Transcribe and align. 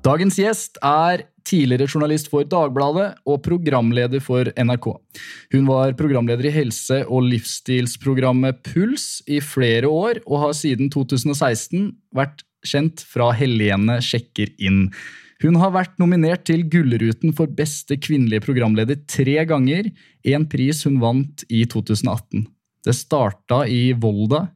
Dagens 0.00 0.38
gjest 0.40 0.78
er 0.80 1.26
tidligere 1.44 1.84
journalist 1.90 2.30
for 2.32 2.46
Dagbladet 2.48 3.18
og 3.28 3.42
programleder 3.44 4.22
for 4.24 4.48
NRK. 4.56 4.86
Hun 5.52 5.66
var 5.68 5.92
programleder 5.98 6.48
i 6.48 6.52
helse- 6.54 7.02
og 7.04 7.26
livsstilsprogrammet 7.28 8.62
Puls 8.64 9.20
i 9.28 9.42
flere 9.44 9.90
år, 9.92 10.22
og 10.24 10.46
har 10.46 10.56
siden 10.56 10.88
2016 10.92 11.90
vært 12.16 12.46
kjent 12.64 13.04
fra 13.04 13.28
Helene 13.36 13.98
sjekker 14.00 14.54
inn. 14.56 14.86
Hun 15.44 15.60
har 15.60 15.76
vært 15.76 16.00
nominert 16.00 16.46
til 16.48 16.64
Gullruten 16.72 17.36
for 17.36 17.52
beste 17.52 18.00
kvinnelige 18.00 18.44
programleder 18.48 19.02
tre 19.04 19.36
ganger, 19.48 19.92
en 20.24 20.48
pris 20.48 20.84
hun 20.88 20.96
vant 21.04 21.44
i 21.52 21.66
2018. 21.68 22.48
Det 22.88 22.96
starta 22.96 23.66
i 23.68 23.92
Volda. 23.92 24.46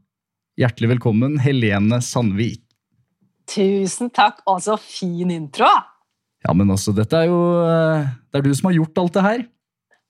Hjertelig 0.57 0.97
velkommen, 0.97 1.37
Helene 1.45 2.01
Sandvik. 2.01 2.64
Tusen 3.51 4.13
takk, 4.15 4.41
og 4.49 4.63
så 4.65 4.79
fin 4.81 5.33
intro! 5.35 5.69
Ja, 6.45 6.53
men 6.57 6.71
altså, 6.73 6.93
dette 6.97 7.17
er 7.17 7.31
jo 7.31 7.41
eh, 7.65 8.09
Det 8.29 8.41
er 8.41 8.45
du 8.45 8.55
som 8.57 8.69
har 8.69 8.77
gjort 8.77 9.01
alt 9.01 9.15
det 9.17 9.25
her. 9.25 9.45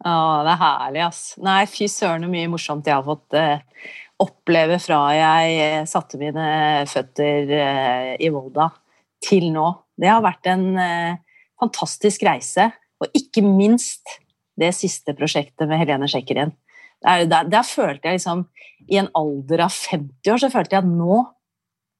Ja, 0.05 0.17
det 0.45 0.53
er 0.53 0.61
herlig, 0.61 1.03
ass. 1.07 1.21
Nei, 1.43 1.61
fy 1.71 1.87
søren 1.89 2.27
så 2.27 2.31
mye 2.31 2.51
morsomt 2.53 2.89
jeg 2.91 2.97
har 2.97 3.07
fått 3.07 3.37
eh, 3.39 3.63
oppleve 4.23 4.79
fra 4.83 5.01
jeg 5.17 5.55
eh, 5.63 5.85
satte 5.89 6.19
mine 6.21 6.47
føtter 6.91 7.55
eh, 7.59 8.11
i 8.23 8.31
Volda 8.35 8.69
til 9.25 9.49
nå. 9.55 9.69
Det 9.99 10.11
har 10.11 10.23
vært 10.25 10.51
en 10.51 10.67
eh, 10.81 11.23
fantastisk 11.61 12.27
reise, 12.27 12.69
og 13.01 13.17
ikke 13.17 13.45
minst 13.47 14.19
det 14.61 14.71
siste 14.77 15.17
prosjektet 15.19 15.67
med 15.71 15.81
Helene 15.81 16.09
Sjekkerin. 16.11 16.55
Der, 17.05 17.25
der, 17.29 17.49
der 17.51 17.67
følte 17.67 18.09
jeg 18.09 18.21
liksom 18.21 18.47
I 18.89 19.01
en 19.03 19.11
alder 19.19 19.67
av 19.67 19.75
50 19.75 20.31
år 20.33 20.41
så 20.41 20.49
følte 20.53 20.77
jeg 20.77 20.85
at 20.85 20.89
nå 20.89 21.19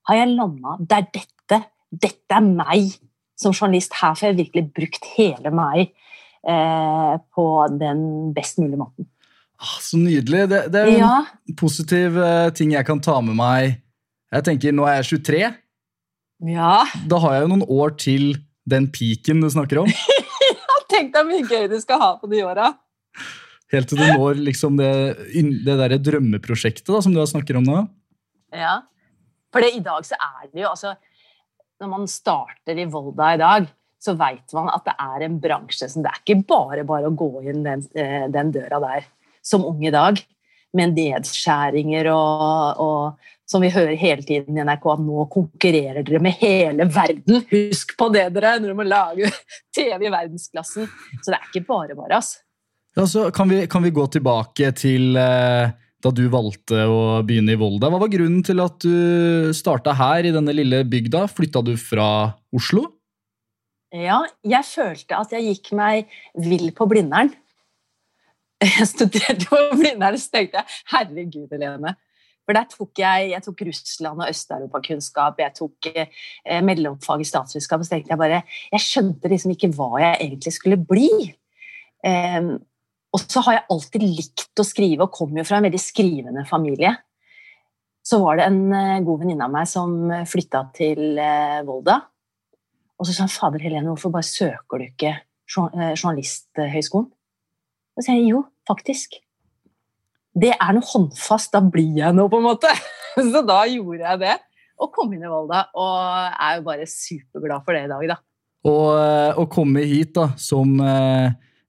har 0.09 0.19
jeg 0.21 0.35
landa 0.35 0.77
Det 0.81 0.97
er 0.99 1.09
dette. 1.15 1.59
Dette 1.95 2.37
er 2.39 2.45
meg 2.45 2.95
som 3.39 3.55
journalist. 3.55 3.95
Her 4.01 4.15
får 4.19 4.31
jeg 4.31 4.39
virkelig 4.43 4.65
brukt 4.77 5.09
hele 5.17 5.53
meg 5.55 5.83
eh, 6.47 7.15
på 7.35 7.47
den 7.81 8.05
best 8.37 8.59
mulige 8.63 8.81
måten. 8.81 9.09
Ah, 9.63 9.77
så 9.81 9.99
nydelig. 10.01 10.45
Det, 10.51 10.61
det 10.75 10.81
er 10.83 10.91
jo 10.91 10.99
Ja, 10.99 11.15
en 11.49 11.57
positiv 11.59 12.19
eh, 12.21 12.49
ting 12.57 12.75
jeg 12.75 12.87
kan 12.89 13.01
ta 13.05 13.21
med 13.25 13.39
meg. 13.39 13.79
Jeg 14.35 14.47
tenker, 14.49 14.75
Nå 14.75 14.87
er 14.91 14.99
jeg 15.01 15.23
23. 15.23 15.43
ja. 16.51 16.73
Da 17.07 17.21
har 17.23 17.37
jeg 17.37 17.45
jo 17.47 17.53
noen 17.55 17.67
år 17.71 17.95
til 18.03 18.35
den 18.69 18.89
peaken 18.93 19.45
du 19.45 19.51
snakker 19.53 19.85
om. 19.85 19.91
Tenk 20.93 21.15
deg 21.15 21.27
mye 21.29 21.45
gøy 21.47 21.69
du 21.71 21.79
skal 21.83 22.01
ha 22.03 22.11
på 22.21 22.29
de 22.31 22.43
åra. 22.47 22.73
Helt 23.73 23.89
til 23.91 23.99
du 23.99 24.05
når 24.07 24.39
liksom 24.51 24.77
det, 24.79 24.91
det 25.67 25.77
der 25.81 25.97
drømmeprosjektet 25.99 26.91
da, 26.91 27.01
som 27.03 27.15
du 27.15 27.19
har 27.23 27.31
snakker 27.31 27.59
om 27.59 27.67
nå. 27.67 27.79
Ja. 28.55 28.83
For 29.55 29.63
i 29.63 29.81
dag 29.85 30.07
så 30.07 30.19
er 30.19 30.51
det 30.51 30.65
jo 30.65 30.73
altså 30.73 30.97
Når 31.83 31.91
man 31.91 32.07
starter 32.11 32.79
i 32.79 32.87
Volda 32.91 33.33
i 33.35 33.41
dag, 33.41 33.67
så 34.03 34.15
veit 34.19 34.55
man 34.57 34.71
at 34.75 34.85
det 34.87 34.95
er 35.01 35.27
en 35.27 35.41
bransje 35.43 35.89
som 35.91 36.05
Det 36.05 36.13
er 36.13 36.23
ikke 36.23 36.47
bare 36.51 36.87
bare 36.87 37.11
å 37.11 37.17
gå 37.17 37.45
inn 37.47 37.63
den, 37.67 37.85
eh, 37.95 38.27
den 38.33 38.53
døra 38.55 38.83
der 38.83 39.09
som 39.45 39.65
ung 39.69 39.83
i 39.85 39.93
dag, 39.93 40.17
med 40.73 40.95
nedskjæringer 40.97 42.07
og, 42.09 42.79
og 42.81 43.27
som 43.45 43.61
vi 43.61 43.69
hører 43.75 43.93
hele 44.01 44.25
tiden 44.25 44.57
i 44.57 44.65
NRK, 44.65 44.87
at 44.95 45.03
nå 45.05 45.27
konkurrerer 45.35 46.07
dere 46.07 46.21
med 46.25 46.39
hele 46.41 46.87
verden. 46.89 47.43
Husk 47.51 47.93
på 48.01 48.09
det, 48.15 48.31
dere, 48.33 48.55
når 48.57 48.71
dere 48.71 48.79
må 48.79 48.87
lage 48.89 49.29
TV 49.77 50.07
i 50.09 50.15
verdensklassen. 50.15 50.89
Så 51.21 51.29
det 51.29 51.37
er 51.37 51.51
ikke 51.51 51.67
bare 51.69 51.99
bare, 51.99 52.23
altså. 52.23 52.41
Ja, 52.97 53.05
så 53.11 53.27
kan, 53.37 53.53
vi, 53.53 53.67
kan 53.69 53.85
vi 53.85 53.93
gå 53.93 54.07
tilbake 54.17 54.73
til 54.81 55.19
eh, 55.21 55.77
da 56.05 56.13
du 56.13 56.25
valgte 56.33 56.85
å 56.91 56.99
begynne 57.27 57.55
i 57.55 57.61
Volda. 57.61 57.89
Hva 57.93 58.03
var 58.03 58.13
grunnen 58.13 58.43
til 58.45 58.61
at 58.65 58.77
du 58.85 59.55
starta 59.57 59.95
her 59.97 60.29
i 60.29 60.35
denne 60.35 60.53
lille 60.57 60.83
bygda? 60.89 61.25
Flytta 61.33 61.65
du 61.65 61.75
fra 61.81 62.09
Oslo? 62.55 62.87
Ja, 63.95 64.25
jeg 64.43 64.67
følte 64.67 65.17
at 65.21 65.33
jeg 65.33 65.47
gikk 65.53 65.73
meg 65.79 66.11
vill 66.35 66.73
på 66.77 66.89
Blindern. 66.91 67.33
Jeg 68.65 68.89
studerte 68.89 69.49
på 69.51 69.61
Blindern, 69.79 70.19
så 70.21 70.35
tenkte 70.35 70.63
jeg 70.63 70.83
herregud, 70.93 71.49
Helene. 71.53 71.95
For 72.45 72.57
der 72.57 72.67
tok 72.69 73.01
jeg, 73.01 73.31
jeg 73.33 73.45
tok 73.45 73.63
Russland 73.69 74.21
og 74.21 74.29
Øst-Europakunnskap, 74.29 75.39
jeg 75.41 75.57
tok 75.57 75.89
eh, 75.95 76.61
mellomfag 76.65 77.25
i 77.25 77.29
statsvitenskap, 77.29 77.81
og 77.81 77.89
så 77.89 77.95
tenkte 77.95 78.13
jeg 78.13 78.21
bare 78.21 78.43
Jeg 78.45 78.85
skjønte 78.85 79.31
liksom 79.33 79.55
ikke 79.55 79.73
hva 79.77 79.89
jeg 80.03 80.19
egentlig 80.27 80.53
skulle 80.59 80.81
bli. 80.93 81.09
Eh, 82.05 82.51
og 83.15 83.23
så 83.31 83.45
har 83.47 83.59
jeg 83.59 83.67
alltid 83.71 84.05
likt 84.05 84.59
å 84.61 84.67
skrive, 84.67 85.07
og 85.07 85.15
kom 85.15 85.37
jo 85.39 85.45
fra 85.47 85.61
en 85.61 85.69
veldig 85.69 85.81
skrivende 85.81 86.43
familie. 86.49 86.91
Så 88.05 88.19
var 88.21 88.41
det 88.41 88.49
en 88.49 88.65
eh, 88.75 89.03
god 89.07 89.21
venninne 89.23 89.47
av 89.47 89.53
meg 89.55 89.69
som 89.71 89.95
flytta 90.29 90.65
til 90.75 91.21
eh, 91.23 91.61
Volda. 91.65 92.01
Og 92.99 93.07
så 93.07 93.15
sa 93.15 93.25
han 93.25 93.33
fader 93.33 93.63
Helene, 93.63 93.87
hvorfor 93.93 94.13
bare 94.15 94.27
søker 94.27 94.83
du 94.83 94.89
ikke 94.89 95.13
eh, 95.15 95.93
Journalisthøgskolen? 95.95 97.07
Så 97.95 98.03
sier 98.03 98.19
jeg 98.19 98.33
jo, 98.33 98.43
faktisk. 98.67 99.15
Det 100.35 100.51
er 100.57 100.75
noe 100.75 100.91
håndfast, 100.91 101.53
da 101.55 101.63
blir 101.63 101.95
jeg 102.01 102.19
noe, 102.19 102.33
på 102.33 102.43
en 102.43 102.49
måte. 102.49 102.73
Så 103.15 103.45
da 103.47 103.61
gjorde 103.71 104.03
jeg 104.03 104.23
det, 104.25 104.35
og 104.83 104.91
kom 104.97 105.15
inn 105.15 105.23
i 105.23 105.31
Volda. 105.31 105.69
Og 105.79 105.95
er 106.35 106.59
jo 106.59 106.67
bare 106.67 106.91
superglad 106.91 107.63
for 107.63 107.79
det 107.79 107.87
i 107.87 107.93
dag, 107.95 108.09
da. 108.11 108.19
Og 108.67 109.39
å 109.39 109.47
komme 109.53 109.85
hit 109.87 110.17
da, 110.17 110.33
som 110.41 110.75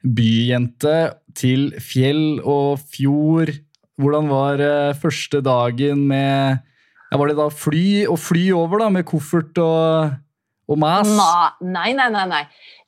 byjente 0.02 0.96
til 1.38 1.70
fjell 1.84 2.42
og 2.42 2.82
fjord 2.92 3.54
Hvordan 4.02 4.28
var 4.28 4.60
eh, 4.60 4.98
første 5.00 5.40
dagen 5.44 6.04
med 6.10 6.60
ja, 6.60 7.18
Var 7.18 7.32
det 7.32 7.40
da 7.40 7.48
fly 7.54 7.88
og 8.10 8.20
fly 8.20 8.50
over 8.56 8.84
da, 8.84 8.92
med 8.92 9.06
koffert 9.08 9.56
og, 9.64 10.16
og 10.68 10.80
mas? 10.82 11.12
Nei, 11.64 11.94
nei, 11.96 12.10
nei, 12.12 12.26
nei. 12.28 12.42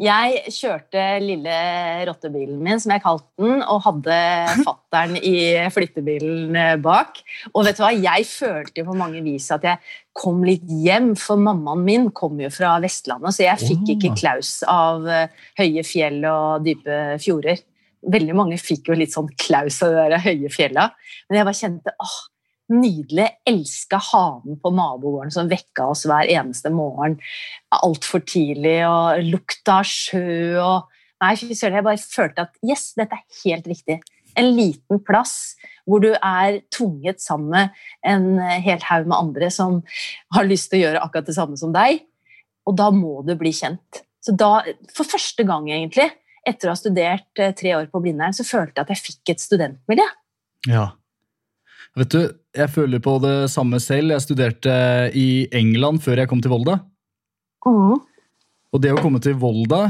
Jeg 0.03 0.51
kjørte 0.51 1.03
lille 1.23 1.53
rottebilen 2.09 2.59
min, 2.59 2.81
som 2.81 2.91
jeg 2.93 3.03
kalte 3.05 3.29
den, 3.39 3.61
og 3.63 3.85
hadde 3.85 4.17
fattern 4.67 5.15
i 5.21 5.37
flyttebilen 5.71 6.59
eh, 6.59 6.73
bak. 6.83 7.21
Og 7.53 7.63
vet 7.69 7.79
du 7.79 7.85
hva, 7.85 7.93
jeg 7.95 8.27
følte 8.27 8.83
på 8.89 8.97
mange 8.97 9.23
vis 9.23 9.47
at 9.55 9.69
jeg 9.69 9.79
kom 10.17 10.43
litt 10.43 10.67
hjem, 10.67 11.13
for 11.15 11.39
mammaen 11.39 11.87
min 11.87 12.11
kom 12.11 12.41
jo 12.41 12.51
fra 12.51 12.75
Vestlandet, 12.83 13.37
så 13.37 13.47
jeg 13.47 13.63
fikk 13.63 13.95
ikke 13.95 14.15
klaus 14.17 14.57
av 14.67 15.07
eh, 15.07 15.31
høye 15.61 15.87
fjell 15.87 16.19
og 16.27 16.67
dype 16.67 17.15
fjorder. 17.23 17.63
Veldig 18.05 18.35
mange 18.37 18.59
fikk 18.61 18.91
jo 18.91 18.97
litt 18.97 19.15
sånn 19.15 19.29
klaus 19.39 19.81
av 19.85 19.95
de 19.95 20.09
der 20.13 20.21
høye 20.21 20.51
fjella, 20.53 20.91
men 21.27 21.39
jeg 21.39 21.47
bare 21.47 21.61
kjente 21.61 21.95
åh, 22.03 22.17
Nydelig. 22.67 23.29
Elska 23.47 23.95
hanen 24.09 24.57
på 24.59 24.73
nabogården 24.75 25.31
som 25.31 25.47
vekka 25.47 25.85
oss 25.93 26.03
hver 26.03 26.27
eneste 26.27 26.67
morgen 26.67 27.15
altfor 27.71 28.25
tidlig, 28.27 28.81
og 28.83 29.23
lukta 29.23 29.79
av 29.79 29.87
sjø 29.87 30.59
og 30.59 30.93
Nei, 31.17 31.31
fy 31.33 31.55
søren, 31.57 31.79
jeg 31.79 31.85
bare 31.87 31.97
følte 31.97 32.43
at 32.45 32.59
yes, 32.61 32.91
dette 32.93 33.17
er 33.17 33.39
helt 33.39 33.65
riktig. 33.65 33.95
En 34.37 34.51
liten 34.53 34.99
plass 35.01 35.55
hvor 35.89 36.03
du 36.03 36.11
er 36.13 36.59
tvunget 36.69 37.23
sammen 37.23 37.49
med 37.55 37.79
en 38.05 38.27
hel 38.61 38.83
haug 38.85 39.07
med 39.09 39.17
andre 39.17 39.49
som 39.49 39.79
har 40.35 40.45
lyst 40.45 40.69
til 40.69 40.77
å 40.77 40.83
gjøre 40.83 41.01
akkurat 41.01 41.31
det 41.31 41.37
samme 41.39 41.57
som 41.57 41.73
deg, 41.73 42.03
og 42.69 42.77
da 42.77 42.91
må 42.93 43.23
du 43.25 43.33
bli 43.39 43.49
kjent. 43.49 44.03
Så 44.21 44.35
da, 44.37 44.59
for 44.93 45.09
første 45.09 45.41
gang 45.47 45.65
egentlig, 45.71 46.11
etter 46.47 46.69
å 46.69 46.75
ha 46.75 46.79
studert 46.79 47.41
eh, 47.41 47.53
tre 47.57 47.75
år 47.77 47.89
på 47.91 48.01
Blindern, 48.03 48.35
så 48.35 48.45
følte 48.47 48.79
jeg 48.79 48.85
at 48.85 48.93
jeg 48.93 49.03
fikk 49.03 49.33
et 49.33 49.43
studentmiljø. 49.43 50.07
Ja. 50.71 50.87
Vet 51.97 52.13
du, 52.13 52.21
jeg 52.57 52.69
føler 52.73 53.01
på 53.03 53.15
det 53.23 53.35
samme 53.53 53.79
selv. 53.81 54.13
Jeg 54.13 54.25
studerte 54.25 54.73
i 55.17 55.47
England 55.55 56.03
før 56.05 56.21
jeg 56.21 56.29
kom 56.29 56.43
til 56.43 56.53
Volda. 56.53 56.79
Mm. 57.65 57.97
Og 58.73 58.83
det 58.83 58.93
å 58.93 59.01
komme 59.01 59.21
til 59.23 59.37
Volda 59.39 59.81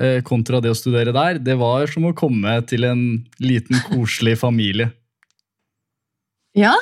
eh, 0.00 0.20
kontra 0.26 0.62
det 0.64 0.72
å 0.72 0.78
studere 0.78 1.14
der, 1.14 1.40
det 1.42 1.58
var 1.60 1.90
som 1.92 2.08
å 2.08 2.14
komme 2.16 2.56
til 2.68 2.86
en 2.88 3.02
liten, 3.42 3.78
koselig 3.90 4.38
familie. 4.40 4.90
Ja, 6.56 6.74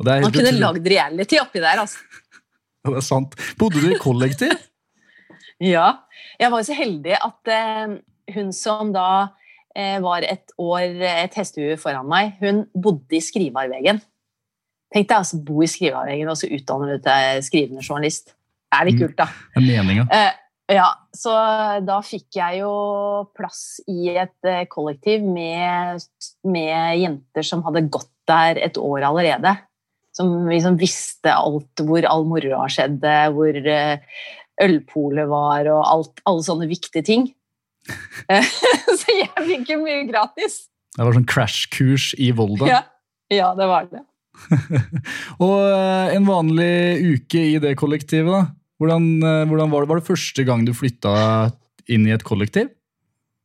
Og 0.00 0.06
det 0.06 0.12
er, 0.14 0.22
man 0.24 0.32
kunne 0.32 0.56
lagd 0.56 0.86
reality 0.88 1.40
oppi 1.40 1.62
der, 1.62 1.82
altså. 1.84 2.00
Ja, 2.80 2.94
det 2.94 3.00
er 3.02 3.04
sant. 3.04 3.34
Bodde 3.60 3.82
du 3.82 3.90
i 3.92 4.00
kollektiv? 4.00 4.56
Ja. 5.60 6.06
Jeg 6.40 6.48
var 6.48 6.62
jo 6.62 6.66
så 6.70 6.72
heldig 6.72 7.18
at 7.18 7.50
eh, 7.52 7.98
hun 8.34 8.52
som 8.56 8.92
da 8.94 9.30
eh, 9.76 9.98
var 10.02 10.26
et 10.26 10.52
år 10.58 11.00
et 11.24 11.34
hestehue 11.38 11.76
foran 11.80 12.08
meg, 12.10 12.36
hun 12.40 12.64
bodde 12.74 13.18
i 13.18 13.22
Skrivarveggen. 13.24 14.00
Tenk 14.90 15.06
deg 15.06 15.16
altså 15.20 15.38
bo 15.46 15.62
i 15.62 15.70
Skrivarveggen 15.70 16.30
og 16.32 16.38
så 16.40 16.50
utdanne 16.50 16.96
du 16.96 17.02
til 17.04 17.42
skrivende 17.46 17.84
journalist. 17.86 18.34
Det 18.70 18.78
er 18.80 18.86
litt 18.86 18.98
Mm. 18.98 19.02
kult, 19.06 19.16
da. 19.18 19.26
Det 19.56 19.74
er 19.76 19.82
meninga. 19.82 20.06
Eh, 20.10 20.30
Ja, 20.70 20.86
så 21.10 21.32
da 21.82 21.96
fikk 22.00 22.36
jeg 22.38 22.60
jo 22.60 23.26
plass 23.34 23.80
i 23.90 24.12
et 24.14 24.46
eh, 24.46 24.66
kollektiv 24.70 25.24
med, 25.26 25.98
med 26.46 27.00
jenter 27.00 27.42
som 27.42 27.64
hadde 27.66 27.88
gått 27.90 28.06
der 28.30 28.54
et 28.62 28.78
år 28.78 29.02
allerede. 29.08 29.56
Som 30.14 30.46
liksom 30.46 30.78
visste 30.78 31.34
alt 31.34 31.82
hvor 31.82 32.06
all 32.06 32.22
moroa 32.24 32.68
skjedde, 32.70 33.16
hvor 33.34 33.50
eh, 33.58 33.98
ølpolet 34.62 35.26
var 35.26 35.66
og 35.74 35.82
alt, 35.90 36.22
alle 36.30 36.46
sånne 36.46 36.70
viktige 36.70 37.02
ting. 37.02 37.26
så 39.00 39.16
jeg 39.16 39.46
fikk 39.46 39.74
jo 39.74 39.80
mye 39.82 40.04
gratis. 40.08 40.64
Det 40.96 41.06
var 41.06 41.16
sånn 41.16 41.28
crashkurs 41.30 42.12
i 42.20 42.30
Volda. 42.36 42.68
Ja, 42.68 42.80
ja 43.32 43.50
det 43.58 43.68
var 43.70 43.88
det. 43.90 44.02
Og 45.44 45.56
eh, 45.64 46.14
en 46.16 46.28
vanlig 46.28 46.74
uke 47.16 47.42
i 47.54 47.56
det 47.62 47.76
kollektivet, 47.80 48.30
da? 48.30 48.42
Hvordan, 48.80 49.08
eh, 49.20 49.46
hvordan 49.48 49.72
var, 49.72 49.84
det? 49.84 49.90
var 49.90 50.00
det 50.00 50.08
første 50.08 50.44
gang 50.48 50.64
du 50.66 50.72
flytta 50.76 51.14
inn 51.90 52.06
i 52.08 52.14
et 52.14 52.24
kollektiv? 52.26 52.70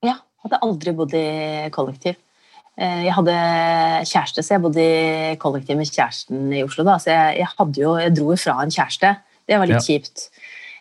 Ja. 0.05 0.19
Hadde 0.45 0.61
aldri 0.61 0.91
bodd 0.93 1.13
i 1.17 1.25
kollektiv. 1.73 2.19
Eh, 2.77 3.05
jeg 3.07 3.13
hadde 3.15 3.35
kjæreste, 4.05 4.43
så 4.43 4.55
jeg 4.55 4.63
bodde 4.65 4.83
i 4.83 5.37
kollektiv 5.41 5.79
med 5.79 5.89
kjæresten 5.89 6.51
i 6.53 6.61
Oslo. 6.65 6.85
Da. 6.87 6.99
Så 7.01 7.09
jeg, 7.13 7.39
jeg, 7.41 7.69
jo, 7.79 7.95
jeg 7.97 8.13
dro 8.13 8.27
jo 8.33 8.37
fra 8.39 8.59
en 8.61 8.73
kjæreste. 8.73 9.15
Det 9.45 9.57
var 9.61 9.69
litt 9.69 9.79
ja. 9.79 9.85
kjipt. 9.87 10.27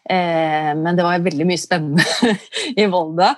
Eh, 0.05 0.71
men 0.77 0.99
det 0.99 1.05
var 1.07 1.23
veldig 1.25 1.47
mye 1.49 1.61
spennende 1.61 2.35
i 2.81 2.87
Volda. 2.91 3.35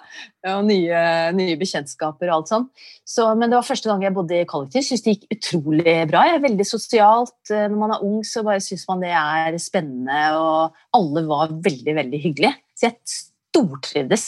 Og 0.47 0.65
nye, 0.67 1.03
nye, 1.35 1.57
bekjentskaper 1.59 2.31
og 2.31 2.37
alt 2.37 2.51
sånn. 2.53 2.67
Så, 3.07 3.27
men 3.39 3.51
det 3.51 3.59
var 3.59 3.67
første 3.67 3.91
gang 3.91 4.03
jeg 4.07 4.15
bodde 4.15 4.41
i 4.41 4.47
kollektiv. 4.49 4.85
Syns 4.87 5.05
det 5.05 5.17
gikk 5.17 5.37
utrolig 5.39 5.97
bra. 6.11 6.25
Jeg 6.29 6.39
er 6.39 6.47
veldig 6.47 6.67
sosialt. 6.67 7.39
Eh, 7.51 7.69
når 7.71 7.79
man 7.83 7.95
er 7.97 8.07
ung, 8.07 8.19
så 8.27 8.43
bare 8.47 8.65
syns 8.65 8.87
man 8.91 9.05
det 9.05 9.15
er 9.15 9.61
spennende, 9.63 10.25
og 10.41 10.99
alle 10.99 11.27
var 11.29 11.55
veldig, 11.55 11.97
veldig 12.03 12.25
hyggelige. 12.25 12.59
Så 12.77 12.91
jeg 12.91 12.99
stortrivdes. 13.15 14.27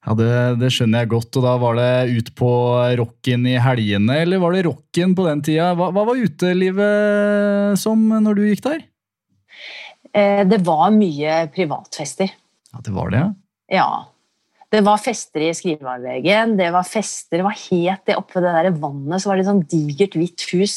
Ja, 0.00 0.14
det, 0.16 0.28
det, 0.62 0.70
skjønner 0.72 1.02
jeg 1.02 1.12
godt. 1.12 1.36
Og 1.36 1.44
da 1.44 1.56
var 1.60 1.76
det 1.76 1.90
ut 2.16 2.30
på 2.36 2.52
rocken 3.00 3.44
i 3.48 3.58
helgene, 3.60 4.20
eller 4.24 4.40
var 4.40 4.56
det 4.56 4.64
rocken 4.68 5.16
på 5.16 5.26
den 5.28 5.44
tida? 5.44 5.72
Hva, 5.76 5.90
hva 5.92 6.06
var 6.08 6.20
utelivet 6.20 7.80
som 7.80 8.08
når 8.20 8.38
du 8.38 8.46
gikk 8.48 8.64
der? 8.68 8.80
Eh, 10.16 10.42
det 10.48 10.60
var 10.66 10.90
mye 10.94 11.44
privatfester. 11.54 12.32
Ja, 12.72 12.80
Det 12.82 12.94
var 12.94 13.10
det, 13.10 13.26
ja? 13.70 13.90
Det 14.70 14.84
var 14.86 15.00
fester 15.02 15.42
i 15.42 15.50
skriveavveggen, 15.54 16.52
det 16.58 16.68
var 16.70 16.86
fester 16.86 17.40
Det 17.40 17.46
var 17.46 17.56
helt 17.58 18.04
det 18.06 18.14
oppe 18.14 18.38
ved 18.38 18.44
det 18.46 18.52
der 18.54 18.76
vannet, 18.78 19.18
så 19.18 19.30
var 19.30 19.36
det 19.36 19.42
et 19.42 19.50
sånn 19.50 19.64
digert, 19.66 20.14
hvitt 20.14 20.44
hus 20.52 20.76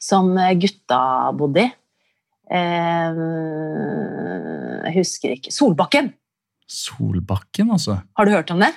som 0.00 0.34
eh, 0.36 0.52
gutta 0.60 1.00
bodde 1.36 1.64
i. 1.64 1.70
Eh, 2.50 3.20
jeg 4.90 4.96
husker 4.98 5.36
ikke 5.36 5.54
Solbakken! 5.54 6.12
Solbakken, 6.70 7.72
altså? 7.72 8.00
Har 8.16 8.28
du 8.28 8.34
hørt 8.34 8.50
om 8.52 8.60
det? 8.62 8.72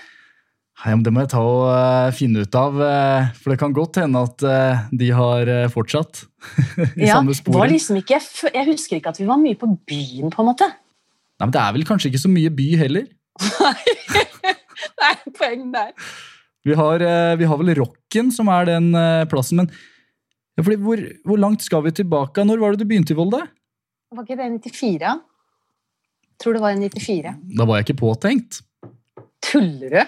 Nei, 0.83 0.97
Det 0.99 1.13
må 1.15 1.23
jeg 1.23 1.31
ta 1.31 1.41
og 1.47 1.61
uh, 1.71 2.11
finne 2.15 2.43
ut 2.43 2.55
av, 2.59 2.75
uh, 2.75 3.29
for 3.39 3.53
det 3.53 3.59
kan 3.61 3.75
godt 3.75 4.01
hende 4.01 4.19
at 4.27 4.43
uh, 4.43 4.81
de 4.91 5.11
har 5.15 5.51
fortsatt 5.71 6.25
i 6.99 7.07
ja, 7.07 7.15
samme 7.15 7.35
var 7.55 7.71
Liksom 7.71 8.01
ikke, 8.01 8.19
jeg 8.51 8.67
husker 8.67 8.99
ikke 8.99 9.13
at 9.13 9.21
vi 9.21 9.27
var 9.29 9.39
mye 9.39 9.55
på 9.59 9.69
byen, 9.87 10.33
på 10.33 10.43
en 10.43 10.49
måte. 10.51 10.67
Nei, 11.39 11.47
men 11.47 11.55
Det 11.55 11.61
er 11.63 11.77
vel 11.77 11.87
kanskje 11.87 12.11
ikke 12.11 12.23
så 12.25 12.31
mye 12.31 12.51
by 12.51 12.67
heller? 12.83 13.07
Nei, 13.63 13.95
det 14.83 15.07
er 15.07 15.23
poeng 15.39 15.65
der. 15.73 15.95
Vi 16.63 16.75
har, 16.79 17.01
vi 17.39 17.47
har, 17.47 17.59
vel 17.59 17.73
Rocken, 17.75 18.29
som 18.31 18.47
er 18.51 18.69
den 18.69 18.93
plassen, 19.31 19.59
men 19.59 19.71
ja, 20.53 20.63
fordi, 20.63 20.77
hvor, 20.83 21.01
hvor, 21.27 21.39
langt 21.41 21.65
skal 21.65 21.83
vi 21.83 21.91
tilbake? 21.95 22.45
Når 22.45 22.61
var 22.61 22.75
det 22.75 22.83
du 22.83 22.87
begynte 22.91 23.15
i 23.15 23.17
Volda? 23.17 23.41
Var 24.13 24.27
ikke 24.27 24.37
det 24.39 24.47
i 24.47 24.59
94? 24.69 25.15
Jeg 26.33 26.43
tror 26.43 26.55
det 26.55 26.61
var 26.63 26.75
i 26.75 26.79
94. 26.79 27.33
Da 27.57 27.67
var 27.67 27.79
jeg 27.79 27.87
ikke 27.87 27.99
påtenkt. 28.03 28.61
Tuller 29.43 29.93
du? 29.93 30.01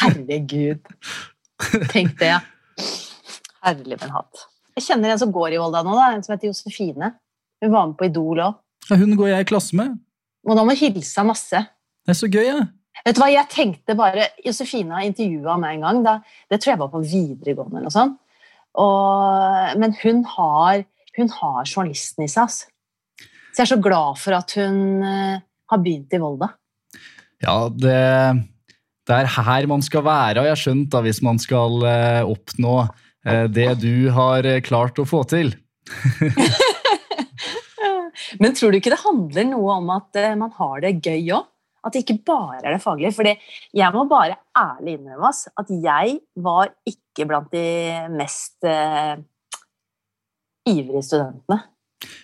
Herregud. 0.00 0.80
Tenk 1.92 2.16
det. 2.20 2.34
Herlig 3.64 3.98
min 4.00 4.14
hatt. 4.14 4.46
Jeg 4.74 4.88
kjenner 4.88 5.14
en 5.14 5.20
som 5.20 5.32
går 5.34 5.54
i 5.54 5.60
Volda 5.60 5.84
nå, 5.86 5.94
da, 5.94 6.08
en 6.14 6.24
som 6.24 6.34
heter 6.34 6.50
Josefine. 6.50 7.12
Hun 7.62 7.72
var 7.72 7.90
med 7.90 7.98
på 8.00 8.08
Idol 8.08 8.42
òg. 8.42 8.56
Ja, 8.90 8.98
hun 9.00 9.14
går 9.16 9.30
jeg 9.30 9.44
i 9.44 9.48
klasse 9.48 9.76
med. 9.78 9.94
Og 10.44 10.58
da 10.58 10.64
må 10.66 10.74
hilse 10.76 11.20
henne 11.20 11.30
masse. 11.30 11.62
Det 12.04 12.12
er 12.12 12.18
så 12.18 12.28
gøy, 12.28 12.44
ja. 12.48 12.64
Vet 13.04 13.16
du 13.16 13.20
hva, 13.22 13.30
jeg 13.32 13.50
tenkte 13.52 13.96
bare, 13.98 14.28
Josefine 14.44 14.96
har 14.96 15.06
intervjua 15.06 15.56
meg 15.60 15.78
en 15.78 15.86
gang. 15.86 16.02
Da, 16.04 16.18
det 16.52 16.60
tror 16.60 16.74
jeg 16.74 16.82
var 16.82 16.92
på 16.92 17.02
videregående. 17.04 17.80
eller 17.80 17.88
noe 17.88 17.94
sånt. 17.94 18.20
Og, 18.80 19.78
men 19.80 19.94
hun 20.02 20.24
har, 20.34 20.84
hun 21.18 21.32
har 21.36 21.60
journalisten 21.64 22.26
i 22.26 22.30
seg. 22.30 22.48
Altså. 22.48 22.70
Så 23.54 23.62
jeg 23.62 23.66
er 23.68 23.72
så 23.76 23.82
glad 23.82 24.18
for 24.18 24.34
at 24.34 24.56
hun 24.58 24.78
uh, 25.04 25.42
har 25.70 25.82
begynt 25.82 26.14
i 26.16 26.18
Volda. 26.18 26.50
Ja, 27.44 27.68
det 27.70 28.00
det 29.04 29.16
er 29.16 29.28
her 29.46 29.66
man 29.68 29.82
skal 29.84 30.04
være, 30.06 30.40
og 30.40 30.46
jeg 30.48 30.54
har 30.54 30.60
skjønt 30.60 30.92
da, 30.92 31.02
hvis 31.04 31.20
man 31.24 31.40
skal 31.42 31.82
eh, 31.88 32.22
oppnå 32.24 32.76
eh, 33.26 33.46
det 33.52 33.70
du 33.82 34.08
har 34.14 34.46
eh, 34.48 34.62
klart 34.64 35.00
å 35.00 35.08
få 35.08 35.24
til. 35.28 35.52
Men 38.40 38.54
tror 38.56 38.72
du 38.72 38.78
ikke 38.78 38.94
det 38.94 39.02
handler 39.02 39.50
noe 39.50 39.76
om 39.82 39.90
at 39.92 40.16
man 40.38 40.52
har 40.56 40.80
det 40.84 40.96
gøy 41.04 41.34
òg? 41.34 41.50
At 41.84 41.92
det 41.92 42.04
ikke 42.04 42.22
bare 42.24 42.62
er 42.62 42.72
det 42.72 42.80
faglige? 42.80 43.12
For 43.12 43.28
jeg 43.28 43.92
må 43.92 44.06
bare 44.08 44.38
ærlig 44.56 44.96
innrømme 44.96 45.28
oss 45.28 45.44
at 45.52 45.68
jeg 45.68 46.16
var 46.40 46.72
ikke 46.88 47.26
blant 47.28 47.50
de 47.52 47.66
mest 48.14 48.64
uh, 48.64 49.20
ivrige 50.64 51.04
studentene. 51.04 51.60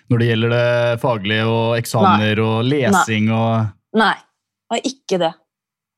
Når 0.08 0.22
det 0.22 0.30
gjelder 0.30 0.54
det 0.54 1.00
faglige 1.02 1.44
og 1.50 1.76
eksamener 1.76 2.40
Nei. 2.40 2.46
og 2.46 2.70
lesing 2.70 3.28
Nei. 3.28 3.36
og 3.36 4.00
Nei, 4.00 4.16
det 4.16 4.72
var 4.72 4.88
ikke 4.94 5.20
det. 5.20 5.32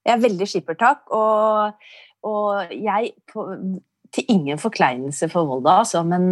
Jeg 0.03 0.17
er 0.17 0.23
veldig 0.23 0.49
skippertak, 0.51 1.05
og, 1.15 1.89
og 2.27 2.75
jeg 2.75 3.15
på, 3.31 3.47
Til 4.13 4.29
ingen 4.29 4.59
forkleinelse 4.61 5.31
for 5.33 5.49
Volda, 5.49 5.79
altså, 5.85 6.03
men, 6.05 6.29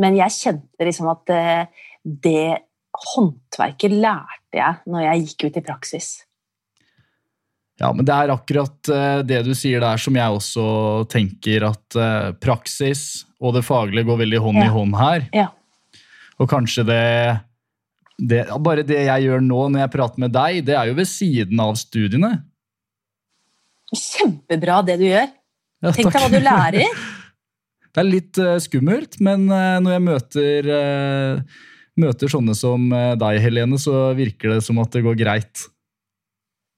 men, 0.00 0.14
jeg 0.16 0.36
kjente 0.38 0.86
liksom 0.88 1.10
at 1.12 1.26
det, 1.28 1.42
eh, 1.52 1.86
det 2.00 2.48
håndverket 2.96 3.92
lærte 3.92 4.56
jeg 4.56 4.90
når 4.90 5.04
jeg 5.04 5.26
gikk 5.26 5.44
ut 5.44 5.58
i 5.60 5.64
praksis. 5.66 6.08
Ja, 7.80 7.92
men 7.96 8.04
det 8.04 8.12
er 8.12 8.32
akkurat 8.34 8.90
eh, 8.92 9.20
det 9.24 9.40
du 9.46 9.54
sier 9.56 9.80
der 9.80 10.00
som 10.00 10.16
jeg 10.16 10.36
også 10.36 10.64
tenker 11.12 11.64
at 11.70 11.96
eh, 11.96 12.32
praksis 12.40 13.24
og 13.40 13.56
det 13.56 13.64
faglige 13.64 14.04
går 14.08 14.20
veldig 14.20 14.40
hånd 14.44 14.60
ja. 14.60 14.66
i 14.66 14.74
hånd 14.74 14.98
her. 15.00 15.24
Ja. 15.32 15.46
Og 16.40 16.48
kanskje 16.50 16.84
det, 16.88 17.04
det, 18.20 18.42
Bare 18.60 18.84
det 18.84 19.00
jeg 19.06 19.28
gjør 19.28 19.44
nå 19.44 19.62
når 19.72 19.84
jeg 19.86 19.92
prater 19.96 20.24
med 20.24 20.34
deg, 20.36 20.60
det 20.68 20.76
er 20.76 20.90
jo 20.90 20.98
ved 20.98 21.08
siden 21.08 21.64
av 21.64 21.72
studiene. 21.80 22.34
Kjempebra 23.90 24.80
det 24.86 24.98
du 25.00 25.06
gjør. 25.08 25.26
Ja, 25.80 25.92
Tenk 25.96 26.12
deg 26.12 26.22
hva 26.22 26.30
du 26.30 26.38
lærer. 26.44 27.00
Det 27.90 27.98
er 27.98 28.06
litt 28.06 28.38
uh, 28.38 28.54
skummelt, 28.62 29.16
men 29.18 29.48
uh, 29.50 29.80
når 29.82 29.96
jeg 29.96 30.02
møter, 30.04 30.68
uh, 30.70 31.62
møter 31.98 32.30
sånne 32.30 32.54
som 32.54 32.84
deg, 33.18 33.40
Helene, 33.42 33.80
så 33.82 34.12
virker 34.14 34.54
det 34.54 34.60
som 34.62 34.78
at 34.78 34.94
det 34.94 35.02
går 35.02 35.16
greit. 35.18 35.64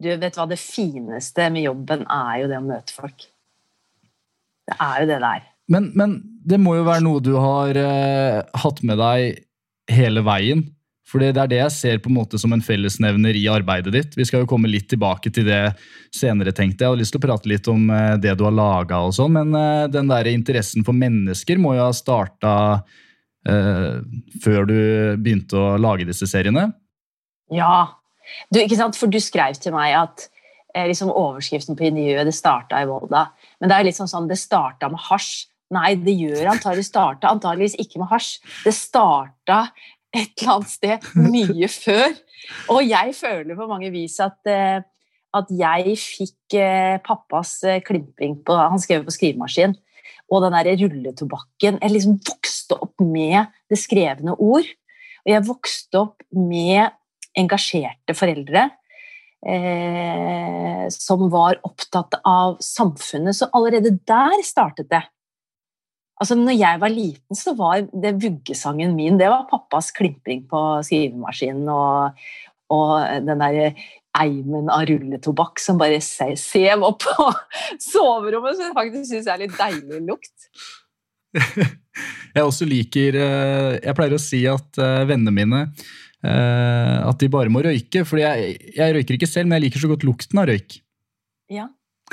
Du 0.00 0.08
vet 0.08 0.38
hva, 0.38 0.46
Det 0.48 0.56
fineste 0.56 1.50
med 1.52 1.66
jobben 1.66 2.06
er 2.08 2.40
jo 2.40 2.48
det 2.48 2.62
å 2.62 2.64
møte 2.64 2.96
folk. 2.96 3.26
Det 4.70 4.78
er 4.80 5.02
jo 5.02 5.10
det 5.12 5.20
der. 5.20 5.44
Men, 5.68 5.90
men 6.00 6.16
det 6.48 6.58
må 6.64 6.78
jo 6.78 6.88
være 6.88 7.04
noe 7.04 7.20
du 7.20 7.34
har 7.36 7.76
hatt 8.64 8.80
med 8.88 8.98
deg 8.98 9.44
hele 9.92 10.24
veien. 10.24 10.64
For 11.12 11.20
det 11.20 11.34
er 11.36 11.50
det 11.50 11.58
jeg 11.58 11.72
ser 11.74 11.98
på 12.00 12.08
en 12.08 12.16
måte 12.16 12.38
som 12.40 12.54
en 12.56 12.64
fellesnevner 12.64 13.36
i 13.36 13.44
arbeidet 13.52 13.92
ditt. 13.92 14.14
Vi 14.16 14.24
skal 14.24 14.46
jo 14.46 14.48
komme 14.48 14.70
litt 14.72 14.88
tilbake 14.88 15.28
til 15.34 15.44
det 15.44 15.74
senere, 16.14 16.54
tenkte 16.56 16.80
jeg. 16.80 16.86
Jeg 16.86 16.94
har 16.94 17.00
lyst 17.02 17.12
til 17.12 17.20
å 17.20 17.26
prate 17.26 17.50
litt 17.52 17.68
om 17.68 17.84
eh, 17.92 18.14
det 18.22 18.32
du 18.40 18.46
har 18.46 18.56
laga 18.56 19.02
og 19.04 19.12
sånn, 19.16 19.36
men 19.36 19.52
eh, 19.58 19.90
den 19.92 20.08
der 20.08 20.30
interessen 20.32 20.86
for 20.86 20.96
mennesker 20.96 21.60
må 21.60 21.76
jo 21.76 21.84
ha 21.84 21.92
starta 21.92 22.54
eh, 23.44 24.00
før 24.40 24.64
du 24.70 24.78
begynte 25.20 25.60
å 25.60 25.76
lage 25.76 26.08
disse 26.08 26.30
seriene? 26.30 26.70
Ja. 27.52 28.00
Du, 28.48 28.62
ikke 28.62 28.80
sant? 28.80 28.96
For 28.96 29.12
du 29.12 29.20
skrev 29.20 29.60
til 29.60 29.76
meg 29.76 29.98
at 29.98 30.30
liksom 30.72 31.10
overskriften 31.12 31.76
på 31.76 31.90
intervjuet 31.90 32.24
det 32.24 32.32
starta 32.32 32.78
i 32.80 32.88
Volda. 32.88 33.26
Men 33.60 33.68
det 33.68 33.76
er 33.76 33.92
sånn 33.92 34.08
sånn, 34.08 34.30
det 34.30 34.40
starta 34.40 34.88
med 34.88 35.02
hasj. 35.10 35.50
Nei, 35.72 35.94
det 36.00 36.12
gjør 36.16 36.50
antageligvis 36.52 36.90
starta 36.90 37.30
antageligvis 37.32 37.78
ikke 37.80 38.00
med 38.02 38.10
hasj. 38.10 38.34
Det 38.64 38.74
starta 38.76 39.58
et 40.12 40.32
eller 40.42 40.54
annet 40.56 40.72
sted 40.72 41.06
mye 41.18 41.68
før. 41.84 42.16
Og 42.74 42.82
jeg 42.86 43.14
føler 43.16 43.58
på 43.58 43.68
mange 43.70 43.92
vis 43.94 44.18
at, 44.22 44.38
eh, 44.50 44.82
at 45.38 45.54
jeg 45.56 45.96
fikk 46.00 46.58
eh, 46.58 46.98
pappas 47.04 47.58
klimping 47.86 48.40
på 48.44 48.58
Han 48.58 48.82
skrev 48.82 49.06
på 49.06 49.14
skrivemaskin. 49.14 49.76
Og 50.32 50.44
den 50.44 50.54
der 50.56 50.78
rulletobakken 50.80 51.78
Jeg 51.82 51.92
liksom 51.92 52.16
vokste 52.24 52.78
opp 52.80 53.02
med 53.04 53.52
det 53.70 53.80
skrevne 53.80 54.36
ord. 54.36 54.68
Og 55.22 55.30
jeg 55.30 55.46
vokste 55.46 56.00
opp 56.00 56.24
med 56.34 56.92
engasjerte 57.38 58.16
foreldre. 58.16 58.68
Eh, 59.42 60.86
som 60.94 61.24
var 61.30 61.58
opptatt 61.66 62.14
av 62.22 62.60
samfunnet. 62.62 63.34
Så 63.34 63.48
allerede 63.52 63.96
der 64.06 64.44
startet 64.46 64.90
det. 64.92 65.02
Altså, 66.22 66.36
når 66.38 66.54
jeg 66.54 66.78
var 66.82 66.92
liten, 66.94 67.36
så 67.38 67.54
var 67.58 67.82
det 67.90 68.14
vuggesangen 68.22 68.94
min 68.94 69.18
det 69.18 69.26
var 69.32 69.48
pappas 69.50 69.90
klimpring 69.96 70.44
på 70.50 70.60
skrivemaskinen 70.86 71.66
og, 71.72 72.22
og 72.70 72.92
den 73.26 73.42
der 73.42 73.58
eimen 74.22 74.68
av 74.70 74.84
rulletobakk 74.90 75.58
som 75.62 75.78
bare 75.80 75.98
se- 76.04 76.36
sev 76.38 76.84
opp 76.84 77.02
på 77.02 77.26
soverommet, 77.92 78.58
som 78.58 78.68
jeg 78.68 78.76
faktisk 78.76 79.08
syns 79.10 79.30
er 79.32 79.42
litt 79.42 79.56
deilig 79.58 80.02
lukt. 80.06 80.48
Jeg 82.32 82.44
også 82.48 82.64
liker 82.68 83.16
eh, 83.20 83.74
Jeg 83.84 83.94
pleier 83.96 84.14
å 84.16 84.20
si 84.20 84.38
at 84.48 84.78
eh, 84.80 85.02
vennene 85.08 85.32
mine 85.36 85.58
eh, 86.24 86.96
at 87.04 87.20
de 87.20 87.28
bare 87.32 87.52
må 87.52 87.60
røyke. 87.64 88.04
For 88.08 88.20
jeg, 88.20 88.54
jeg 88.76 88.94
røyker 88.96 89.18
ikke 89.18 89.28
selv, 89.28 89.48
men 89.50 89.58
jeg 89.58 89.66
liker 89.66 89.82
så 89.84 89.90
godt 89.92 90.06
lukten 90.08 90.40
av 90.40 90.48
røyk. 90.48 90.78
Ja. 91.52 91.66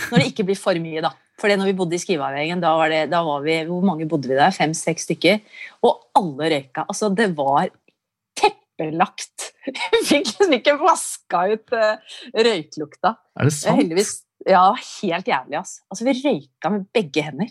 Når 0.09 0.19
det 0.23 0.27
ikke 0.33 0.45
blir 0.49 0.59
for 0.59 0.79
mye, 0.83 1.03
da. 1.05 1.13
For 1.39 1.51
når 1.51 1.71
vi 1.71 1.75
bodde 1.79 1.95
i 1.95 2.01
Skriveavveien, 2.01 2.61
da 2.63 2.73
var 2.77 2.91
det, 2.91 3.03
da 3.11 3.21
var 3.25 3.43
vi, 3.45 3.59
hvor 3.69 3.85
mange 3.87 4.07
bodde 4.09 4.31
vi 4.31 4.37
der? 4.37 4.55
Fem-seks 4.55 5.07
stykker. 5.07 5.39
Og 5.87 6.01
alle 6.19 6.51
røyka. 6.55 6.85
Altså, 6.85 7.11
det 7.15 7.29
var 7.37 7.69
teppelagt. 8.39 9.51
Vi 9.93 9.99
fikk 10.07 10.25
liksom 10.25 10.53
ikke 10.55 10.73
vaska 10.79 11.41
ut 11.51 11.73
uh, 11.75 12.15
røyklukta. 12.33 13.11
Er 13.37 13.49
det 13.49 13.53
sant? 13.53 13.77
heldigvis 13.77 14.13
ja, 14.47 14.71
helt 15.01 15.27
jævlig, 15.27 15.57
ass. 15.59 15.79
Altså, 15.91 16.05
vi 16.07 16.13
røyka 16.23 16.71
med 16.71 16.85
begge 16.95 17.23
hender. 17.25 17.49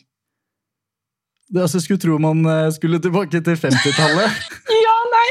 Det, 1.48 1.60
altså, 1.62 1.78
jeg 1.78 1.84
skulle 1.86 2.00
tro 2.00 2.16
man 2.20 2.44
eh, 2.48 2.70
skulle 2.72 3.00
tilbake 3.00 3.40
til 3.40 3.60
50-tallet. 3.60 4.48
Ja, 4.88 4.96
nei! 5.12 5.28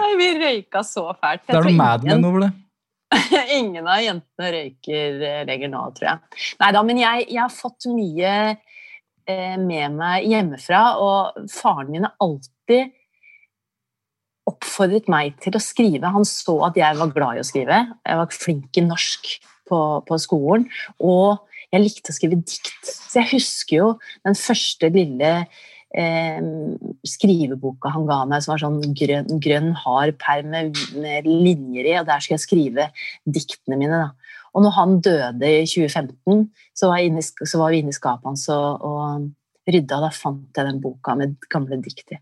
nei 0.00 0.10
vi 0.18 0.28
røyka 0.40 0.82
så 0.86 1.06
fælt. 1.14 1.46
Det 1.46 1.56
er 1.56 1.66
noe 1.68 1.78
Mad 1.78 2.06
Men 2.06 2.26
over 2.26 2.46
det. 2.46 2.50
Ingen 3.58 3.88
av 3.88 4.02
jentene 4.04 4.52
røyker 4.54 5.22
eh, 5.26 5.42
lenger 5.48 5.72
nå, 5.72 5.82
tror 5.96 6.08
jeg. 6.12 6.40
Nei 6.62 6.70
da, 6.76 6.82
men 6.86 7.02
jeg, 7.02 7.26
jeg 7.28 7.42
har 7.42 7.52
fått 7.54 7.88
mye 7.90 8.32
eh, 8.54 9.56
med 9.58 9.98
meg 9.98 10.28
hjemmefra, 10.30 10.82
og 11.02 11.50
faren 11.52 11.92
min 11.92 12.06
har 12.06 12.16
alltid 12.22 12.96
oppfordret 14.50 15.10
meg 15.10 15.36
til 15.42 15.56
å 15.56 15.62
skrive. 15.62 16.10
Han 16.14 16.26
så 16.26 16.56
at 16.68 16.78
jeg 16.78 16.98
var 16.98 17.14
glad 17.14 17.38
i 17.38 17.44
å 17.44 17.46
skrive. 17.46 17.82
Jeg 18.06 18.20
var 18.20 18.34
flink 18.34 18.78
i 18.78 18.86
norsk 18.86 19.30
på, 19.70 19.80
på 20.06 20.18
skolen. 20.22 20.66
Og 20.98 21.38
jeg 21.70 21.84
likte 21.84 22.12
å 22.12 22.16
skrive 22.16 22.40
dikt. 22.40 22.72
Så 22.86 23.20
jeg 23.20 23.30
husker 23.36 23.76
jo 23.76 23.90
den 24.26 24.38
første 24.38 24.90
lille 24.94 25.34
eh, 25.96 26.38
skriveboka 27.06 27.92
han 27.94 28.06
ga 28.08 28.22
meg, 28.28 28.44
som 28.44 28.54
var 28.54 28.62
sånn 28.62 28.94
grønn, 28.96 29.40
grønn 29.42 29.72
hard 29.82 30.16
perm 30.22 30.50
med, 30.54 30.78
med 31.00 31.28
linjer 31.28 31.88
i, 31.88 31.96
og 32.00 32.08
der 32.08 32.22
skulle 32.22 32.38
jeg 32.38 32.46
skrive 32.46 32.88
diktene 33.26 33.78
mine. 33.80 34.00
da. 34.06 34.30
Og 34.54 34.64
når 34.64 34.74
han 34.76 34.96
døde 35.04 35.50
i 35.60 35.66
2015, 35.68 36.48
så 36.76 36.90
var, 36.90 37.04
inne, 37.06 37.22
så 37.22 37.60
var 37.60 37.74
vi 37.74 37.82
inne 37.82 37.94
i 37.94 37.96
skapet 37.96 38.26
hans 38.26 38.48
og, 38.52 38.82
og 38.82 39.70
rydda, 39.70 40.00
og 40.00 40.06
da 40.08 40.10
fant 40.14 40.58
jeg 40.58 40.66
den 40.66 40.80
boka 40.82 41.14
med 41.18 41.36
gamle 41.52 41.78
dikt 41.84 42.16
i. 42.16 42.18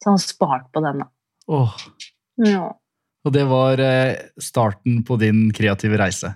Så 0.00 0.12
han 0.12 0.20
sparte 0.20 0.34
spart 0.34 0.68
på 0.74 0.84
den, 0.84 1.02
da. 1.04 1.10
Åh, 1.50 1.80
Ja. 2.40 2.70
og 3.24 3.32
det 3.34 3.42
var 3.48 3.80
eh, 3.84 4.16
starten 4.40 5.02
på 5.04 5.16
din 5.20 5.50
kreative 5.52 5.98
reise. 6.00 6.34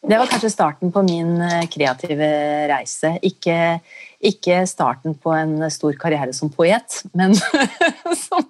Det 0.00 0.16
var 0.18 0.30
kanskje 0.30 0.50
starten 0.50 0.92
på 0.92 1.02
min 1.04 1.34
eh, 1.44 1.66
kreative 1.70 2.30
reise. 2.70 3.12
Ikke, 3.26 3.80
ikke 4.18 4.62
starten 4.66 5.14
på 5.14 5.34
en 5.36 5.58
stor 5.70 5.96
karriere 6.00 6.32
som 6.36 6.50
poet, 6.52 7.02
men 7.12 7.36
som 8.24 8.46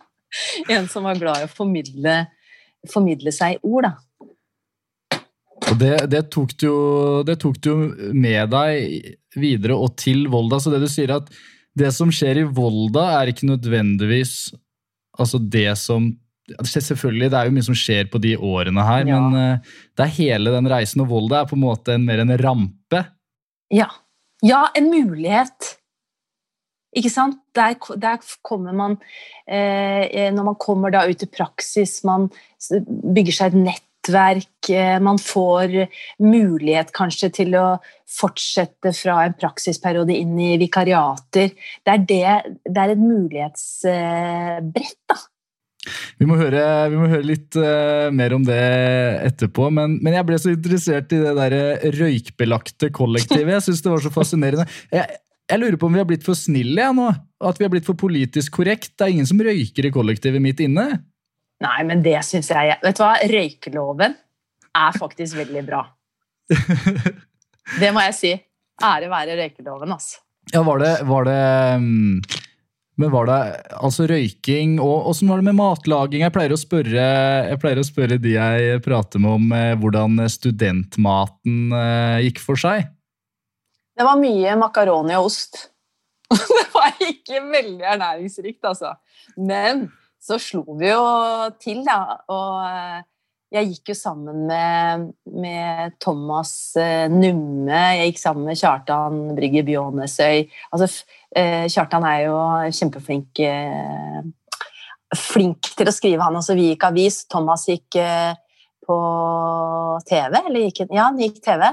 en 0.70 0.86
som 0.88 1.08
var 1.08 1.18
glad 1.18 1.42
i 1.42 1.48
å 1.48 1.50
formidle, 1.50 2.22
formidle 2.90 3.34
seg 3.34 3.58
i 3.58 3.60
ord, 3.66 3.90
da. 3.90 3.96
Og 5.70 5.76
det, 5.78 5.96
det, 6.10 6.22
tok 6.32 6.54
du 6.58 6.70
det 7.28 7.36
tok 7.42 7.58
du 7.62 7.72
med 8.16 8.48
deg 8.50 9.10
videre 9.38 9.76
og 9.76 9.92
til 10.00 10.24
Volda. 10.32 10.58
Så 10.58 10.72
det 10.72 10.80
du 10.82 10.88
sier 10.90 11.12
at 11.14 11.28
det 11.78 11.92
som 11.94 12.10
skjer 12.14 12.40
i 12.40 12.48
Volda, 12.48 13.04
er 13.20 13.30
ikke 13.30 13.50
nødvendigvis 13.50 14.54
altså 15.20 15.38
det 15.42 15.74
som 15.78 16.08
Selvfølgelig, 16.66 17.30
det 17.30 17.38
er 17.38 17.45
jo 17.49 17.54
mye 17.57 17.66
som 17.66 17.76
skjer 17.78 18.04
på 18.12 18.19
de 18.23 18.37
årene 18.37 18.83
her, 18.87 19.07
Ja. 19.07 19.21
men 19.21 19.35
eh, 19.40 19.59
det 19.97 20.04
er 20.07 20.16
hele 20.19 20.50
den 20.57 20.69
reisen, 20.71 21.00
og 21.04 21.09
Volda 21.12 21.40
er 21.40 21.47
på 21.50 21.57
en 21.59 21.64
måte 21.64 21.95
en, 21.95 22.04
mer 22.07 22.19
en 22.23 22.37
rampe. 22.38 23.04
Ja. 23.71 23.87
ja, 24.42 24.64
en 24.75 24.90
mulighet. 24.90 25.76
Ikke 26.97 27.11
sant? 27.12 27.38
Der, 27.54 27.76
der 28.02 28.19
kommer 28.42 28.73
man 28.75 28.97
eh, 29.47 30.33
Når 30.35 30.42
man 30.45 30.57
kommer 30.59 30.90
da 30.90 31.04
ut 31.07 31.23
i 31.23 31.26
praksis, 31.30 32.00
man 32.04 32.30
bygger 32.66 33.33
seg 33.37 33.47
et 33.52 33.61
nettverk, 33.62 34.71
eh, 34.75 34.99
man 34.99 35.19
får 35.23 35.87
mulighet 36.19 36.90
kanskje 36.97 37.30
til 37.38 37.54
å 37.54 37.78
fortsette 38.11 38.90
fra 38.97 39.21
en 39.28 39.35
praksisperiode 39.38 40.16
inn 40.19 40.35
i 40.42 40.59
vikariater. 40.59 41.54
Det 41.87 41.95
er, 41.95 41.99
det, 42.11 42.25
det 42.66 42.80
er 42.83 42.90
et 42.97 43.04
mulighetsbrett, 43.04 44.99
da. 45.07 45.16
Vi 46.20 46.26
må 46.28 46.37
høre, 46.37 46.62
vi 46.92 46.99
må 47.00 47.08
høre 47.08 47.25
litt 47.25 47.56
uh, 47.56 48.10
mer 48.12 48.34
om 48.37 48.44
det 48.44 48.60
etterpå, 49.30 49.70
men, 49.72 49.96
men 50.04 50.18
jeg 50.18 50.26
ble 50.28 50.38
så 50.42 50.52
interessert 50.52 51.14
i 51.16 51.20
det 51.22 51.32
der 51.38 51.56
røykbelagte 51.96 52.90
kollektivet. 52.94 53.54
Jeg 53.56 53.66
synes 53.68 53.84
det 53.87 53.94
var 53.94 54.04
så 54.04 54.12
fascinerende. 54.12 54.66
Jeg, 54.92 55.20
jeg 55.50 55.62
lurer 55.62 55.78
på 55.80 55.88
om 55.88 55.96
vi 55.96 56.02
har 56.02 56.08
blitt 56.08 56.26
for 56.26 56.38
snille 56.38 56.84
jeg, 56.84 56.96
nå? 56.96 57.08
At 57.49 57.58
vi 57.58 57.66
har 57.66 57.72
blitt 57.72 57.88
for 57.88 57.99
politisk 57.99 58.60
korrekt? 58.60 58.92
Det 58.94 59.06
er 59.06 59.14
ingen 59.16 59.28
som 59.28 59.40
røyker 59.40 59.88
i 59.88 59.94
kollektivet 59.94 60.44
mitt 60.44 60.60
inne? 60.62 60.87
Nei, 61.64 61.80
men 61.88 62.04
det 62.04 62.16
syns 62.25 62.49
jeg 62.52 62.76
Vet 62.80 62.96
du 62.96 63.02
hva? 63.02 63.14
Røykeloven 63.28 64.14
er 64.80 65.00
faktisk 65.00 65.40
veldig 65.40 65.64
bra. 65.66 65.82
Det 67.80 67.90
må 67.94 68.02
jeg 68.08 68.14
si. 68.16 68.30
Ære 68.80 69.10
være 69.12 69.37
røykeloven, 69.38 69.92
altså. 69.94 70.22
Ja, 70.50 70.62
var 70.66 70.80
det, 70.82 70.92
var 71.06 71.26
det 71.28 71.40
mm, 71.82 72.22
Men 73.00 73.12
var 73.14 73.28
det 73.30 73.38
altså 73.80 74.04
røyking 74.11 74.75
og 74.83 75.09
åssen 75.09 75.30
var 75.30 75.40
det 75.40 75.47
med 75.47 75.57
matlaging? 75.57 76.21
Jeg 76.26 76.35
pleier 76.35 76.52
spørre, 76.61 77.04
jeg 77.49 77.61
pleier 77.62 77.80
å 77.80 77.87
spørre 77.87 78.19
de 78.21 78.35
jeg 78.35 78.83
prater 78.85 79.23
med 79.23 79.37
om 79.38 79.54
eh, 79.57 79.73
hvordan 79.80 80.21
studentmaten 80.28 81.73
eh, 81.76 82.19
gikk 82.26 82.42
for 82.45 82.61
seg. 82.61 82.90
Det 83.97 84.04
var 84.04 84.21
mye 84.21 84.57
makaroni 84.61 85.16
og 85.16 85.30
ost. 85.30 85.62
Det 86.59 86.66
var 86.75 87.00
ikke 87.07 87.40
veldig 87.49 87.88
ernæringsrikt, 87.95 88.61
altså. 88.69 88.92
Men 89.40 89.88
så 90.21 90.37
slo 90.40 90.76
vi 90.78 90.92
jo 90.92 91.00
til, 91.61 91.80
da. 91.88 92.21
Og 92.28 92.61
eh, 92.69 93.00
jeg 93.50 93.71
gikk 93.73 93.90
jo 93.90 93.97
sammen 93.99 94.45
med, 94.47 95.09
med 95.26 95.97
Thomas 96.02 96.52
eh, 96.78 97.09
Numme. 97.11 97.80
Jeg 97.99 98.12
gikk 98.12 98.21
sammen 98.23 98.47
med 98.47 98.59
Kjartan 98.61 99.19
Brygge 99.35 99.64
Bjånesøy. 99.66 100.45
Altså, 100.71 100.88
eh, 101.35 101.66
Kjartan 101.71 102.07
er 102.07 102.28
jo 102.28 102.37
kjempeflink 102.78 103.42
eh, 103.42 104.21
flink 105.19 105.73
til 105.75 105.90
å 105.90 105.95
skrive, 105.95 106.23
han 106.23 106.38
også. 106.38 106.54
Vi 106.54 106.69
gikk 106.71 106.87
avis. 106.87 107.25
Thomas 107.30 107.66
gikk 107.66 107.99
på 108.87 109.00
TV. 110.07 110.38
Eller 110.45 110.69
gikk, 110.69 110.85
ja, 110.87 111.09
han 111.09 111.19
gikk 111.19 111.42
TV. 111.42 111.66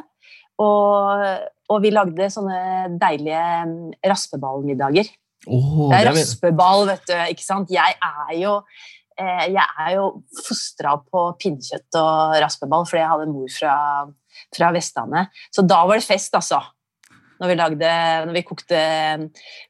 Og, 0.66 1.24
og 1.70 1.82
vi 1.84 1.94
lagde 1.94 2.32
sånne 2.34 2.98
deilige 2.98 3.46
mm, 3.70 3.80
raspeballmiddager. 4.10 5.14
Oh, 5.48 5.88
Det 5.92 6.00
er 6.02 6.10
raspeball, 6.10 6.88
vet 6.90 7.06
du. 7.08 7.16
ikke 7.32 7.46
sant? 7.46 7.70
Jeg 7.72 7.96
er 8.02 8.34
jo, 8.42 8.58
jeg 9.18 9.66
er 9.66 9.92
jo 9.96 10.08
fostra 10.46 10.94
på 11.02 11.24
pinnekjøtt 11.42 11.98
og 12.00 12.38
raspeball, 12.44 12.86
fordi 12.88 13.02
jeg 13.02 13.12
hadde 13.14 13.30
mor 13.32 13.54
fra, 13.54 13.76
fra 14.56 14.72
Vestlandet. 14.76 15.40
Så 15.54 15.66
da 15.66 15.82
var 15.90 16.00
det 16.00 16.06
fest, 16.06 16.36
altså. 16.38 16.62
Når 17.38 17.52
vi, 17.52 17.56
lagde, 17.60 17.90
når 18.26 18.34
vi 18.34 18.44
kokte, 18.46 18.80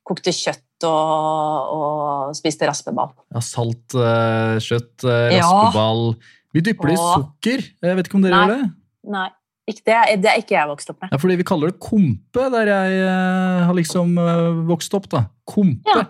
kokte 0.08 0.32
kjøtt 0.36 0.88
og, 0.88 1.74
og 1.74 2.36
spiste 2.38 2.68
raspeball. 2.70 3.12
Ja, 3.34 3.42
salt 3.44 3.96
eh, 3.98 4.60
kjøtt, 4.63 5.04
eh, 5.04 5.34
raspeball 5.36 6.13
Vi 6.56 6.63
dypper 6.63 6.92
det 6.92 6.96
i 6.96 7.01
sukker. 7.01 7.66
Jeg 7.84 8.00
vet 8.00 8.08
ikke 8.08 8.20
om 8.20 8.24
dere 8.24 8.38
Nei. 8.38 8.46
gjør 8.46 8.54
det? 8.54 8.70
Nei, 9.18 9.27
ikke, 9.68 9.84
det, 9.84 9.96
det 10.24 10.32
er 10.32 10.44
ikke 10.44 10.56
jeg 10.56 10.70
vokst 10.70 10.92
opp 10.94 11.01
med. 11.04 11.12
Ja, 11.12 11.20
fordi 11.20 11.39
vi 11.42 11.48
kaller 11.48 11.74
det 11.74 11.80
kompe 11.84 12.46
der 12.54 12.72
jeg 12.72 13.01
eh, 13.04 13.66
har 13.68 13.75
liksom 13.75 14.13
eh, 14.24 14.62
vokst 14.70 14.96
opp. 14.96 15.10
da. 15.12 15.25
Kompe. 15.48 15.92
Ja. 15.92 16.06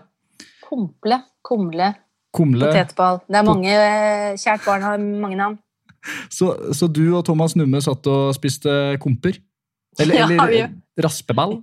Komple. 0.68 1.22
kumle, 1.48 1.88
Kumle. 2.36 2.66
potetball. 2.68 3.20
Det 3.28 3.38
er 3.40 3.46
mange, 3.46 3.72
eh, 3.72 4.34
Kjært 4.36 4.64
barn 4.66 4.82
har 4.84 4.98
mange 4.98 5.36
navn. 5.38 5.58
Så, 6.30 6.52
så 6.76 6.86
du 6.86 7.02
og 7.18 7.24
Thomas 7.26 7.56
Numme 7.58 7.80
satt 7.82 8.06
og 8.06 8.30
spiste 8.36 8.70
komper? 9.02 9.34
Eller, 9.98 10.14
Ja, 10.20 10.28
eller 10.28 10.52
vi- 10.52 11.02
raspeball? 11.04 11.56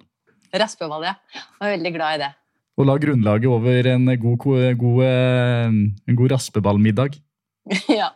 Raspeball, 0.55 1.05
ja. 1.07 1.13
Jeg 1.33 1.61
var 1.61 1.71
veldig 1.77 1.91
glad 1.95 2.15
i 2.17 2.21
det. 2.25 2.31
Og 2.75 2.85
la 2.89 2.97
grunnlaget 2.99 3.47
over 3.47 3.87
en 3.93 4.09
god, 4.19 4.43
god, 4.77 4.99
eh, 5.07 5.71
en 6.11 6.17
god 6.19 6.33
raspeballmiddag. 6.35 7.15
ja. 8.01 8.09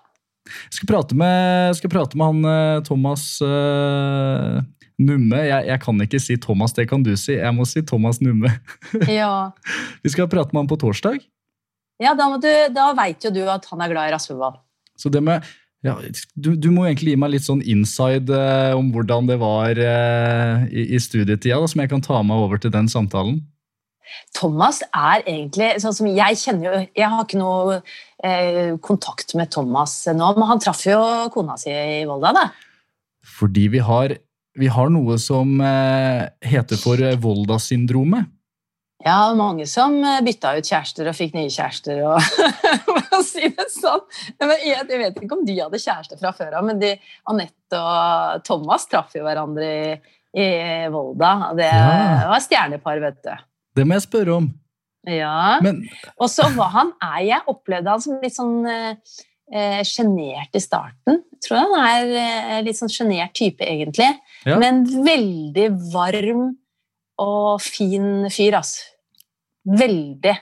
Jeg 0.50 0.76
skal 0.80 0.90
prate 0.92 1.16
med, 1.16 1.76
skal 1.78 1.92
prate 1.94 2.18
med 2.20 2.26
han 2.26 2.46
eh, 2.52 2.84
Thomas 2.84 3.24
uh, 3.46 4.60
Numme. 5.00 5.40
Jeg, 5.46 5.68
jeg 5.70 5.82
kan 5.84 6.02
ikke 6.04 6.20
si 6.20 6.36
Thomas, 6.42 6.74
det 6.76 6.90
kan 6.92 7.04
du 7.06 7.14
si. 7.16 7.38
Jeg 7.38 7.56
må 7.56 7.64
si 7.70 7.82
Thomas 7.88 8.20
Numme. 8.22 8.52
ja. 9.08 9.52
Vi 10.04 10.12
skal 10.12 10.28
prate 10.32 10.52
med 10.52 10.66
han 10.66 10.72
på 10.72 10.80
torsdag. 10.84 11.22
Ja, 12.00 12.16
da, 12.16 12.30
du, 12.40 12.52
da 12.74 12.92
veit 12.98 13.26
jo 13.26 13.32
du 13.36 13.44
at 13.52 13.66
han 13.72 13.84
er 13.84 13.92
glad 13.92 14.10
i 14.10 14.14
raspeball. 14.16 14.60
Så 15.00 15.12
det 15.12 15.24
med 15.24 15.46
ja, 15.86 15.94
du, 16.36 16.58
du 16.60 16.68
må 16.76 16.84
egentlig 16.90 17.14
gi 17.14 17.20
meg 17.22 17.32
litt 17.32 17.46
sånn 17.46 17.62
inside 17.64 18.34
eh, 18.36 18.74
om 18.76 18.90
hvordan 18.92 19.30
det 19.30 19.38
var 19.40 19.80
eh, 19.80 20.66
i, 20.68 20.90
i 20.96 21.00
studietida, 21.00 21.56
da, 21.56 21.70
som 21.72 21.80
jeg 21.80 21.92
kan 21.94 22.04
ta 22.04 22.20
meg 22.20 22.42
over 22.44 22.60
til 22.60 22.74
den 22.74 22.90
samtalen. 22.92 23.40
Thomas 24.36 24.82
er 24.90 25.22
egentlig 25.22 25.68
sånn 25.84 25.94
som 25.94 26.08
Jeg 26.10 26.38
kjenner 26.42 26.66
jo 26.66 26.78
Jeg 26.98 27.10
har 27.12 27.26
ikke 27.28 27.38
noe 27.38 27.76
eh, 28.26 28.74
kontakt 28.82 29.36
med 29.38 29.52
Thomas 29.54 29.94
nå, 30.10 30.32
men 30.34 30.50
han 30.50 30.64
traff 30.64 30.82
jo 30.88 30.98
kona 31.34 31.56
si 31.62 31.72
i 31.72 32.02
Volda, 32.10 32.34
da. 32.36 32.48
Fordi 33.38 33.68
vi 33.72 33.84
har, 33.86 34.18
vi 34.60 34.72
har 34.74 34.92
noe 34.92 35.20
som 35.22 35.62
eh, 35.62 36.26
heter 36.44 36.82
for 36.82 37.06
Volda-syndromet. 37.24 38.28
Ja, 39.06 39.34
mange 39.38 39.64
som 39.70 39.94
eh, 40.04 40.18
bytta 40.26 40.58
ut 40.58 40.68
kjærester 40.68 41.08
og 41.08 41.16
fikk 41.16 41.36
nye 41.38 41.52
kjærester. 41.54 42.02
Og, 42.04 42.20
for 42.88 43.16
å 43.16 43.22
si 43.24 43.48
det 43.56 43.68
sånn. 43.72 44.02
Men 44.44 44.56
jeg, 44.66 44.88
vet 44.90 45.22
ikke 45.24 45.38
om 45.38 45.46
de 45.48 45.56
hadde 45.62 45.80
kjæreste 45.80 46.18
fra 46.20 46.34
før 46.36 46.58
av, 46.60 46.66
men 46.68 46.82
de, 46.82 46.94
Anette 47.32 47.80
og 47.80 48.44
Thomas 48.48 48.90
traff 48.92 49.16
jo 49.16 49.24
hverandre 49.24 49.70
i, 49.70 49.94
i 50.36 50.50
Volda. 50.92 51.32
Det 51.56 51.70
Ja. 51.72 52.28
var 52.34 52.44
stjernepar, 52.44 53.00
vet 53.08 53.22
du. 53.24 53.32
Det 53.80 53.88
må 53.88 53.96
jeg 53.96 54.08
spørre 54.10 54.36
om. 54.42 54.52
Ja. 55.08 55.60
Men 55.64 55.86
Og 56.20 56.28
så 56.28 56.50
var 56.58 56.74
han 56.74 56.90
er 57.00 57.22
Jeg 57.24 57.46
opplevde 57.48 57.94
han 57.94 58.02
som 58.04 58.18
litt 58.20 58.36
sånn 58.36 58.58
eh, 58.68 59.80
sjenert 59.88 60.52
i 60.60 60.62
starten. 60.62 61.22
Jeg 61.40 61.46
tror 61.48 61.62
han 61.64 61.76
er 61.88 62.12
eh, 62.20 62.58
litt 62.68 62.78
sånn 62.78 62.92
sjenert 62.92 63.32
type, 63.40 63.64
egentlig. 63.64 64.10
Ja. 64.44 64.60
Men 64.60 64.84
veldig 65.08 65.70
varm 65.96 66.50
og 67.20 67.60
fin 67.64 68.28
fyr, 68.32 68.58
altså. 68.60 68.86
Veldig. 69.70 70.34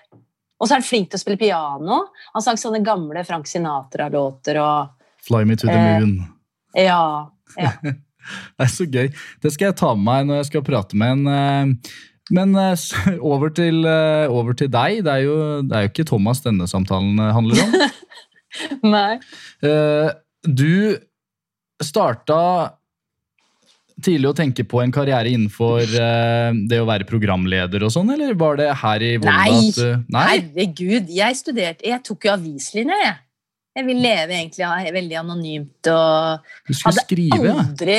Og 0.58 0.66
så 0.68 0.74
er 0.76 0.80
han 0.80 0.86
flink 0.88 1.10
til 1.12 1.20
å 1.20 1.22
spille 1.22 1.40
piano. 1.42 1.98
Han 2.34 2.44
sang 2.46 2.58
sånne 2.62 2.80
gamle 2.86 3.22
Frank 3.28 3.50
Sinatra-låter 3.50 4.60
og 4.62 4.94
Fly 5.28 5.44
me 5.44 5.58
to 5.60 5.68
the 5.68 5.74
Eh, 5.76 6.00
moon. 6.00 6.14
Ja. 6.78 7.00
ja. 7.60 7.72
Det 7.84 8.64
er 8.64 8.70
så 8.72 8.86
gøy. 8.88 9.10
Det 9.44 9.52
skal 9.54 9.70
jeg 9.72 9.78
ta 9.82 9.90
med 9.96 10.06
meg 10.08 10.28
når 10.30 10.40
jeg 10.42 10.50
skal 10.52 10.64
prate 10.68 10.98
med 11.00 11.18
en. 11.18 11.28
eh, 11.28 11.92
Men 12.38 12.56
eh, 12.60 12.86
over 13.34 13.50
til, 13.56 13.82
eh, 13.88 14.26
over 14.32 14.54
til 14.58 14.72
deg. 14.72 15.02
Det 15.06 15.14
er, 15.18 15.26
jo, 15.26 15.36
det 15.68 15.76
er 15.78 15.86
jo 15.86 15.92
ikke 15.94 16.08
Thomas 16.14 16.42
denne 16.46 16.68
samtalen 16.70 17.20
handler 17.20 17.64
om. 17.66 17.76
Nei. 18.96 19.18
Du 20.48 20.98
starta 21.84 22.40
tidlig 24.04 24.30
å 24.30 24.36
tenke 24.38 24.66
på 24.68 24.82
en 24.84 24.94
karriere 24.94 25.32
innenfor 25.34 25.84
uh, 25.84 26.50
det 26.70 26.82
å 26.82 26.88
være 26.90 27.08
programleder 27.10 27.86
og 27.86 27.94
sånn, 27.94 28.12
eller 28.14 28.36
var 28.40 28.60
det 28.60 28.70
her 28.82 29.06
i 29.06 29.14
Volda 29.22 29.46
Nei. 29.48 29.72
du 29.74 30.14
Nei? 30.14 30.26
Herregud, 30.34 31.10
jeg 31.14 31.40
studerte 31.40 31.88
Jeg 31.88 32.04
tok 32.06 32.28
jo 32.28 32.36
avislinja, 32.36 33.00
jeg. 33.04 33.16
Jeg 33.78 33.86
vil 33.86 34.00
leve 34.02 34.34
egentlig 34.34 34.94
veldig 34.96 35.18
anonymt 35.20 35.90
og 35.94 36.54
Du 36.66 36.74
skulle 36.74 36.94
hadde 36.94 37.04
skrive, 37.06 37.42
ja. 37.46 37.58
aldri 37.62 37.98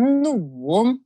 noen 0.00 1.00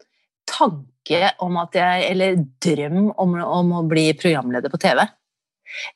tanke 0.47 1.31
om 1.43 1.57
at 1.61 1.77
jeg 1.77 2.05
Eller 2.13 2.39
drøm 2.63 3.11
om, 3.11 3.35
om 3.43 3.73
å 3.81 3.83
bli 3.89 4.07
programleder 4.19 4.73
på 4.73 4.81
TV. 4.81 5.03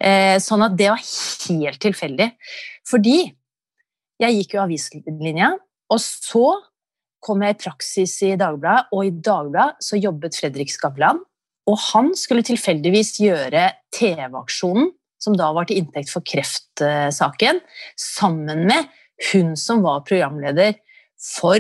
Eh, 0.01 0.37
sånn 0.43 0.65
at 0.67 0.75
det 0.79 0.91
var 0.91 1.03
helt 1.03 1.81
tilfeldig. 1.83 2.29
Fordi 2.89 3.19
jeg 4.19 4.35
gikk 4.41 4.57
jo 4.57 4.65
avislinja, 4.65 5.53
og 5.89 6.01
så 6.03 6.47
kom 7.25 7.43
jeg 7.43 7.57
i 7.57 7.61
praksis 7.65 8.15
i 8.27 8.35
Dagbladet, 8.39 8.93
og 8.95 9.07
i 9.07 9.11
Dagbladet 9.13 9.85
så 9.85 9.99
jobbet 9.99 10.39
Fredrik 10.39 10.73
Skavlan. 10.73 11.21
Og 11.69 11.77
han 11.91 12.13
skulle 12.17 12.47
tilfeldigvis 12.47 13.19
gjøre 13.21 13.67
TV-aksjonen, 13.95 14.93
som 15.19 15.35
da 15.37 15.51
var 15.53 15.67
til 15.69 15.83
inntekt 15.83 16.13
for 16.13 16.25
kreftsaken, 16.25 17.61
sammen 17.99 18.65
med 18.69 18.89
hun 19.33 19.57
som 19.59 19.83
var 19.85 20.07
programleder 20.07 20.79
for 21.19 21.59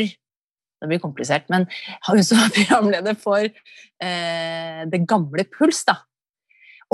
Det 0.79 0.87
blir 0.87 1.01
komplisert, 1.03 1.49
men 1.51 1.65
hun 2.07 2.21
som 2.23 2.39
var 2.39 2.53
programleder 2.55 3.17
for 3.19 3.43
eh, 3.43 4.83
Det 4.87 5.01
gamle 5.11 5.43
Puls, 5.51 5.83
da. 5.89 5.97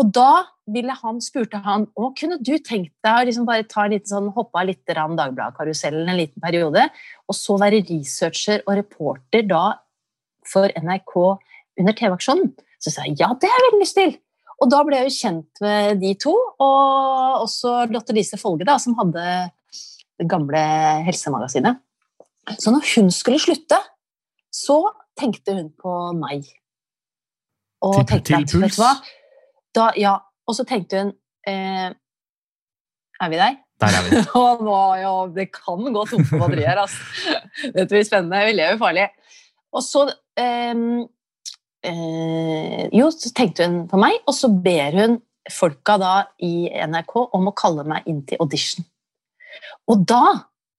Og 0.01 0.09
da 0.09 0.54
ville 0.71 0.95
han, 0.97 1.21
spurte 1.21 1.61
han 1.65 1.87
å, 1.99 2.11
kunne 2.17 2.39
du 2.41 2.55
tenkt 2.65 2.95
deg 3.05 3.21
å 3.21 3.25
liksom 3.29 3.47
bare 3.49 3.67
ta 3.69 3.85
en 3.85 3.93
liten 3.93 4.11
sånn, 4.11 4.31
hoppe 4.37 4.61
av 4.61 4.69
litt 4.71 4.83
Dagbladet-karusellen 4.89 6.09
en 6.09 6.19
liten 6.19 6.41
periode, 6.43 6.87
og 7.29 7.37
så 7.37 7.59
være 7.61 7.83
researcher 7.85 8.65
og 8.65 8.79
reporter 8.81 9.45
da 9.49 9.65
for 10.49 10.73
NRK 10.81 11.15
under 11.81 11.97
TV-aksjonen? 11.97 12.55
Så 12.81 12.93
sa 12.93 13.05
jeg 13.05 13.19
ja, 13.21 13.31
det 13.41 13.51
har 13.51 13.61
jeg 13.61 13.69
veldig 13.71 13.85
lyst 13.85 13.99
til. 14.01 14.17
Og 14.63 14.71
da 14.71 14.81
ble 14.87 15.01
jeg 15.01 15.11
jo 15.11 15.17
kjent 15.19 15.63
med 15.65 16.01
de 16.01 16.13
to, 16.21 16.35
og 16.63 17.43
også 17.45 17.77
Lotte 17.93 18.17
Lise 18.17 18.39
Folge, 18.41 18.67
da, 18.69 18.79
som 18.81 18.97
hadde 19.01 19.25
det 20.21 20.29
gamle 20.31 20.61
helsemagasinet. 21.05 21.81
Så 22.61 22.73
når 22.73 22.87
hun 22.95 23.11
skulle 23.13 23.41
slutte, 23.43 23.79
så 24.55 24.79
tenkte 25.19 25.57
hun 25.57 25.73
på 25.81 25.95
meg. 26.17 26.47
Og 27.85 27.99
Til- 28.07 28.23
tenkte 28.23 28.39
at, 28.39 28.55
vet 28.63 28.77
du 28.77 28.81
hva? 28.81 28.93
Da, 29.75 29.89
ja, 29.99 30.15
og 30.47 30.57
så 30.57 30.67
tenkte 30.69 31.03
hun 31.03 31.13
eh, 31.49 31.91
Er 33.23 33.31
vi 33.33 33.41
der? 33.41 33.59
Der 33.81 33.97
er 33.99 34.07
vi. 34.07 34.23
Nå, 34.67 34.79
ja, 35.01 35.13
det 35.35 35.51
kan 35.55 35.93
gå 35.95 36.07
tomt 36.11 36.29
for 36.31 36.45
batterier, 36.45 36.79
altså. 36.79 37.37
Dette 37.75 37.91
blir 37.91 38.07
spennende. 38.07 38.45
Vi 38.49 38.57
lever 38.57 38.81
farlig. 38.81 39.09
Og 39.75 39.83
så 39.83 40.07
eh, 40.39 40.75
eh, 41.91 42.83
Jo, 42.95 43.11
så 43.15 43.33
tenkte 43.37 43.69
hun 43.69 43.85
på 43.91 44.01
meg, 44.01 44.21
og 44.29 44.37
så 44.37 44.51
ber 44.53 45.01
hun 45.01 45.21
folka 45.53 45.99
da 46.01 46.15
i 46.41 46.71
NRK 46.89 47.17
om 47.37 47.51
å 47.51 47.57
kalle 47.57 47.85
meg 47.89 48.07
inn 48.09 48.23
til 48.29 48.41
audition. 48.41 48.87
Og 49.91 50.05
da 50.09 50.23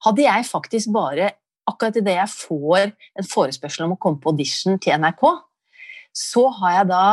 hadde 0.06 0.26
jeg 0.26 0.48
faktisk 0.50 0.94
bare 0.96 1.34
Akkurat 1.66 1.96
idet 1.98 2.14
jeg 2.14 2.30
får 2.30 2.92
en 2.94 3.26
forespørsel 3.26 3.88
om 3.88 3.96
å 3.96 3.98
komme 3.98 4.20
på 4.22 4.30
audition 4.30 4.76
til 4.78 5.00
NRK, 5.02 5.24
så 6.14 6.44
har 6.60 6.76
jeg 6.76 6.90
da 6.92 7.06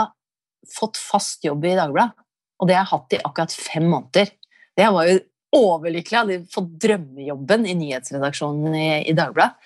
fått 0.68 1.00
fast 1.00 1.46
jobb 1.46 1.64
i 1.64 1.72
Dagbladet. 1.78 2.21
Og 2.62 2.70
det 2.70 2.78
har 2.78 2.84
jeg 2.84 2.92
hatt 2.92 3.16
i 3.16 3.20
akkurat 3.26 3.54
fem 3.58 3.90
måneder. 3.90 4.32
Det 4.78 4.88
var 4.94 5.10
jo 5.10 5.18
overlykkelig. 5.58 6.14
Jeg 6.14 6.22
hadde 6.22 6.54
fått 6.54 6.72
drømmejobben 6.86 7.66
i 7.66 7.76
nyhetsredaksjonen 7.80 8.76
i, 8.78 8.88
i 9.10 9.16
Dagbladet. 9.18 9.58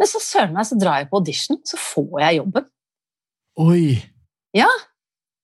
Men 0.00 0.10
så 0.10 0.18
søren 0.24 0.56
meg 0.56 0.66
så 0.66 0.78
drar 0.80 1.02
jeg 1.02 1.10
på 1.12 1.20
audition, 1.20 1.60
så 1.68 1.78
får 1.78 2.22
jeg 2.24 2.38
jobben. 2.40 2.64
Oi! 3.62 4.00
Ja. 4.56 4.70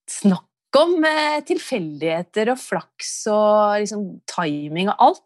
Snakk 0.08 0.78
om 0.80 1.04
eh, 1.06 1.38
tilfeldigheter 1.46 2.50
og 2.54 2.60
flaks 2.60 3.12
og 3.30 3.84
liksom, 3.84 4.08
timing 4.32 4.90
og 4.90 5.04
alt. 5.10 5.22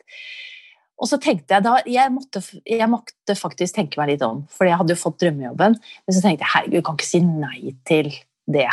Og 1.03 1.09
så 1.11 1.19
tenkte 1.23 1.57
jeg 1.57 1.65
da 1.65 1.79
jeg 1.89 2.13
måtte, 2.15 2.43
jeg 2.69 2.91
måtte 2.91 3.39
faktisk 3.39 3.79
tenke 3.79 3.99
meg 3.99 4.13
litt 4.13 4.27
om, 4.27 4.45
for 4.53 4.69
jeg 4.69 4.79
hadde 4.79 4.95
jo 4.95 5.01
fått 5.01 5.23
drømmejobben. 5.23 5.79
Men 5.79 6.15
så 6.15 6.23
tenkte 6.23 6.45
jeg 6.45 6.53
herregud, 6.53 6.79
jeg 6.79 6.87
kan 6.91 6.99
ikke 6.99 7.09
si 7.09 7.23
nei 7.27 7.75
til 7.89 8.11
det. 8.59 8.69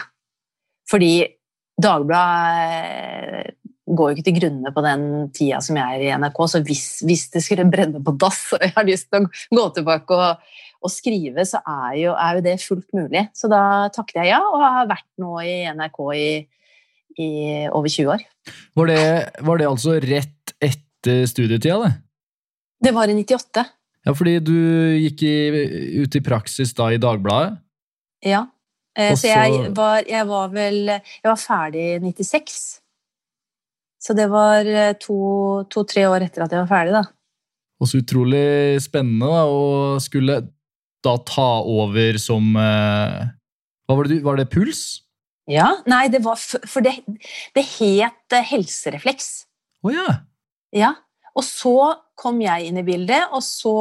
Fordi 0.90 1.14
Dagbladet 1.80 3.56
går 3.90 4.12
jo 4.12 4.16
ikke 4.18 4.26
til 4.28 4.38
grunne 4.38 4.72
på 4.74 4.84
den 4.86 5.04
tida 5.36 5.60
som 5.66 5.78
jeg 5.80 5.98
er 5.98 6.04
i 6.06 6.12
NRK, 6.22 6.40
så 6.52 6.62
hvis, 6.66 6.86
hvis 7.08 7.26
det 7.34 7.42
skulle 7.46 7.68
brenne 7.72 8.02
på 8.06 8.14
dass 8.22 8.42
og 8.56 8.66
jeg 8.66 8.76
har 8.76 8.88
lyst 8.88 9.10
til 9.10 9.26
å 9.26 9.30
gå 9.58 9.66
tilbake 9.78 10.18
og, 10.18 10.44
og 10.86 10.94
skrive, 10.94 11.46
så 11.48 11.62
er 11.64 11.96
jo, 12.04 12.14
er 12.14 12.38
jo 12.38 12.46
det 12.46 12.56
fullt 12.62 12.94
mulig. 12.98 13.26
Så 13.38 13.50
da 13.52 13.62
takket 13.96 14.22
jeg 14.22 14.34
ja, 14.34 14.42
og 14.46 14.62
har 14.64 14.92
vært 14.92 15.10
nå 15.22 15.40
i 15.42 15.56
NRK 15.74 16.00
i, 16.20 16.30
i 17.18 17.32
over 17.68 17.90
20 17.90 18.14
år. 18.14 18.28
Var 18.78 18.92
det, 18.92 19.02
var 19.48 19.62
det 19.62 19.72
altså 19.72 19.98
rett 20.04 20.56
etter 20.60 21.26
studietida, 21.30 21.82
det? 21.88 21.94
Det 22.80 22.96
var 22.96 23.12
i 23.12 23.18
98. 23.18 23.66
Ja, 24.08 24.14
fordi 24.16 24.38
du 24.40 24.56
gikk 25.02 25.26
i, 25.28 25.36
ut 26.00 26.16
i 26.16 26.24
praksis 26.24 26.72
da 26.78 26.88
i 26.94 27.02
Dagbladet. 27.02 27.58
Ja. 28.26 28.46
Eh, 28.98 29.12
Og 29.14 29.18
så 29.22 29.30
jeg 29.30 29.72
var, 29.78 30.02
jeg 30.10 30.26
var 30.28 30.48
vel 30.54 30.80
Jeg 30.90 31.26
var 31.30 31.38
ferdig 31.40 31.84
i 31.96 32.00
96. 32.02 32.80
Så 34.02 34.16
det 34.16 34.30
var 34.32 34.66
eh, 34.66 34.94
to- 35.00 35.66
to-tre 35.70 36.06
år 36.10 36.24
etter 36.26 36.44
at 36.46 36.52
jeg 36.56 36.64
var 36.64 36.72
ferdig, 36.72 36.94
da. 36.96 37.04
Og 37.80 37.88
så 37.88 38.00
utrolig 38.02 38.80
spennende 38.84 39.28
da, 39.28 39.44
å 39.48 40.00
skulle 40.04 40.40
da 41.06 41.14
ta 41.24 41.50
over 41.64 42.18
som 42.20 42.50
eh, 42.60 43.30
Hva 43.88 43.96
var 44.00 44.08
det 44.10 44.18
du 44.20 44.26
Var 44.26 44.42
det 44.42 44.50
Puls? 44.52 44.82
Ja, 45.50 45.70
nei, 45.90 46.08
det 46.14 46.20
var 46.26 46.36
For 46.38 46.84
det, 46.86 46.98
det 47.56 47.64
het 47.80 48.36
helserefleks. 48.52 49.30
Å 49.86 49.94
ja! 49.96 50.08
Ja. 50.76 50.92
Og 51.40 51.46
så 51.48 51.72
kom 52.20 52.42
jeg 52.44 52.68
inn 52.68 52.78
i 52.82 52.84
bildet, 52.84 53.30
og 53.32 53.40
så 53.46 53.72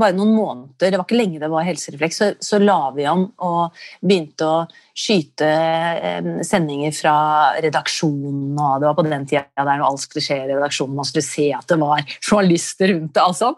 bare 0.00 0.14
noen 0.16 0.30
måneder, 0.32 0.88
det 0.90 0.96
var 0.96 1.04
ikke 1.04 1.18
lenge 1.18 1.40
det 1.42 1.50
var 1.52 1.66
helserefleks, 1.66 2.18
så, 2.22 2.28
så 2.40 2.60
la 2.62 2.78
vi 2.96 3.04
om 3.10 3.26
og 3.44 3.82
begynte 4.00 4.48
å 4.48 4.62
skyte 4.96 5.48
eh, 5.48 6.30
sendinger 6.48 6.94
fra 6.96 7.14
redaksjonen, 7.60 8.54
og 8.56 8.80
det 8.80 8.88
var 8.88 8.96
på 8.96 9.04
den 9.10 9.26
tida 9.28 9.44
der 9.60 9.68
når 9.76 9.84
alt 9.90 10.04
skulle 10.06 10.24
skje 10.24 10.38
i 10.40 10.50
redaksjonen, 10.54 10.96
man 10.96 11.08
skulle 11.10 11.26
se 11.28 11.50
at 11.56 11.68
det 11.68 11.78
var 11.84 12.00
journalister 12.18 12.94
rundt 12.94 13.12
det, 13.16 13.26
altså. 13.26 13.52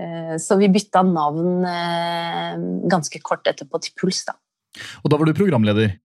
Eh, 0.00 0.34
Så 0.40 0.56
vi 0.60 0.68
bytta 0.72 1.02
navn 1.04 1.64
eh, 1.68 2.56
ganske 2.88 3.20
kort 3.24 3.44
etterpå 3.52 3.80
til 3.84 3.92
Puls, 4.00 4.24
da. 4.28 4.38
Og 5.04 5.10
da 5.12 5.18
var 5.20 5.28
du 5.28 5.34
programleder. 5.36 5.98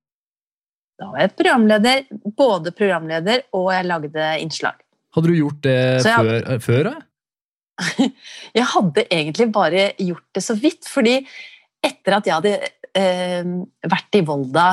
Da 1.00 1.10
var 1.12 1.24
jeg 1.26 1.36
programleder, 1.40 2.06
både 2.40 2.72
programleder 2.76 3.48
og 3.56 3.72
jeg 3.76 3.88
lagde 3.88 4.30
innslag. 4.44 4.80
Hadde 5.16 5.32
du 5.32 5.36
gjort 5.40 5.62
det 5.64 5.76
jeg- 6.04 6.06
før, 6.08 6.60
før? 6.64 6.84
da? 6.92 6.96
Jeg 8.58 8.68
hadde 8.72 9.06
egentlig 9.10 9.50
bare 9.54 9.90
gjort 10.00 10.28
det 10.36 10.44
så 10.46 10.56
vidt, 10.60 10.88
fordi 10.88 11.20
etter 11.86 12.16
at 12.18 12.26
jeg 12.26 12.34
hadde 12.34 12.54
eh, 12.98 13.50
vært 13.86 14.18
i 14.18 14.24
Volda 14.26 14.70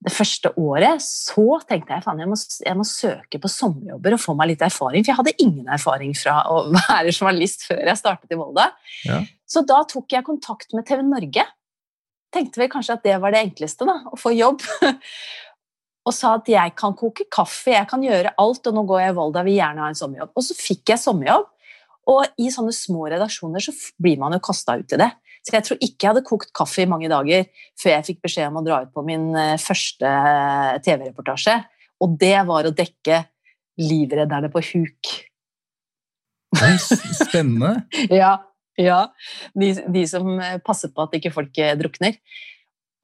det 0.00 0.12
første 0.14 0.48
året 0.56 1.02
så 1.04 1.58
tenkte 1.68 1.92
jeg 1.92 2.04
faen, 2.06 2.22
jeg 2.22 2.30
må, 2.30 2.36
jeg 2.64 2.76
må 2.78 2.86
søke 2.88 3.40
på 3.40 3.50
sommerjobber 3.52 4.16
og 4.16 4.22
få 4.22 4.34
meg 4.38 4.54
litt 4.54 4.62
erfaring. 4.64 5.04
For 5.04 5.12
jeg 5.12 5.18
hadde 5.18 5.34
ingen 5.44 5.68
erfaring 5.74 6.14
fra 6.16 6.38
å 6.48 6.62
være 6.76 7.12
journalist 7.12 7.66
før 7.68 7.82
jeg 7.84 8.00
startet 8.00 8.32
i 8.32 8.38
Volda. 8.40 8.70
Ja. 9.04 9.20
Så 9.44 9.64
da 9.68 9.82
tok 9.88 10.16
jeg 10.16 10.24
kontakt 10.24 10.72
med 10.76 10.88
TV 10.88 11.04
Norge. 11.04 11.44
Tenkte 12.32 12.62
vel 12.62 12.70
kanskje 12.72 12.96
at 12.96 13.04
det 13.04 13.18
var 13.20 13.34
det 13.34 13.44
enkleste, 13.44 13.84
da, 13.88 13.98
å 14.08 14.16
få 14.16 14.32
jobb. 14.32 14.64
og 16.08 16.16
sa 16.16 16.36
at 16.38 16.48
jeg 16.48 16.74
kan 16.80 16.96
koke 16.96 17.26
kaffe, 17.28 17.74
jeg 17.74 17.88
kan 17.90 18.04
gjøre 18.04 18.32
alt, 18.40 18.70
og 18.70 18.76
nå 18.76 18.86
går 18.88 19.02
jeg 19.04 19.12
i 19.12 19.18
Volda, 19.18 19.44
vil 19.44 19.58
gjerne 19.58 19.84
ha 19.84 19.90
en 19.92 19.98
sommerjobb. 19.98 20.32
Og 20.32 20.46
så 20.46 20.56
fikk 20.56 20.94
jeg 20.94 21.02
sommerjobb, 21.02 21.50
og 22.08 22.40
i 22.40 22.48
sånne 22.52 22.72
små 22.74 23.08
redaksjoner 23.12 23.62
så 23.64 23.74
blir 24.00 24.20
man 24.20 24.34
jo 24.34 24.40
kasta 24.44 24.78
ut 24.80 24.94
i 24.96 25.00
det. 25.00 25.10
Så 25.40 25.54
jeg 25.56 25.66
tror 25.66 25.80
ikke 25.80 26.04
jeg 26.04 26.10
hadde 26.12 26.26
kokt 26.26 26.52
kaffe 26.56 26.82
i 26.84 26.88
mange 26.88 27.08
dager 27.10 27.46
før 27.80 27.94
jeg 27.94 28.06
fikk 28.10 28.22
beskjed 28.26 28.50
om 28.50 28.60
å 28.60 28.64
dra 28.64 28.82
ut 28.84 28.92
på 28.92 29.04
min 29.06 29.30
eh, 29.38 29.56
første 29.60 30.08
eh, 30.08 30.76
TV-reportasje. 30.84 31.56
Og 32.04 32.16
det 32.20 32.36
var 32.48 32.68
å 32.68 32.76
dekke 32.76 33.24
Livredderne 33.80 34.50
på 34.52 34.60
huk. 34.66 35.10
Spennende. 37.16 37.86
ja, 38.20 38.34
ja. 38.76 39.00
De, 39.56 39.72
de, 39.72 40.04
som 40.10 40.34
eh, 40.36 40.58
passer 40.64 40.92
på 40.92 41.06
at 41.06 41.16
ikke 41.16 41.32
folk 41.32 41.56
drukner. 41.80 42.18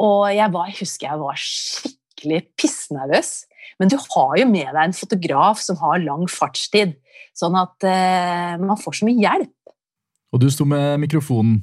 Og 0.05 0.27
jeg, 0.29 0.53
var, 0.53 0.69
jeg 0.69 0.83
husker 0.83 1.09
jeg 1.09 1.23
var 1.23 1.41
skikkelig 1.41 2.43
pissnervøs. 2.61 3.33
Men 3.81 3.93
du 3.93 3.97
har 4.01 4.35
jo 4.41 4.49
med 4.49 4.69
deg 4.71 4.83
en 4.83 4.97
fotograf 4.97 5.61
som 5.63 5.79
har 5.83 6.03
lang 6.05 6.25
fartstid, 6.31 6.97
sånn 7.37 7.57
at 7.61 7.85
eh, 7.87 8.57
man 8.63 8.81
får 8.81 9.01
så 9.01 9.09
mye 9.09 9.21
hjelp. 9.21 9.53
Og 10.33 10.43
du 10.43 10.49
sto 10.53 10.67
med 10.69 11.01
mikrofonen? 11.03 11.61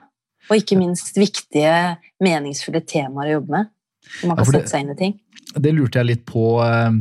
Og 0.50 0.60
ikke 0.60 0.76
minst 0.76 1.16
viktige, 1.16 1.96
meningsfulle 2.22 2.82
temaer 2.84 3.30
å 3.30 3.36
jobbe 3.38 3.54
med. 3.56 3.70
Hvor 4.18 4.30
man 4.30 4.38
kan 4.38 4.44
ja, 4.44 4.52
sette 4.58 4.72
seg 4.72 4.84
inn 4.84 4.92
i 4.92 4.98
ting. 4.98 5.14
Det 5.54 5.72
lurte 5.72 6.00
jeg 6.00 6.10
litt 6.10 6.24
på 6.28 6.44
eh, 6.64 6.98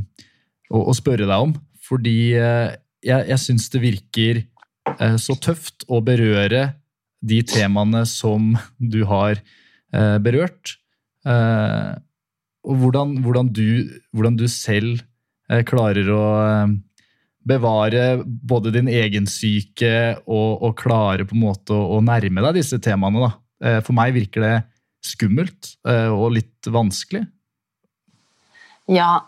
å, 0.72 0.84
å, 0.84 0.96
spørre 0.96 1.28
deg 1.28 1.48
om. 1.50 1.56
Fordi 1.84 2.18
eh, 2.40 2.76
jeg, 3.04 3.28
jeg 3.34 3.42
syns 3.44 3.68
det 3.74 3.84
virker 3.84 4.40
eh, 4.40 5.18
så 5.20 5.36
tøft 5.44 5.88
å 5.92 6.00
berøre 6.06 6.70
de 7.24 7.42
temaene 7.48 8.06
som 8.08 8.54
du 8.80 9.04
har 9.10 9.36
eh, 9.40 10.18
berørt. 10.24 10.78
Eh, 12.64 12.70
og 12.70 12.80
hvordan, 12.82 13.18
hvordan, 13.24 13.52
du, 13.52 14.00
hvordan, 14.12 14.38
du, 14.40 14.48
selv 14.48 15.04
eh, 15.50 15.64
klarer 15.64 16.10
å 16.12 16.26
bevare 17.44 18.24
både 18.24 18.72
din 18.72 18.88
egen 18.88 19.28
syke 19.28 20.16
og, 20.24 20.64
og, 20.64 20.78
klare 20.80 21.26
på 21.28 21.36
en 21.36 21.44
måte 21.44 21.76
å, 21.76 21.98
å 21.98 22.02
nærme 22.04 22.44
deg 22.48 22.62
disse 22.62 22.80
temaene. 22.80 23.28
Da. 23.28 23.82
For 23.84 23.96
meg 23.96 24.16
virker 24.16 24.44
det 24.44 24.56
skummelt 25.04 25.74
og 25.84 26.30
litt 26.38 26.68
vanskelig. 26.72 27.26
Ja, 28.88 29.26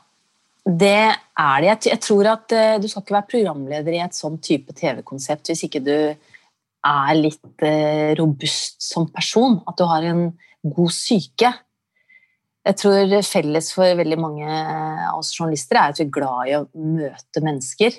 det 0.64 1.12
er 1.12 1.66
det. 1.66 1.74
Jeg 1.90 2.00
tror 2.04 2.30
at 2.32 2.48
du 2.80 2.88
skal 2.88 3.04
ikke 3.04 3.18
være 3.18 3.32
programleder 3.34 3.98
i 3.98 4.00
et 4.04 4.16
sånn 4.16 4.40
type 4.44 4.72
TV-konsept 4.76 5.52
hvis 5.52 5.66
ikke 5.68 5.84
du 5.84 5.96
er 5.96 7.20
litt 7.20 7.68
robust 8.16 8.80
som 8.88 9.10
person. 9.12 9.60
At 9.68 9.76
du 9.80 9.84
har 9.92 10.08
en 10.08 10.30
god 10.64 10.96
syke. 10.96 11.52
Jeg 12.66 12.80
tror 12.82 13.12
felles 13.28 13.68
for 13.76 13.98
veldig 14.00 14.18
mange 14.18 14.50
av 14.50 15.20
oss 15.20 15.36
journalister 15.36 15.78
er 15.78 15.94
at 15.94 16.00
vi 16.02 16.08
er 16.08 16.14
glad 16.16 16.50
i 16.50 16.56
å 16.58 16.66
møte 16.74 17.44
mennesker. 17.46 17.98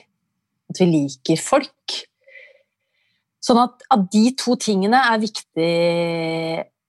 At 0.72 0.80
vi 0.82 0.88
liker 0.90 1.38
folk. 1.38 1.98
Sånn 3.46 3.60
at, 3.62 3.84
at 3.94 4.08
de 4.10 4.24
to 4.34 4.56
tingene 4.58 4.98
er 5.06 5.22
viktig 5.22 5.70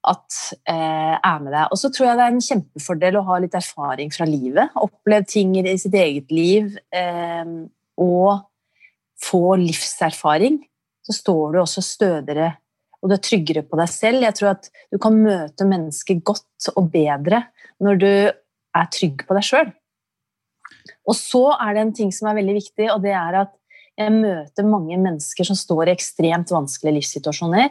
at 0.08 0.38
eh, 0.70 1.14
er 1.14 1.40
med 1.44 1.52
deg. 1.52 1.70
Og 1.70 1.78
så 1.78 1.90
tror 1.94 2.08
jeg 2.08 2.18
det 2.18 2.26
er 2.26 2.34
en 2.34 2.46
kjempefordel 2.48 3.18
å 3.20 3.26
ha 3.28 3.38
litt 3.42 3.54
erfaring 3.58 4.10
fra 4.14 4.26
livet. 4.26 4.74
Oppleve 4.78 5.28
ting 5.30 5.54
i 5.60 5.76
sitt 5.78 5.94
eget 5.94 6.34
liv. 6.34 6.74
Eh, 6.90 7.54
og 8.02 8.48
få 9.22 9.44
livserfaring. 9.60 10.58
Så 11.06 11.14
står 11.20 11.54
du 11.54 11.60
også 11.62 11.84
stødigere 11.84 12.56
og 13.02 13.10
du 13.10 13.14
er 13.14 13.22
tryggere 13.22 13.64
på 13.66 13.78
deg 13.78 13.90
selv. 13.92 14.24
Jeg 14.26 14.36
tror 14.38 14.52
at 14.56 14.70
du 14.92 14.98
kan 15.02 15.16
møte 15.16 15.66
mennesker 15.68 16.22
godt 16.26 16.70
og 16.74 16.90
bedre 16.94 17.44
når 17.84 18.00
du 18.02 18.10
er 18.10 18.88
trygg 18.94 19.22
på 19.26 19.36
deg 19.36 19.46
sjøl. 19.46 19.68
Og 21.08 21.14
så 21.16 21.44
er 21.56 21.74
det 21.74 21.84
en 21.84 21.94
ting 22.00 22.10
som 22.14 22.28
er 22.28 22.40
veldig 22.40 22.56
viktig, 22.58 22.88
og 22.92 23.02
det 23.04 23.14
er 23.16 23.42
at 23.44 23.54
jeg 23.98 24.14
møter 24.14 24.66
mange 24.66 24.98
mennesker 25.00 25.46
som 25.46 25.58
står 25.58 25.88
i 25.88 25.94
ekstremt 25.96 26.52
vanskelige 26.54 27.00
livssituasjoner 27.00 27.70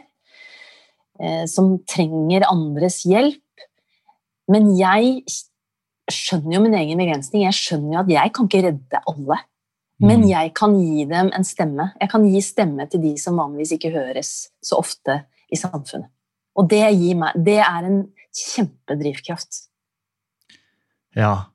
Eh, 1.18 1.44
som 1.50 1.76
trenger 1.88 2.46
andres 2.46 3.02
hjelp. 3.08 3.42
Men 4.48 4.70
jeg 4.78 5.24
skjønner 6.08 6.56
jo 6.56 6.64
min 6.64 6.76
egen 6.78 7.00
begrensning. 7.00 7.44
Jeg 7.44 7.58
skjønner 7.58 7.96
jo 7.96 8.02
at 8.04 8.12
jeg 8.14 8.34
kan 8.34 8.48
ikke 8.48 8.64
redde 8.68 9.00
alle. 9.10 9.40
Men 9.98 10.22
mm. 10.22 10.28
jeg 10.30 10.52
kan 10.54 10.76
gi 10.78 11.04
dem 11.10 11.32
en 11.34 11.46
stemme. 11.46 11.88
Jeg 11.98 12.10
kan 12.12 12.26
gi 12.28 12.42
stemme 12.44 12.86
til 12.90 13.02
de 13.02 13.16
som 13.18 13.38
vanligvis 13.40 13.74
ikke 13.74 13.90
høres 13.96 14.32
så 14.62 14.78
ofte 14.78 15.22
i 15.50 15.58
samfunnet. 15.58 16.10
Og 16.58 16.66
det, 16.70 16.82
meg, 17.18 17.38
det 17.46 17.58
er 17.62 17.86
en 17.86 17.98
kjempedrivkraft. 18.34 19.64
Ja. 21.16 21.50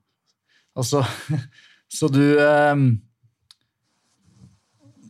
Altså 0.74 1.04
Så 1.94 2.08
du 2.10 2.20
um, 2.42 2.86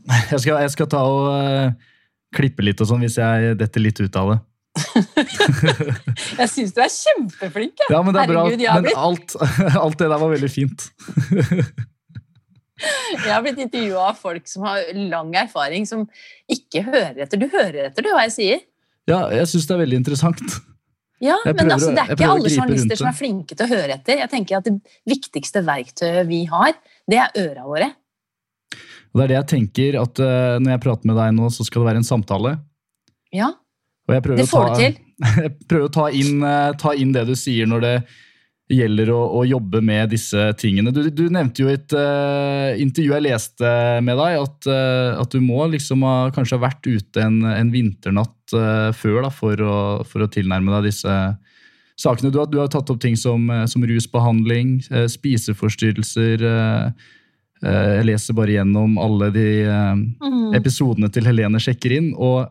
jeg, 0.31 0.41
skal, 0.43 0.59
jeg, 0.61 0.73
skal, 0.75 0.89
ta 0.93 1.01
og 1.09 1.31
uh, 1.33 1.95
klippe 2.37 2.67
litt 2.67 2.83
og 2.85 2.91
sånn 2.91 3.07
hvis 3.07 3.17
jeg 3.17 3.55
detter 3.57 3.81
litt 3.81 4.03
ut 4.03 4.19
av 4.21 4.35
det. 4.35 4.41
jeg 6.43 6.51
syns 6.51 6.75
du 6.77 6.83
er 6.85 6.93
kjempeflink. 6.93 7.87
Ja, 7.89 8.03
men 8.03 8.13
det 8.13 8.25
er 8.25 8.35
Herregud, 8.35 8.61
bra. 8.67 8.77
Men 8.83 9.01
alt, 9.07 9.37
alt, 9.79 9.99
det 10.03 10.11
der 10.11 10.21
var 10.21 10.35
veldig 10.35 10.53
fint. 10.53 10.91
Jeg 13.15 13.31
har 13.31 13.43
blitt 13.45 13.61
intervjua 13.65 14.11
av 14.11 14.21
folk 14.21 14.47
som 14.51 14.67
har 14.69 14.85
lang 14.97 15.33
erfaring, 15.45 15.87
som 15.89 16.05
ikke 16.51 16.85
hører 16.87 17.25
etter. 17.25 17.41
Du 17.41 17.49
hører 17.49 17.89
etter, 17.89 18.05
du, 18.05 18.13
hva 18.15 18.27
jeg 18.29 18.37
sier? 18.37 18.63
Ja, 19.11 19.27
jeg 19.35 19.51
syns 19.51 19.69
det 19.69 19.77
er 19.77 19.83
veldig 19.85 20.01
interessant. 20.01 20.45
Ja, 21.25 21.37
men 21.47 21.71
altså, 21.73 21.93
Det 21.95 22.03
er 22.03 22.15
ikke 22.17 22.29
alle 22.29 22.51
journalister 22.53 22.99
som 23.01 23.09
er 23.09 23.17
flinke 23.17 23.57
til 23.57 23.67
å 23.67 23.71
høre 23.71 23.97
etter. 23.97 24.19
Jeg 24.21 24.31
tenker 24.33 24.59
at 24.59 24.67
Det 24.67 24.75
viktigste 25.09 25.63
verktøyet 25.65 26.27
vi 26.29 26.45
har, 26.51 26.75
det 27.11 27.21
er 27.23 27.39
øra 27.45 27.69
våre. 27.69 27.91
Og 29.15 29.21
det 29.21 29.25
er 29.25 29.31
det 29.31 29.39
jeg 29.39 29.51
tenker, 29.53 29.97
at 30.01 30.21
uh, 30.21 30.57
når 30.59 30.75
jeg 30.75 30.83
prater 30.83 31.11
med 31.11 31.19
deg 31.21 31.35
nå, 31.37 31.49
så 31.55 31.67
skal 31.67 31.85
det 31.85 31.91
være 31.93 32.03
en 32.03 32.09
samtale. 32.09 32.57
Ja, 33.35 33.53
det 34.11 34.49
får 34.51 34.73
du 34.73 34.79
til. 34.83 35.01
Jeg 35.45 35.53
prøver 35.71 35.87
å 35.87 35.93
ta 35.95 36.09
inn, 36.11 36.41
uh, 36.43 36.75
ta 36.75 36.91
inn, 36.99 37.13
det 37.15 37.23
du 37.29 37.37
sier 37.39 37.69
når 37.71 37.85
det 37.85 37.93
gjelder 38.73 39.11
å, 39.13 39.21
å 39.39 39.43
jobbe 39.45 39.83
med 39.85 40.09
disse 40.15 40.47
tingene. 40.61 40.93
Du, 40.95 41.03
du 41.13 41.27
nevnte 41.33 41.65
jo 41.65 41.69
i 41.69 41.77
et 41.77 41.93
uh, 41.93 42.73
intervju 42.81 43.13
jeg 43.13 43.25
leste 43.27 43.73
med 44.05 44.17
deg, 44.21 44.39
at, 44.41 44.69
at, 45.21 45.35
du 45.35 45.45
må 45.45 45.67
liksom 45.73 46.05
ha, 46.07 46.15
kanskje 46.35 46.57
ha 46.57 46.65
vært 46.65 46.89
ute 46.89 47.25
en, 47.25 47.43
en 47.51 47.73
vinternatt 47.73 48.55
før 48.95 49.25
da, 49.25 49.33
for, 49.33 49.61
å, 49.61 49.77
for, 50.07 50.25
å, 50.25 50.31
tilnærme 50.31 50.73
deg 50.77 50.89
disse 50.91 51.13
sakene. 52.01 52.33
Du 52.33 52.39
du 52.49 52.59
har 52.61 52.73
tatt 52.73 52.91
opp 52.93 53.01
ting 53.03 53.17
som, 53.19 53.49
som 53.69 53.85
rusbehandling, 53.89 54.79
spiseforstyrrelser 55.11 56.45
jeg 57.65 58.05
leser 58.05 58.37
bare 58.37 58.59
gjennom 58.59 58.99
alle 59.01 59.31
de 59.33 59.49
mm. 59.65 60.53
episodene 60.59 61.09
til 61.13 61.25
Helene 61.29 61.61
sjekker 61.63 61.97
inn, 61.97 62.11
og 62.13 62.51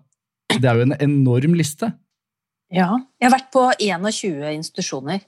det 0.53 0.69
er 0.69 0.79
jo 0.79 0.87
en 0.87 0.97
enorm 1.01 1.57
liste. 1.57 1.91
Ja. 2.73 2.89
Jeg 3.21 3.29
har 3.29 3.35
vært 3.35 3.51
på 3.53 3.67
21 3.77 4.57
institusjoner. 4.57 5.21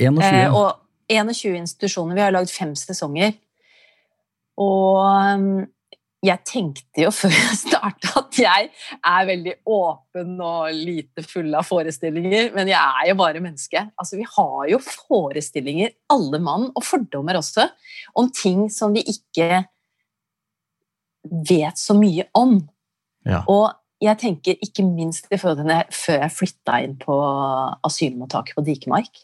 21? 0.00 0.24
Eh, 0.24 0.56
og 0.56 0.80
21 1.10 1.58
institusjoner. 1.60 2.16
Vi 2.16 2.24
har 2.24 2.34
lagd 2.34 2.52
fem 2.52 2.72
sesonger. 2.78 3.36
Og 4.60 4.98
um, 5.00 5.62
jeg 6.20 6.44
tenkte 6.44 7.04
jo 7.06 7.12
før 7.20 7.32
jeg 7.32 7.58
starta 7.62 8.12
at 8.20 8.38
jeg 8.40 8.68
er 8.98 9.28
veldig 9.28 9.54
åpen 9.72 10.36
og 10.44 10.76
lite 10.76 11.24
full 11.26 11.54
av 11.56 11.66
forestillinger, 11.68 12.52
men 12.56 12.70
jeg 12.72 12.78
er 12.78 13.10
jo 13.10 13.18
bare 13.20 13.42
menneske. 13.42 13.86
Altså, 14.00 14.18
vi 14.20 14.28
har 14.28 14.70
jo 14.72 14.80
forestillinger, 14.84 15.94
alle 16.12 16.42
mann, 16.44 16.68
og 16.74 16.86
fordommer 16.86 17.40
også, 17.40 17.68
om 18.20 18.30
ting 18.34 18.66
som 18.72 18.96
vi 18.96 19.04
ikke 19.08 19.64
vet 21.48 21.80
så 21.80 21.96
mye 21.96 22.26
om. 22.36 22.58
Ja. 23.28 23.42
Og 23.50 23.70
jeg 24.00 24.16
tenker 24.20 24.60
ikke 24.64 24.84
minst 24.86 25.26
i 25.28 25.36
før 25.40 25.60
jeg 25.60 26.32
flytta 26.32 26.78
inn 26.84 26.94
på 27.00 27.16
asylmottaket 27.84 28.56
på 28.56 28.64
Dikemark, 28.64 29.20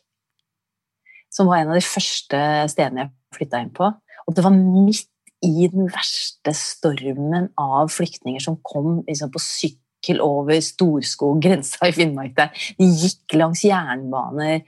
som 1.37 1.51
var 1.51 1.61
en 1.61 1.73
av 1.75 1.79
de 1.79 1.85
første 1.85 2.41
stedene 2.73 3.05
jeg 3.05 3.15
flytta 3.37 3.61
inn 3.63 3.75
på. 3.77 3.91
Og 4.27 4.37
det 4.37 4.45
var 4.47 4.55
midt 4.57 5.11
i 5.45 5.69
den 5.71 5.91
verste 5.93 6.55
stormen 6.57 7.51
av 7.61 7.91
flyktninger 7.93 8.43
som 8.43 8.57
kom 8.65 9.03
liksom, 9.07 9.33
på 9.35 9.43
sykkel 9.43 10.23
over 10.25 10.59
Storskog, 10.65 11.41
grensa 11.45 11.91
i 11.91 11.95
Finnmark 11.97 12.37
der. 12.39 12.69
De 12.81 12.89
gikk 12.89 13.37
langs 13.37 13.65
jernbaner, 13.67 14.63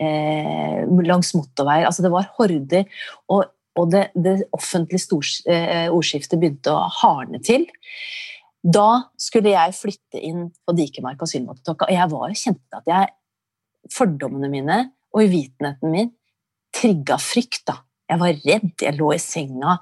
eh, 0.00 0.82
langs 1.06 1.34
motorveier. 1.38 1.86
Altså, 1.88 2.04
det 2.06 2.12
var 2.14 2.32
horder. 2.38 2.88
Og, 3.30 3.46
og 3.78 3.92
det, 3.94 4.08
det, 4.18 4.40
offentlige 4.56 5.04
stors, 5.06 5.38
eh, 5.46 5.86
ordskiftet 5.86 6.40
begynte 6.40 6.74
å 6.74 6.88
hardne 7.00 7.40
til. 7.44 7.68
Da 8.58 9.04
skulle 9.20 9.54
jeg 9.54 9.76
flytte 9.78 10.18
inn 10.18 10.48
på 10.66 10.74
Dikemark 10.74 11.22
asylmottak, 11.22 11.86
og 11.86 11.94
jeg 11.94 12.10
var, 12.10 12.34
kjente 12.34 12.82
at 12.82 12.90
jeg 12.90 13.14
Fordommene 13.88 14.50
mine 14.52 14.74
og 15.14 15.24
uvitenheten 15.24 15.92
min 15.92 16.10
trigga 16.74 17.18
frykt. 17.20 17.64
da. 17.66 17.80
Jeg 18.08 18.20
var 18.20 18.40
redd. 18.44 18.72
Jeg 18.80 18.96
lå 18.96 19.12
i 19.14 19.20
senga 19.20 19.78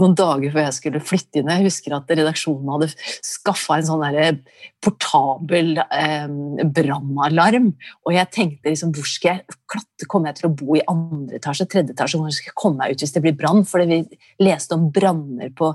noen 0.00 0.16
dager 0.18 0.52
før 0.54 0.66
jeg 0.66 0.76
skulle 0.76 1.02
flytte 1.04 1.40
inn. 1.40 1.50
Jeg 1.52 1.66
husker 1.68 1.94
at 1.96 2.10
redaksjonen 2.10 2.72
hadde 2.74 2.90
skaffa 3.26 3.78
en 3.78 3.88
sånn 3.88 4.40
portabel 4.80 5.76
eh, 5.84 6.26
brannalarm. 6.74 7.70
Og 8.06 8.14
jeg 8.16 8.32
tenkte 8.34 8.72
liksom, 8.72 8.94
hvor 8.96 9.08
skal 9.08 9.38
jeg 9.38 9.58
klatre? 9.70 10.08
Kommer 10.10 10.30
jeg 10.30 10.40
til 10.40 10.48
å 10.48 10.54
bo 10.56 10.76
i 10.78 10.84
andre 10.88 11.36
etasje, 11.36 11.66
tredje 11.70 11.94
etasje? 11.94 12.18
Hvor 12.18 12.32
skal 12.32 12.50
jeg 12.50 12.56
komme 12.58 12.80
meg 12.80 12.94
ut 12.94 13.04
hvis 13.04 13.12
det 13.14 13.22
blir 13.24 13.36
brann? 13.36 13.62
For 13.68 13.84
vi 13.86 14.00
leste 14.42 14.76
om 14.76 14.88
branner 14.94 15.52
på 15.56 15.70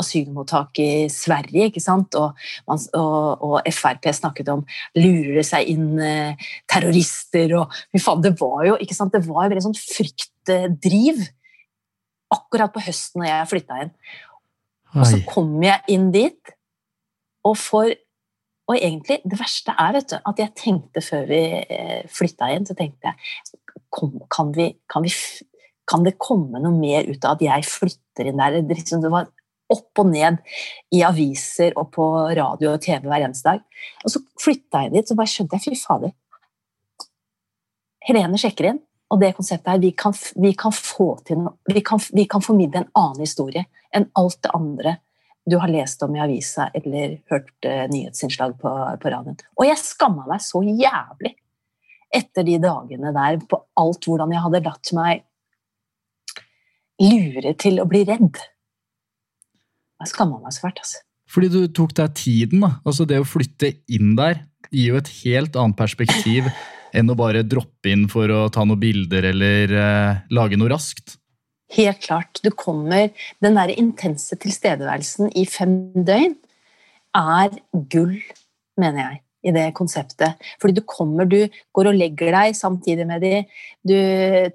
asylmottak 0.00 0.80
i 0.82 0.90
Sverige, 1.12 1.68
ikke 1.72 1.82
sant? 1.82 2.14
Og, 2.18 2.38
og, 2.70 3.44
og 3.44 3.72
Frp 3.74 4.10
snakket 4.14 4.52
om 4.54 4.62
lurer 4.96 5.40
det 5.40 5.46
seg 5.48 5.70
inn 5.74 5.98
eh, 6.02 6.50
terrorister 6.70 7.58
og 7.58 7.72
Fy 7.92 8.00
faen, 8.02 8.22
det 8.24 8.34
var 8.40 8.62
jo 8.68 8.76
ikke 8.82 8.96
sant? 8.96 9.14
Det 9.14 9.26
var 9.26 9.44
jo 9.44 9.52
veldig 9.52 9.64
sånn 9.66 9.78
fryktdriv 9.78 11.24
akkurat 12.34 12.72
på 12.74 12.82
høsten 12.84 13.22
når 13.22 13.30
jeg 13.30 13.50
flytta 13.52 13.82
inn. 13.84 13.92
Og 14.94 15.06
så 15.10 15.20
kom 15.26 15.56
jeg 15.64 15.94
inn 15.94 16.10
dit, 16.14 16.54
og 17.44 17.58
for 17.60 18.00
Og 18.64 18.78
egentlig, 18.78 19.18
det 19.28 19.36
verste 19.36 19.74
er 19.76 19.90
vet 19.92 20.06
du, 20.08 20.14
at 20.16 20.38
jeg 20.40 20.54
tenkte 20.56 21.02
før 21.04 21.26
vi 21.28 21.40
flytta 22.08 22.46
inn, 22.54 22.64
så 22.64 22.72
tenkte 22.72 23.10
jeg 23.10 23.58
kom, 23.92 24.14
kan, 24.32 24.54
vi, 24.56 24.70
kan, 24.88 25.04
vi, 25.04 25.10
kan 25.84 26.06
det 26.06 26.14
komme 26.16 26.62
noe 26.62 26.72
mer 26.72 27.04
ut 27.04 27.26
av 27.28 27.36
at 27.36 27.44
jeg 27.44 27.66
flytter 27.68 28.30
inn 28.30 28.40
der? 28.40 28.56
Det, 28.64 28.78
liksom, 28.78 29.02
det 29.04 29.10
var 29.12 29.28
opp 29.74 30.00
og 30.00 30.08
ned 30.08 30.40
i 30.96 31.02
aviser 31.04 31.76
og 31.80 31.90
på 31.94 32.06
radio 32.36 32.72
og 32.72 32.82
TV 32.84 33.04
hver 33.04 33.26
eneste 33.26 33.52
dag. 33.52 33.60
Og 34.04 34.14
så 34.14 34.24
flytta 34.40 34.86
jeg 34.86 34.94
dit, 34.96 35.08
så 35.12 35.18
bare 35.18 35.32
skjønte 35.34 35.60
jeg 35.60 35.66
fy 35.66 35.80
fader. 35.84 36.16
Helene 38.08 38.40
sjekker 38.40 38.72
inn, 38.72 38.82
og 39.12 39.20
det 39.20 39.34
konseptet 39.36 39.70
her, 39.70 39.80
vi 39.82 39.92
vi 40.42 40.52
kan 40.58 40.72
få 40.72 41.08
til 41.26 41.42
noe 41.44 41.74
vi 41.74 41.82
kan, 41.84 42.00
vi 42.12 42.24
kan 42.30 42.42
formidle 42.42 42.82
en 42.82 42.92
annen 42.94 43.20
historie 43.20 43.66
enn 43.94 44.08
alt 44.18 44.40
det 44.42 44.54
andre 44.54 44.96
du 45.44 45.58
har 45.60 45.68
lest 45.68 46.02
om 46.02 46.14
i 46.16 46.22
avisa 46.24 46.70
eller 46.74 47.18
hørt 47.30 47.66
uh, 47.68 47.84
nyhetsinnslag 47.92 48.56
på, 48.60 48.70
på 49.00 49.10
radioen. 49.12 49.36
Og 49.60 49.66
jeg 49.68 49.76
skamma 49.76 50.24
meg 50.28 50.40
så 50.40 50.62
jævlig 50.64 51.34
etter 52.14 52.46
de 52.46 52.56
dagene 52.62 53.12
der 53.12 53.40
på 53.50 53.58
alt 53.80 54.08
hvordan 54.08 54.32
jeg 54.32 54.44
hadde 54.44 54.62
latt 54.64 54.92
meg 54.96 55.24
lure 57.02 57.54
til 57.60 57.82
å 57.82 57.88
bli 57.90 58.04
redd. 58.08 58.38
Jeg 60.00 60.12
skamma 60.12 60.40
meg 60.40 60.54
så 60.54 60.64
fælt, 60.64 60.80
altså. 60.80 61.02
Fordi 61.34 61.50
du 61.50 61.60
tok 61.72 61.94
deg 61.98 62.14
tiden. 62.16 62.62
da. 62.62 62.76
Altså 62.84 63.06
Det 63.08 63.18
å 63.20 63.26
flytte 63.26 63.72
inn 63.90 64.14
der 64.18 64.44
gir 64.70 64.94
jo 64.94 65.00
et 65.00 65.10
helt 65.24 65.56
annet 65.58 65.78
perspektiv 65.78 66.48
enn 66.94 67.10
å 67.10 67.18
bare 67.18 67.44
droppe 67.46 67.90
inn 67.92 68.06
for 68.10 68.30
å 68.30 68.46
ta 68.54 68.64
noen 68.66 68.80
bilder 68.80 69.30
eller 69.32 69.76
eh, 69.80 70.22
lage 70.34 70.58
noe 70.60 70.72
raskt. 70.72 71.18
Helt 71.74 72.02
klart. 72.04 72.40
Du 72.44 72.50
kommer 72.54 73.10
Den 73.42 73.58
der 73.58 73.72
intense 73.74 74.36
tilstedeværelsen 74.38 75.32
i 75.34 75.46
fem 75.48 75.92
døgn 75.94 76.36
er 77.14 77.54
gull, 77.90 78.16
mener 78.80 79.00
jeg, 79.00 79.20
i 79.46 79.52
det 79.54 79.64
konseptet. 79.76 80.40
Fordi 80.62 80.74
du 80.78 80.82
kommer, 80.88 81.28
du 81.28 81.46
går 81.76 81.90
og 81.90 81.98
legger 81.98 82.32
deg 82.34 82.56
samtidig 82.58 83.06
med 83.06 83.22
de, 83.22 83.32
du 83.86 83.94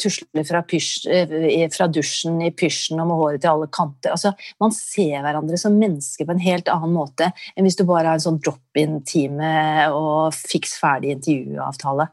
tusler 0.01 0.47
fra, 0.47 0.63
pysj, 0.67 1.07
eh, 1.07 1.65
fra 1.71 1.87
dusjen 1.87 2.41
i 2.43 2.51
pysjen 2.51 2.99
og 2.99 3.11
med 3.11 3.21
håret 3.21 3.43
til 3.45 3.53
alle 3.53 3.69
kanter. 3.71 4.15
Altså, 4.15 4.33
man 4.59 4.75
ser 4.75 5.23
hverandre 5.23 5.59
som 5.61 5.77
mennesker 5.79 6.27
på 6.27 6.35
en 6.35 6.43
helt 6.43 6.71
annen 6.71 6.95
måte 6.95 7.31
enn 7.55 7.67
hvis 7.67 7.79
du 7.79 7.85
bare 7.85 8.11
har 8.11 8.19
en 8.19 8.27
sånn 8.27 8.41
drop-in-time 8.43 9.53
og 9.95 10.35
fiks 10.35 10.75
ferdig 10.81 11.15
intervjuavtale. 11.15 12.09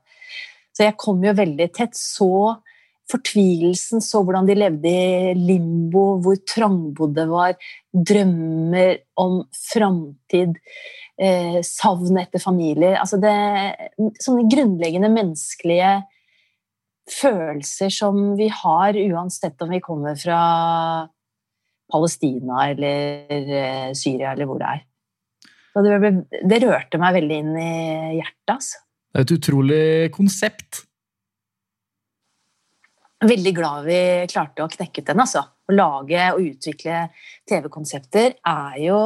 Så 0.76 0.84
jeg 0.84 0.98
kom 1.00 1.22
jo 1.24 1.32
veldig 1.36 1.70
tett. 1.72 1.96
Så 1.96 2.28
fortvilelsen, 3.10 4.02
så 4.02 4.20
hvordan 4.26 4.48
de 4.48 4.56
levde 4.58 4.90
i 4.90 5.34
limbo, 5.38 6.18
hvor 6.22 6.38
trangbodde 6.48 7.26
var, 7.30 7.54
drømmer 7.94 8.98
om 9.22 9.40
framtid, 9.54 10.56
eh, 11.16 11.60
savn 11.64 12.18
etter 12.20 12.42
familier. 12.42 12.98
Altså 13.00 13.20
det, 13.22 13.36
sånne 14.22 14.48
grunnleggende 14.52 15.12
menneskelige 15.14 15.94
følelser 17.06 17.92
som 17.94 18.34
vi 18.38 18.50
har 18.50 18.98
uansett 18.98 19.62
om 19.62 19.70
vi 19.70 19.82
kommer 19.84 20.18
fra 20.18 20.40
Palestina 21.92 22.66
eller 22.72 23.54
eh, 23.60 23.90
Syria 23.94 24.34
eller 24.34 24.50
hvor 24.50 24.58
det 24.58 24.72
er. 24.72 24.82
Det, 25.76 26.10
det 26.50 26.58
rørte 26.64 26.98
meg 26.98 27.20
veldig 27.20 27.38
inn 27.38 27.54
i 27.60 27.70
hjertet. 28.16 28.56
altså. 28.56 28.85
Det 29.16 29.22
er 29.22 29.24
et 29.24 29.38
utrolig 29.38 29.84
konsept. 30.12 30.82
veldig 33.24 33.52
glad 33.56 33.86
vi 33.86 34.00
klarte 34.28 34.60
å 34.60 34.68
knekke 34.68 35.00
den. 35.06 35.22
Altså. 35.22 35.40
Å 35.40 35.72
lage 35.72 36.26
og 36.34 36.42
utvikle 36.42 36.98
TV-konsepter 37.48 38.36
er 38.36 38.76
jo 38.82 38.98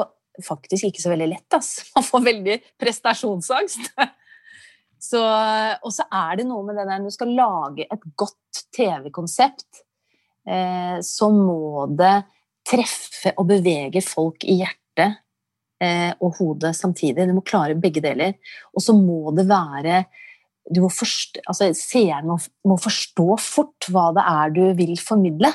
faktisk 0.43 0.89
ikke 0.89 1.05
så 1.05 1.13
veldig 1.13 1.29
lett. 1.31 1.47
Altså. 1.55 1.87
Man 1.95 2.09
får 2.09 2.25
veldig 2.27 2.59
prestasjonsangst. 2.83 3.93
Så, 4.99 5.23
og 5.23 5.95
så 5.95 6.09
er 6.11 6.43
det 6.43 6.49
noe 6.51 6.67
med 6.67 6.81
det 6.81 6.89
der 6.91 6.99
når 6.99 7.15
du 7.15 7.15
skal 7.21 7.31
lage 7.39 7.87
et 7.87 8.11
godt 8.19 8.65
TV-konsept, 8.75 9.85
eh, 10.51 10.99
så 11.07 11.31
må 11.31 11.87
det 11.95 12.17
treffe 12.67 13.37
og 13.39 13.47
bevege 13.55 14.03
folk 14.03 14.43
i 14.43 14.59
hjertet 14.59 15.23
og 15.81 16.35
hodet 16.37 16.75
samtidig. 16.77 17.25
Du 17.25 17.33
må 17.33 17.41
klare 17.47 17.79
begge 17.79 18.03
deler. 18.05 18.35
Og 18.77 18.85
så 18.85 18.93
må 18.93 19.33
det 19.33 19.47
være 19.49 20.03
du 20.71 20.83
må 20.85 20.91
forstå, 20.93 21.43
altså 21.49 21.71
Seeren 21.77 22.29
må, 22.31 22.37
må 22.69 22.77
forstå 22.81 23.27
fort 23.43 23.89
hva 23.91 24.11
det 24.17 24.25
er 24.29 24.53
du 24.55 24.63
vil 24.79 24.95
formidle. 25.03 25.51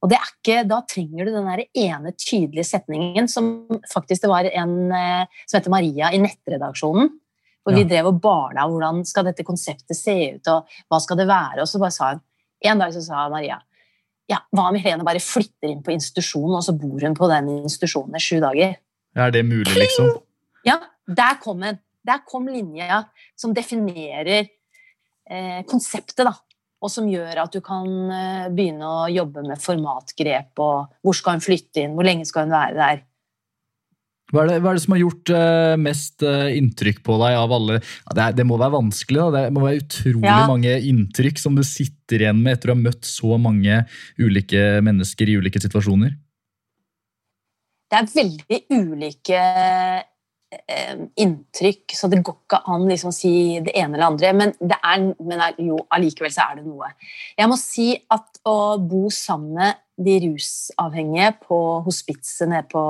Og 0.00 0.08
det 0.08 0.16
er 0.16 0.28
ikke, 0.28 0.60
Da 0.68 0.80
trenger 0.88 1.26
du 1.26 1.32
den 1.34 1.48
der 1.50 1.64
ene 1.76 2.12
tydelige 2.16 2.64
setningen 2.64 3.28
som 3.28 3.66
faktisk 3.90 4.24
det 4.24 4.30
var 4.32 4.48
en 4.48 4.92
eh, 4.96 5.40
som 5.44 5.58
heter 5.58 5.72
Maria 5.72 6.12
i 6.12 6.20
nettredaksjonen. 6.22 7.10
Hvor 7.60 7.76
vi 7.76 7.84
drev 7.84 8.08
og 8.08 8.20
barna 8.24 8.64
hvordan 8.64 9.02
skal 9.04 9.26
dette 9.26 9.44
konseptet 9.44 9.98
se 9.98 10.14
ut, 10.38 10.48
og 10.48 10.70
hva 10.88 11.00
skal 11.04 11.18
det 11.20 11.26
være? 11.28 11.60
Og 11.60 11.68
så 11.68 11.80
bare 11.82 11.92
sa 11.92 12.14
hun, 12.14 12.22
En 12.60 12.80
dag 12.80 12.92
så 12.92 13.02
sa 13.04 13.28
Maria 13.32 13.56
ja, 14.30 14.36
hva 14.54 14.68
om 14.70 14.76
Helene 14.78 15.02
bare 15.02 15.18
flytter 15.18 15.72
inn 15.72 15.80
på 15.82 15.90
institusjonen, 15.90 16.54
og 16.60 16.62
så 16.62 16.74
bor 16.78 17.02
hun 17.02 17.16
på 17.18 17.28
den 17.32 17.48
institusjonen 17.64 18.14
i 18.14 18.22
sju 18.22 18.36
dager? 18.38 18.76
Er 19.16 19.32
det 19.34 19.42
mulig, 19.46 19.74
liksom? 19.74 20.12
Ja, 20.66 20.78
der 21.06 21.40
kom 21.42 21.60
den. 21.64 21.80
Der 22.06 22.22
kom 22.26 22.46
linja 22.48 23.02
som 23.36 23.52
definerer 23.56 24.46
eh, 25.28 25.60
konseptet, 25.68 26.24
da. 26.24 26.36
Og 26.80 26.88
som 26.88 27.10
gjør 27.10 27.42
at 27.42 27.52
du 27.52 27.60
kan 27.64 27.86
eh, 28.14 28.48
begynne 28.54 28.88
å 28.88 29.08
jobbe 29.12 29.42
med 29.44 29.60
formatgrep 29.60 30.62
og 30.64 30.94
hvor 31.04 31.16
skal 31.16 31.36
hun 31.36 31.44
flytte 31.44 31.82
inn, 31.84 31.96
hvor 31.98 32.08
lenge 32.08 32.24
skal 32.28 32.46
hun 32.46 32.54
være 32.56 32.76
der. 32.78 33.02
Hva 34.30 34.44
er, 34.44 34.46
det, 34.52 34.56
hva 34.62 34.70
er 34.70 34.78
det 34.78 34.84
som 34.84 34.94
har 34.94 35.00
gjort 35.02 35.30
eh, 35.34 35.74
mest 35.82 36.22
eh, 36.22 36.52
inntrykk 36.60 37.02
på 37.04 37.16
deg 37.18 37.34
av 37.34 37.52
alle 37.56 37.80
ja, 37.80 38.12
det, 38.14 38.22
er, 38.22 38.34
det 38.38 38.46
må 38.46 38.60
være 38.62 38.76
vanskelig, 38.76 39.18
da. 39.18 39.42
Det 39.48 39.54
må 39.56 39.64
være 39.66 39.80
utrolig 39.82 40.30
Ja. 40.30 40.36
mange 40.46 40.76
inntrykk 40.86 41.42
som 41.42 41.58
du 41.58 41.64
sitter 41.66 42.22
igjen 42.24 42.38
med 42.44 42.56
etter 42.56 42.70
å 42.70 42.76
ha 42.78 42.82
møtt 42.84 43.08
så 43.10 43.36
mange 43.42 43.82
ulike 44.22 44.78
mennesker 44.86 45.28
i 45.32 45.36
ulike 45.42 45.60
situasjoner. 45.62 46.14
Det 47.90 47.98
er 47.98 48.10
veldig 48.14 48.58
ulike 48.70 49.38
eh, 50.54 51.00
inntrykk, 51.24 51.94
så 51.96 52.10
det 52.10 52.20
går 52.26 52.36
ikke 52.36 52.60
an 52.70 52.86
liksom 52.86 53.10
å 53.10 53.16
si 53.16 53.32
det 53.64 53.74
ene 53.74 53.98
eller 53.98 54.12
andre. 54.12 54.32
Men, 54.38 54.54
er, 54.62 55.06
men 55.18 55.42
jo, 55.66 55.80
allikevel 55.90 56.32
så 56.34 56.46
er 56.46 56.60
det 56.60 56.66
noe. 56.68 56.92
Jeg 57.38 57.50
må 57.50 57.58
si 57.58 57.88
at 58.14 58.42
å 58.46 58.58
bo 58.78 59.08
sammen 59.14 59.58
med 59.58 59.80
de 60.00 60.16
rusavhengige 60.28 61.32
på 61.42 61.58
hospitset 61.84 62.48
nede 62.48 62.68
på, 62.70 62.82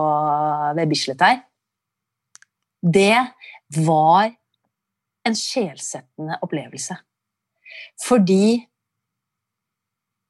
ved 0.77 0.93
Bislett 0.93 1.25
her, 1.25 1.41
det 2.81 3.17
var 3.85 4.31
en 5.27 5.37
sjelsettende 5.37 6.39
opplevelse. 6.45 6.97
Fordi 8.05 8.61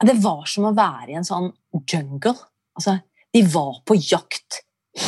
det 0.00 0.16
var 0.22 0.46
som 0.48 0.70
å 0.70 0.74
være 0.76 1.12
i 1.12 1.18
en 1.18 1.26
sånn 1.26 1.50
jungle. 1.84 2.34
Altså, 2.78 2.96
de 3.34 3.42
var 3.46 3.80
på 3.86 3.96
jakt 3.98 4.62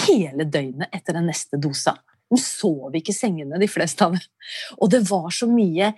hele 0.06 0.46
døgnet 0.46 0.92
etter 0.94 1.18
den 1.18 1.28
neste 1.30 1.58
dosa. 1.60 1.96
De 2.32 2.38
sov 2.40 2.94
ikke 2.96 3.12
i 3.12 3.16
sengene, 3.16 3.60
de 3.60 3.68
fleste 3.68 4.06
av 4.06 4.14
dem. 4.14 4.24
Og 4.78 4.92
det 4.92 5.02
var 5.10 5.28
så 5.34 5.48
mye 5.50 5.92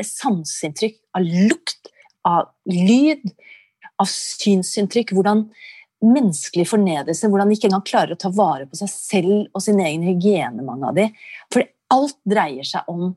sanseinntrykk 0.00 1.00
av 1.16 1.26
lukt, 1.26 1.90
av 2.28 2.52
lyd, 2.70 3.24
av 4.00 4.08
synsinntrykk. 4.08 5.14
Hvordan 5.16 5.46
menneskelig 6.00 6.66
fornedrelse, 6.70 7.28
hvordan 7.28 7.50
de 7.50 7.58
ikke 7.58 7.68
engang 7.68 7.84
klarer 7.88 8.14
å 8.14 8.20
ta 8.20 8.30
vare 8.32 8.68
på 8.68 8.78
seg 8.78 8.92
selv 8.92 9.34
og 9.52 9.64
sin 9.64 9.80
egen 9.82 10.06
hygiene, 10.06 10.64
mange 10.64 10.88
av 10.88 10.96
de. 10.96 11.08
For 11.52 11.66
alt 11.92 12.16
dreier 12.28 12.66
seg 12.66 12.88
om 12.92 13.10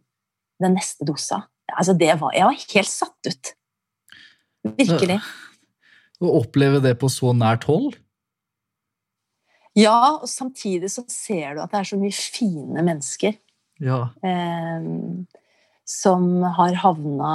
den 0.64 0.76
neste 0.78 1.08
dosa. 1.08 1.44
Altså, 1.72 1.96
det 1.98 2.12
var, 2.20 2.34
jeg 2.36 2.48
var 2.50 2.66
helt 2.76 2.92
satt 2.92 3.30
ut. 3.30 3.54
Virkelig. 4.80 5.20
Å 6.24 6.34
oppleve 6.40 6.82
det 6.84 6.96
på 7.00 7.10
så 7.12 7.34
nært 7.36 7.68
hold? 7.68 7.96
Ja, 9.78 10.20
og 10.22 10.30
samtidig 10.30 10.92
så 10.94 11.06
ser 11.10 11.56
du 11.56 11.64
at 11.64 11.72
det 11.74 11.80
er 11.80 11.90
så 11.90 11.98
mye 11.98 12.14
fine 12.14 12.84
mennesker. 12.86 13.40
Ja. 13.82 14.02
Eh, 14.24 14.86
som 15.90 16.28
har 16.58 16.78
havna 16.80 17.32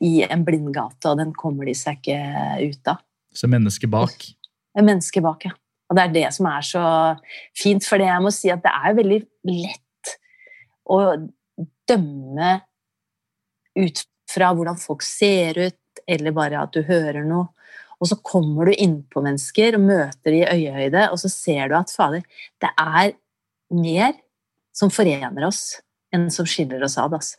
i 0.00 0.22
en 0.24 0.44
blindgate, 0.46 1.10
og 1.10 1.18
den 1.20 1.34
kommer 1.36 1.68
de 1.68 1.74
seg 1.76 1.98
ikke 2.00 2.70
ut 2.70 2.94
av. 2.94 3.02
Så 3.32 3.48
mennesket 3.50 3.90
bak? 3.92 4.14
Mennesket 4.14 4.38
menneske 4.80 5.20
bak, 5.24 5.44
ja. 5.44 5.52
Og 5.90 5.96
det 5.96 6.04
er 6.04 6.12
det 6.14 6.28
som 6.32 6.48
er 6.48 6.64
så 6.64 6.84
fint, 7.56 7.84
for 7.84 8.00
jeg 8.00 8.24
må 8.24 8.32
si 8.32 8.48
at 8.52 8.62
det 8.64 8.72
er 8.72 8.96
veldig 8.96 9.18
lett 9.50 10.12
å 10.88 10.98
dømme 11.88 12.54
ut 13.76 14.04
fra 14.32 14.52
hvordan 14.56 14.80
folk 14.80 15.04
ser 15.04 15.60
ut, 15.60 16.02
eller 16.08 16.32
bare 16.32 16.62
at 16.64 16.72
du 16.72 16.80
hører 16.88 17.26
noe. 17.28 17.50
Og 18.02 18.10
så 18.10 18.18
kommer 18.26 18.66
du 18.66 18.74
innpå 18.74 19.22
mennesker 19.22 19.78
og 19.78 19.84
møter 19.86 20.34
de 20.34 20.40
i 20.42 20.48
øyehøyde, 20.48 21.06
og 21.14 21.20
så 21.22 21.30
ser 21.30 21.70
du 21.70 21.76
at 21.78 21.92
fader, 21.94 22.24
det 22.58 22.72
er 22.74 23.14
mer 23.72 24.16
som 24.74 24.90
forener 24.90 25.46
oss, 25.46 25.78
enn 26.12 26.26
som 26.34 26.48
skiller 26.48 26.82
oss 26.82 26.98
ad. 26.98 27.14
Altså. 27.14 27.38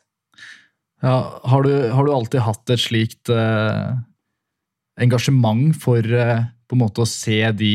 Ja, 1.04 1.17
har, 1.52 1.67
du, 1.67 1.73
har, 1.91 2.08
du, 2.08 2.13
alltid 2.15 2.45
hatt 2.45 2.71
et 2.71 2.80
slikt 2.80 3.32
eh, 3.34 3.91
engasjement 5.04 5.76
for 5.76 5.99
eh, 5.99 6.45
på 6.69 6.78
en 6.78 6.84
måte 6.86 7.04
å 7.04 7.10
se 7.10 7.41
de, 7.60 7.73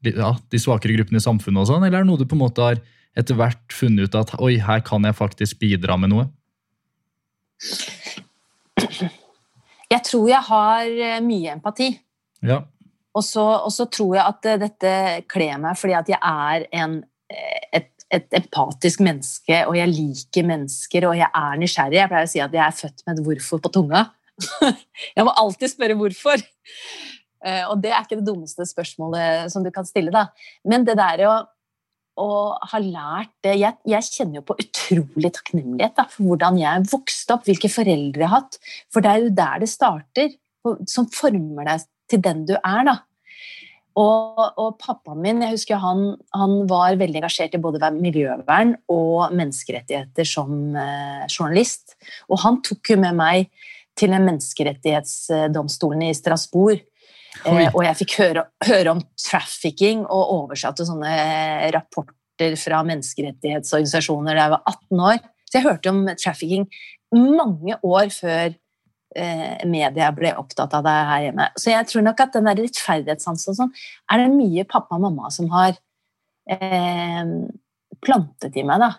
de, 0.00 0.14
ja, 0.16 0.32
de 0.40 0.62
svakere 0.62 0.96
gruppene 0.96 1.20
i 1.20 1.26
samfunnet, 1.26 1.66
og 1.66 1.68
sånn, 1.68 1.84
eller 1.84 2.00
er 2.00 2.06
det 2.06 2.12
noe 2.14 2.22
du 2.22 2.24
på 2.30 2.38
en 2.38 2.46
måte 2.46 2.64
har 2.64 2.80
etter 3.18 3.36
hvert 3.36 3.74
funnet 3.74 4.08
ut 4.08 4.16
at 4.16 4.32
oi, 4.40 4.54
her 4.62 4.80
kan 4.86 5.04
jeg 5.04 5.18
faktisk 5.18 5.60
bidra 5.60 5.98
med 6.00 6.14
noe? 6.14 6.30
Jeg 9.90 10.04
tror 10.06 10.28
jeg 10.30 10.46
har 10.46 10.90
eh, 10.90 11.22
mye 11.24 11.56
empati. 11.56 11.90
Ja. 12.46 12.60
Og 13.16 13.24
så 13.26 13.86
tror 13.90 14.14
jeg 14.16 14.22
at 14.24 14.46
eh, 14.46 14.60
dette 14.62 14.92
kler 15.30 15.58
meg 15.62 15.78
fordi 15.78 15.96
at 15.98 16.12
jeg 16.12 16.20
er 16.20 16.66
en, 16.82 17.00
eh, 17.32 17.80
et, 17.80 17.90
et, 18.14 18.28
empatisk 18.38 19.02
menneske, 19.02 19.64
og 19.66 19.74
jeg 19.78 19.90
liker 19.90 20.46
mennesker, 20.46 21.08
og 21.10 21.18
jeg 21.18 21.30
er 21.42 21.60
nysgjerrig. 21.62 21.98
Jeg 21.98 22.12
pleier 22.12 22.30
å 22.30 22.32
si 22.36 22.42
at 22.44 22.54
jeg 22.54 22.64
er 22.66 22.80
født 22.82 23.06
med 23.06 23.18
et 23.18 23.24
'hvorfor' 23.26 23.62
på 23.66 23.74
tunga. 23.74 24.04
jeg 25.16 25.26
må 25.26 25.34
alltid 25.36 25.74
spørre 25.74 25.98
hvorfor. 25.98 26.46
Og 27.40 27.80
det 27.80 27.88
er 27.88 28.02
ikke 28.04 28.18
det 28.18 28.26
dummeste 28.26 28.66
spørsmålet 28.68 29.48
som 29.52 29.64
du 29.64 29.70
kan 29.72 29.86
stille, 29.88 30.12
da. 30.12 30.26
Men 30.68 30.84
det 30.84 30.98
der 31.00 31.22
å 31.24 31.34
og 32.20 32.70
har 32.72 32.84
lært 32.84 33.32
det 33.44 33.56
jeg, 33.58 33.78
jeg, 33.88 34.08
kjenner 34.14 34.40
jo 34.40 34.46
på 34.50 34.56
utrolig 34.60 35.32
takknemlighet 35.36 35.96
da, 35.96 36.06
for 36.12 36.28
hvordan 36.28 36.58
jeg 36.60 36.88
vokste 36.92 37.36
opp, 37.36 37.46
hvilke 37.48 37.70
foreldre 37.72 38.24
jeg 38.24 38.28
har 38.28 38.42
hatt. 38.42 38.58
For 38.92 39.04
det 39.04 39.12
er 39.12 39.22
jo 39.24 39.36
der 39.40 39.62
det 39.62 39.70
starter, 39.72 40.34
som 40.90 41.08
former 41.14 41.70
deg 41.70 41.86
til 42.10 42.22
den 42.24 42.44
du 42.48 42.54
er. 42.58 42.82
da. 42.90 42.96
Og, 44.00 44.42
og 44.60 44.76
pappaen 44.80 45.18
min 45.24 45.42
jeg 45.42 45.56
husker 45.56 45.80
han, 45.82 46.12
han, 46.36 46.60
var 46.70 46.98
veldig 47.00 47.22
engasjert 47.22 47.56
i 47.56 47.62
både 47.62 47.90
miljøvern 47.96 48.76
og 48.92 49.34
menneskerettigheter 49.34 50.28
som 50.28 50.76
eh, 50.78 51.26
journalist. 51.26 51.96
Og 52.30 52.40
han 52.44 52.60
tok 52.66 52.94
jo 52.94 53.00
med 53.02 53.18
meg 53.18 53.50
til 53.98 54.14
en 54.14 54.28
menneskerettighetsdomstolen 54.28 56.06
i 56.06 56.14
Strasbourg 56.16 56.84
Eh, 57.46 57.68
og 57.72 57.82
jeg 57.86 57.98
fikk 58.02 58.16
høre, 58.20 58.46
høre, 58.66 58.94
om 58.96 59.02
trafficking 59.20 60.04
og 60.04 60.32
oversatte 60.36 60.86
sånne 60.88 61.12
rapporter 61.74 62.56
fra 62.60 62.80
menneskerettighetsorganisasjoner 62.88 64.36
da 64.36 64.46
jeg 64.46 64.54
var 64.56 64.74
18 64.74 65.04
år. 65.10 65.20
Så 65.46 65.58
jeg 65.58 65.66
hørte 65.66 65.92
om 65.92 66.02
trafficking 66.14 66.66
mange 67.16 67.76
år 67.82 68.10
før 68.14 68.52
eh, 69.16 69.62
media 69.68 70.10
ble 70.14 70.32
opptatt 70.38 70.74
av 70.76 70.84
det 70.86 70.96
her 71.10 71.24
hjemme. 71.26 71.48
Så 71.58 71.72
jeg 71.72 71.88
tror 71.90 72.06
nok 72.06 72.22
at 72.22 72.36
den 72.36 72.48
der 72.50 72.62
rettferdighetssansen 72.62 73.58
sånn, 73.58 73.74
er 74.12 74.22
det 74.22 74.30
mye 74.34 74.66
pappa 74.68 74.98
og 74.98 75.06
mamma 75.08 75.32
som 75.34 75.50
har 75.54 75.74
eh, 76.50 77.34
plantet 78.04 78.56
i 78.56 78.66
meg. 78.66 78.84
da. 78.84 78.94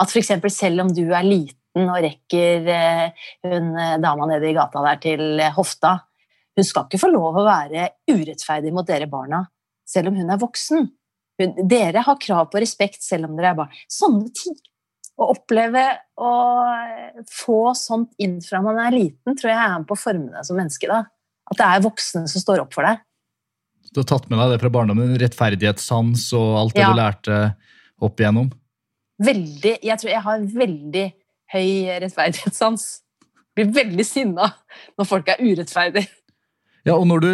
At 0.00 0.12
f.eks. 0.12 0.34
selv 0.52 0.86
om 0.86 0.92
du 0.94 1.04
er 1.06 1.26
liten 1.26 1.90
og 1.90 2.00
rekker 2.04 2.68
eh, 2.72 3.28
hun 3.44 3.72
eh, 3.76 3.96
dama 4.02 4.28
nede 4.30 4.50
i 4.50 4.56
gata 4.56 4.84
der 4.84 5.00
til 5.02 5.42
hofta, 5.56 5.98
hun 6.56 6.64
skal 6.64 6.86
ikke 6.86 7.00
få 7.02 7.10
lov 7.12 7.36
å 7.36 7.44
være 7.46 7.90
urettferdig 8.08 8.72
mot 8.74 8.86
dere 8.88 9.08
barna, 9.10 9.42
selv 9.86 10.10
om 10.10 10.16
hun 10.16 10.32
er 10.32 10.40
voksen. 10.40 10.86
Hun, 11.36 11.52
dere 11.68 12.04
har 12.06 12.16
krav 12.20 12.48
på 12.52 12.62
respekt 12.62 13.04
selv 13.04 13.28
om 13.28 13.36
dere 13.36 13.52
er 13.52 13.58
barn. 13.58 13.82
Sånne 13.92 14.32
ting. 14.36 14.56
Å 15.16 15.30
oppleve 15.32 15.82
å 16.20 16.30
få 17.32 17.60
sånt 17.76 18.12
inn 18.20 18.38
fra 18.44 18.60
man 18.64 18.80
er 18.82 18.92
liten, 18.92 19.36
tror 19.36 19.52
jeg 19.52 19.60
er 19.60 19.76
med 19.78 19.86
på 19.88 19.96
å 19.96 20.00
forme 20.00 20.32
deg 20.32 20.48
som 20.48 20.58
menneske. 20.60 20.88
da. 20.90 21.04
At 21.52 21.60
det 21.60 21.68
er 21.68 21.84
voksne 21.84 22.24
som 22.28 22.42
står 22.42 22.64
opp 22.64 22.76
for 22.76 22.88
deg. 22.88 23.00
Du 23.92 24.02
har 24.02 24.08
tatt 24.10 24.26
med 24.28 24.40
deg 24.40 24.56
det 24.56 24.60
fra 24.64 24.72
barndommen? 24.72 25.14
Rettferdighetssans 25.20 26.26
og 26.36 26.50
alt 26.60 26.76
det 26.76 26.84
ja. 26.84 26.90
du 26.92 27.00
lærte 27.00 27.40
opp 28.04 28.20
igjennom? 28.20 28.50
Veldig. 29.24 29.78
Jeg 29.84 30.00
tror 30.02 30.12
jeg 30.12 30.24
har 30.26 30.46
veldig 30.56 31.06
høy 31.54 31.70
rettferdighetssans. 32.04 32.86
Blir 33.56 33.72
veldig 33.72 34.04
sinna 34.04 34.50
når 34.98 35.08
folk 35.08 35.32
er 35.32 35.40
urettferdige. 35.40 36.10
Ja, 36.86 36.94
og 36.94 37.08
når 37.10 37.24
du, 37.24 37.32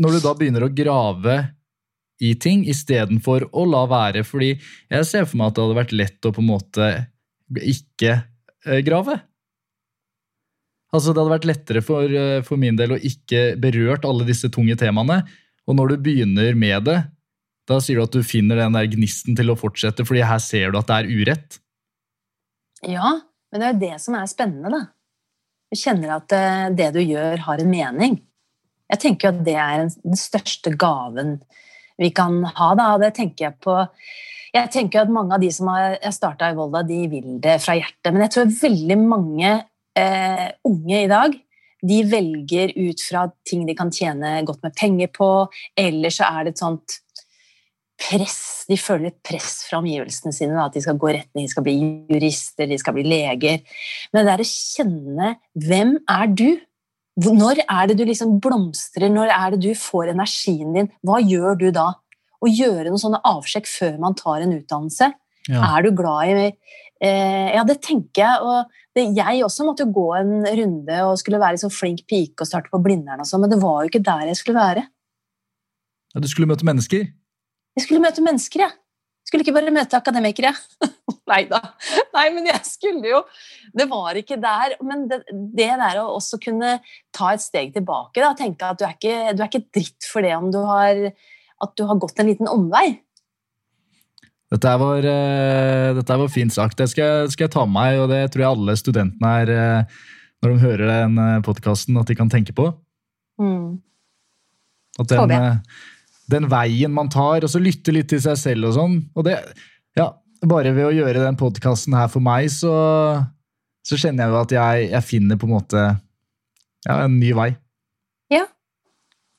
når 0.00 0.16
du 0.16 0.24
da 0.24 0.32
begynner 0.38 0.66
å 0.66 0.72
grave 0.72 1.36
i 2.22 2.32
ting 2.40 2.62
istedenfor 2.70 3.48
å 3.52 3.66
la 3.68 3.84
være, 3.90 4.24
fordi 4.26 4.54
jeg 4.54 5.08
ser 5.08 5.26
for 5.28 5.40
meg 5.40 5.50
at 5.50 5.56
det 5.56 5.64
hadde 5.64 5.80
vært 5.80 5.96
lett 5.98 6.28
å 6.28 6.32
på 6.34 6.42
en 6.42 6.50
måte 6.52 6.90
ikke 7.60 8.14
eh, 8.64 8.80
grave. 8.86 9.18
Altså, 10.94 11.10
Det 11.10 11.20
hadde 11.20 11.34
vært 11.34 11.48
lettere 11.50 11.82
for, 11.84 12.06
eh, 12.06 12.40
for, 12.46 12.60
min 12.60 12.78
del 12.78 12.94
å 12.94 13.00
ikke 13.00 13.58
berørt 13.60 14.06
alle 14.06 14.26
disse 14.28 14.50
tunge 14.52 14.76
temaene. 14.78 15.24
Og 15.66 15.76
når 15.76 15.94
du 15.94 16.06
begynner 16.06 16.54
med 16.56 16.86
det, 16.86 17.00
da 17.68 17.80
sier 17.80 17.98
du 17.98 18.04
at 18.04 18.14
du 18.14 18.22
finner 18.24 18.60
den 18.60 18.76
der 18.76 18.88
gnisten 18.92 19.36
til 19.36 19.50
å 19.50 19.58
fortsette, 19.58 20.04
fordi 20.06 20.24
her 20.24 20.40
ser 20.42 20.70
du 20.70 20.78
at 20.78 20.90
det 20.90 20.98
er 21.00 21.10
urett. 21.10 21.58
Ja, 22.84 23.16
men 23.50 23.60
det 23.60 23.66
er 23.66 23.74
jo 23.74 23.82
det 23.86 23.96
som 24.04 24.16
er 24.18 24.28
spennende, 24.30 24.70
da. 24.70 24.82
Du 25.72 25.80
kjenner 25.80 26.18
at 26.20 26.32
eh, 26.36 26.68
det 26.76 26.92
du 26.94 27.02
gjør, 27.02 27.42
har 27.48 27.60
en 27.60 27.72
mening. 27.72 28.20
Jeg 28.92 29.00
tenker 29.02 29.32
at 29.32 29.42
det 29.46 29.56
er 29.56 29.86
den 29.88 30.18
største 30.18 30.74
gaven 30.78 31.38
vi 32.00 32.10
kan 32.14 32.42
ha. 32.44 32.70
Da. 32.78 32.88
Det 33.00 33.14
tenker 33.16 33.48
jeg 33.48 33.58
på 33.64 33.78
jeg 34.54 34.70
tenker 34.70 35.02
at 35.02 35.10
Mange 35.10 35.34
av 35.34 35.42
de 35.42 35.48
som 35.50 35.66
har 35.72 35.96
starta 36.14 36.52
i 36.52 36.54
Volda, 36.54 36.84
de 36.86 37.00
vil 37.10 37.38
det 37.42 37.56
fra 37.62 37.74
hjertet. 37.74 38.12
Men 38.12 38.22
jeg 38.22 38.34
tror 38.36 38.52
veldig 38.60 38.98
mange 39.00 39.54
eh, 39.98 40.46
unge 40.68 41.00
i 41.00 41.10
dag 41.10 41.34
de 41.84 42.00
velger 42.08 42.72
ut 42.78 43.02
fra 43.04 43.26
ting 43.44 43.66
de 43.68 43.74
kan 43.76 43.90
tjene 43.92 44.38
godt 44.48 44.62
med 44.64 44.72
penger 44.78 45.10
på, 45.12 45.30
eller 45.76 46.12
så 46.14 46.30
er 46.30 46.46
det 46.46 46.54
et 46.54 46.62
sånt 46.62 47.00
press, 48.00 48.64
De 48.68 48.78
føler 48.80 49.10
et 49.10 49.18
press 49.26 49.66
fra 49.68 49.78
omgivelsene 49.82 50.32
sine. 50.34 50.56
At 50.58 50.74
de 50.74 50.80
skal 50.82 50.96
gå 50.98 51.10
rett 51.12 51.28
ned, 51.34 51.44
de 51.44 51.52
skal 51.52 51.66
bli 51.66 51.74
jurister, 52.10 52.66
de 52.66 52.78
skal 52.80 52.96
bli 52.96 53.04
leger. 53.06 53.60
Men 54.12 54.24
det 54.24 54.32
er 54.32 54.42
å 54.42 54.48
kjenne 54.48 55.34
hvem 55.66 55.98
er 56.10 56.32
du? 56.32 56.48
Når 57.14 57.60
er 57.62 57.90
det 57.90 57.98
du 58.00 58.04
liksom 58.08 58.38
blomstrer, 58.42 59.06
når 59.12 59.30
er 59.30 59.54
det 59.54 59.60
du 59.62 59.74
får 59.78 60.10
energien 60.10 60.74
din? 60.74 60.88
Hva 61.06 61.20
gjør 61.22 61.60
du 61.60 61.68
da? 61.74 61.92
Å 62.42 62.50
gjøre 62.50 62.88
noen 62.90 63.00
sånne 63.00 63.22
avsjekk 63.24 63.68
før 63.70 64.00
man 64.02 64.16
tar 64.18 64.42
en 64.42 64.56
utdannelse. 64.56 65.12
Ja. 65.48 65.60
Er 65.76 65.84
du 65.84 65.92
glad 65.96 66.32
i 66.32 66.48
eh, 66.48 67.52
Ja, 67.54 67.62
det 67.68 67.78
tenker 67.84 68.24
jeg. 68.24 68.42
Og 68.42 68.98
det, 68.98 69.06
jeg 69.16 69.44
også 69.46 69.66
måtte 69.68 69.86
jo 69.86 69.94
gå 69.94 70.08
en 70.18 70.34
runde 70.44 71.00
og 71.06 71.18
skulle 71.20 71.40
være 71.42 71.58
liksom 71.58 71.72
flink 71.74 72.02
pike 72.10 72.42
og 72.42 72.50
starte 72.50 72.72
på 72.72 72.82
Blindern, 72.82 73.22
og 73.22 73.28
sånn, 73.30 73.44
men 73.44 73.52
det 73.52 73.60
var 73.62 73.82
jo 73.82 73.92
ikke 73.92 74.04
der 74.04 74.28
jeg 74.30 74.40
skulle 74.40 74.60
være. 74.60 74.86
Ja, 76.14 76.22
Du 76.22 76.30
skulle 76.30 76.50
møte 76.50 76.66
mennesker? 76.66 77.06
Jeg 77.74 77.86
skulle 77.86 78.02
møte 78.02 78.22
mennesker, 78.22 78.66
ja. 78.66 78.70
Skulle 79.24 79.44
ikke 79.44 79.54
bare 79.56 79.72
møte 79.72 79.96
akademikere? 79.96 80.52
Nei 81.30 81.44
da. 81.48 81.60
Nei, 82.12 82.26
men 82.34 82.48
jeg 82.50 82.60
skulle 82.68 83.08
jo 83.08 83.22
Det 83.72 83.86
var 83.88 84.18
ikke 84.20 84.36
der. 84.40 84.76
Men 84.84 85.06
det, 85.10 85.22
det 85.32 85.70
der 85.80 86.02
å 86.02 86.10
også 86.18 86.38
kunne 86.42 86.76
ta 87.14 87.32
et 87.32 87.44
steg 87.44 87.72
tilbake 87.76 88.20
da, 88.20 88.34
tenke 88.38 88.68
at 88.68 88.80
du 88.80 88.84
er, 88.86 88.96
ikke, 88.98 89.32
du 89.32 89.40
er 89.40 89.48
ikke 89.48 89.66
dritt 89.72 90.08
for 90.10 90.24
det 90.24 90.34
om 90.36 90.50
du 90.52 90.60
har, 90.68 91.00
at 91.64 91.74
du 91.78 91.86
har 91.88 92.00
gått 92.02 92.20
en 92.20 92.28
liten 92.28 92.50
omvei. 92.50 93.00
Dette 94.54 94.74
var, 94.78 95.06
eh, 95.08 95.88
dette 95.96 96.18
var 96.20 96.30
fint 96.30 96.52
sagt. 96.54 96.78
Det 96.78 96.86
skal, 96.92 97.30
skal 97.32 97.48
jeg 97.48 97.54
ta 97.56 97.64
med 97.66 97.74
meg, 97.78 98.02
og 98.04 98.12
det 98.12 98.20
tror 98.30 98.44
jeg 98.44 98.58
alle 98.58 98.76
studentene 98.78 99.32
er 99.40 99.54
eh, 99.54 99.96
når 100.44 100.52
de 100.52 100.62
hører 100.66 100.90
den 100.92 101.42
podkasten, 101.46 101.96
at 101.96 102.10
de 102.10 102.16
kan 102.18 102.30
tenke 102.30 102.52
på. 102.54 102.68
Mm. 103.40 103.80
At 105.00 105.10
den, 105.10 105.32
eh, 105.32 105.56
den 106.30 106.48
veien 106.50 106.92
man 106.94 107.10
tar, 107.12 107.44
og 107.44 107.50
så 107.50 107.62
lytte 107.62 107.94
litt 107.94 108.10
til 108.12 108.22
seg 108.24 108.38
selv 108.40 108.70
og 108.70 108.76
sånn. 108.78 108.98
Og 109.16 109.26
det, 109.26 109.38
ja, 109.98 110.10
bare 110.48 110.74
ved 110.76 110.88
å 110.88 110.94
gjøre 110.94 111.24
den 111.24 111.38
podkasten 111.40 111.96
her 111.96 112.10
for 112.12 112.24
meg, 112.24 112.50
så, 112.52 112.74
så 113.84 113.98
kjenner 114.00 114.26
jeg 114.26 114.34
jo 114.34 114.40
at 114.40 114.56
jeg, 114.56 114.90
jeg 114.94 115.08
finner 115.08 115.40
på 115.40 115.48
en 115.48 115.56
måte 115.56 115.82
ja, 115.84 116.98
en 116.98 117.18
ny 117.20 117.32
vei. 117.36 117.50
Ja. 118.32 118.46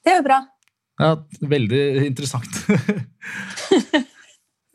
Det 0.05 0.13
er 0.13 0.21
jo 0.21 0.27
bra. 0.27 0.41
Ja, 1.01 1.15
veldig 1.43 1.85
interessant. 2.05 2.59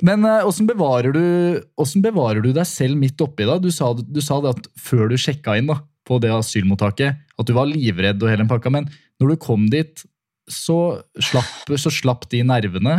Men 0.07 0.25
eh, 0.25 0.47
åssen 0.49 0.69
bevarer, 0.69 1.17
hvordan 1.77 2.05
bevarer 2.05 2.45
du 2.45 2.51
deg 2.57 2.69
selv 2.69 2.99
midt 3.01 3.21
oppi 3.25 3.47
da? 3.49 3.59
Du 3.61 3.71
sa, 3.73 3.93
du 3.95 4.21
sa 4.25 4.41
det 4.43 4.55
at 4.57 4.69
før 4.81 5.13
du 5.13 5.17
sjekka 5.21 5.59
inn 5.61 5.71
da, 5.71 5.79
på 6.09 6.19
det 6.23 6.33
asylmottaket, 6.35 7.21
at 7.39 7.49
du 7.49 7.55
var 7.57 7.69
livredd 7.69 8.23
og 8.23 8.33
hele 8.33 8.43
den 8.43 8.51
pakka, 8.51 8.73
men 8.73 8.89
når 9.21 9.35
du 9.35 9.43
kom 9.43 9.69
dit, 9.73 10.05
så 10.53 10.77
slapp, 11.23 11.71
så 11.79 11.91
slapp 11.93 12.27
de 12.33 12.43
nervene. 12.47 12.97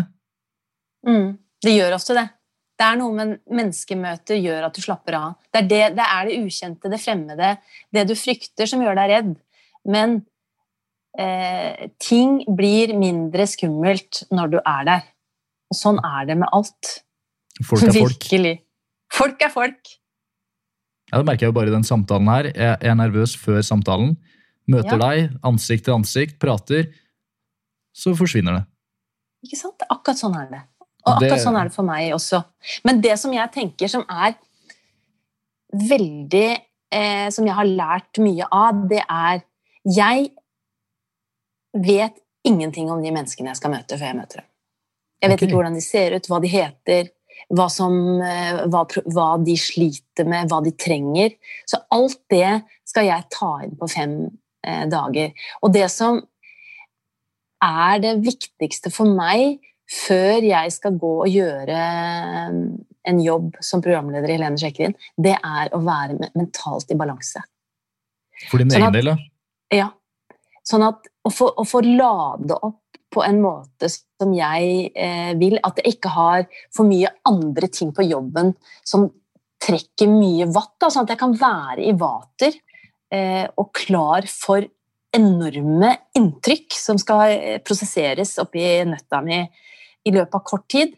Mm. 1.08 1.36
Det 1.62 1.76
gjør 1.76 1.96
ofte 1.98 2.16
det. 2.18 2.28
Det 2.82 2.88
er 2.88 2.98
noe 2.98 3.14
med 3.14 3.36
menneskemøter 3.54 4.40
gjør 4.42 4.66
at 4.70 4.78
du 4.78 4.82
slapper 4.82 5.18
av. 5.20 5.34
Det 5.54 5.60
er 5.62 5.68
det, 5.70 5.82
det 6.00 6.06
er 6.08 6.30
det 6.30 6.38
ukjente, 6.42 6.90
det 6.90 6.98
fremmede, 7.04 7.52
det 7.94 8.08
du 8.10 8.16
frykter, 8.18 8.66
som 8.70 8.82
gjør 8.82 8.98
deg 8.98 9.12
redd. 9.12 9.32
Men 9.86 10.16
eh, 11.20 11.92
ting 12.02 12.40
blir 12.58 12.96
mindre 12.98 13.46
skummelt 13.50 14.24
når 14.34 14.56
du 14.56 14.60
er 14.64 14.88
der. 14.90 15.06
Og 15.72 15.78
sånn 15.78 16.02
er 16.04 16.26
det 16.32 16.40
med 16.42 16.50
alt. 16.58 16.96
Folk 17.62 17.86
er 17.86 17.94
folk. 18.00 18.18
Virkelig. 18.18 18.56
Folk 19.14 19.46
er 19.46 19.54
folk. 19.54 19.94
Ja, 21.12 21.20
det 21.20 21.28
merker 21.28 21.46
jeg 21.46 21.52
jo 21.52 21.58
bare 21.60 21.70
i 21.70 21.76
den 21.76 21.86
samtalen 21.86 22.30
her. 22.32 22.50
Jeg 22.50 22.78
jeg 22.82 22.92
er 22.94 22.98
nervøs 22.98 23.36
før 23.38 23.62
samtalen. 23.68 24.16
Møter 24.72 24.98
Ja. 24.98 25.02
deg 25.10 25.38
ansikt 25.44 25.86
til 25.86 25.94
ansikt, 26.00 26.40
prater, 26.40 26.88
så 27.94 28.14
forsvinner 28.18 28.60
det. 28.60 28.64
Ikke 29.48 29.60
sant? 29.60 29.84
Akkurat 29.90 30.20
sånn 30.20 30.38
er 30.38 30.50
det. 30.52 30.62
Og 31.06 31.20
Det- 31.20 31.32
akkurat 31.32 31.44
sånn 31.44 31.60
er 31.60 31.64
det 31.70 31.74
for 31.74 31.84
meg 31.84 32.14
også. 32.14 32.44
Men 32.86 33.02
det 33.02 33.18
som 33.20 33.34
jeg 33.34 33.52
tenker 33.52 33.88
som 33.90 34.06
er 34.10 34.36
veldig 35.74 36.62
eh, 36.92 37.30
Som 37.30 37.46
jeg 37.46 37.56
har 37.56 37.66
lært 37.66 38.20
mye 38.20 38.46
av, 38.52 38.88
det 38.90 39.04
er 39.10 39.44
Jeg 39.86 40.32
vet 41.74 42.20
ingenting 42.44 42.92
om 42.92 43.02
de 43.02 43.12
menneskene 43.12 43.48
jeg 43.48 43.56
skal 43.56 43.72
møte, 43.72 43.98
før 43.98 44.06
jeg 44.06 44.18
møter 44.18 44.42
dem. 44.42 44.46
Jeg 45.22 45.30
vet 45.30 45.38
okay. 45.38 45.48
ikke 45.48 45.56
hvordan 45.56 45.74
de 45.78 45.82
ser 45.82 46.16
ut, 46.18 46.28
hva 46.28 46.42
de 46.42 46.48
heter, 46.52 47.10
hva, 47.50 47.68
som, 47.72 48.22
eh, 48.22 48.66
hva, 48.68 48.86
hva 49.14 49.28
de 49.44 49.56
sliter 49.58 50.28
med, 50.28 50.50
hva 50.50 50.62
de 50.64 50.72
trenger. 50.72 51.36
Så 51.70 51.80
alt 51.94 52.20
det 52.30 52.64
skal 52.84 53.06
jeg 53.06 53.30
ta 53.32 53.52
inn 53.64 53.78
på 53.80 53.90
fem 53.90 54.16
eh, 54.66 54.86
dager. 54.92 55.32
Og 55.62 55.74
det 55.74 55.88
som 55.94 56.22
er 57.62 58.02
det 58.04 58.16
viktigste 58.26 58.92
for 58.94 59.10
meg 59.10 59.62
før 59.92 60.46
jeg 60.46 60.72
skal 60.72 60.96
gå 61.00 61.12
og 61.26 61.30
gjøre 61.30 61.80
en 63.10 63.22
jobb 63.22 63.58
som 63.64 63.82
programleder 63.84 64.30
i 64.30 64.38
Helene 64.38 64.60
Sjekkerin, 64.62 64.94
det 65.18 65.36
er 65.36 65.72
å 65.76 65.82
være 65.84 66.32
mentalt 66.38 66.94
i 66.94 66.98
balanse. 67.00 67.42
For 68.50 68.62
din 68.62 68.72
Sånn 68.72 68.86
egen 68.86 68.96
del, 68.96 69.12
da? 69.12 69.18
Ja. 69.74 69.90
Sånn 70.68 70.86
at 70.86 71.10
å 71.26 71.32
få, 71.34 71.50
å 71.50 71.66
få 71.68 71.82
lade 71.86 72.56
opp 72.56 72.80
på 73.12 73.24
en 73.26 73.42
måte 73.44 73.90
som 73.92 74.32
jeg 74.34 74.92
eh, 74.96 75.34
vil, 75.40 75.58
at 75.66 75.82
jeg 75.82 75.98
ikke 75.98 76.12
har 76.14 76.46
for 76.74 76.88
mye 76.88 77.12
andre 77.28 77.68
ting 77.74 77.92
på 77.96 78.06
jobben 78.08 78.54
som 78.88 79.10
trekker 79.62 80.10
mye 80.10 80.48
vatt, 80.50 80.78
da, 80.80 80.90
sånn 80.90 81.06
at 81.06 81.14
jeg 81.14 81.22
kan 81.22 81.36
være 81.38 81.84
i 81.86 81.96
vater 81.98 82.56
eh, 83.14 83.46
og 83.60 83.74
klar 83.78 84.26
for 84.32 84.66
enorme 85.16 85.96
inntrykk 86.18 86.76
som 86.78 87.00
skal 87.02 87.36
eh, 87.36 87.60
prosesseres 87.66 88.38
oppi 88.42 88.64
nøtta 88.88 89.22
mi 89.26 89.42
i 89.42 90.14
løpet 90.14 90.38
av 90.40 90.46
kort 90.48 90.68
tid. 90.72 90.96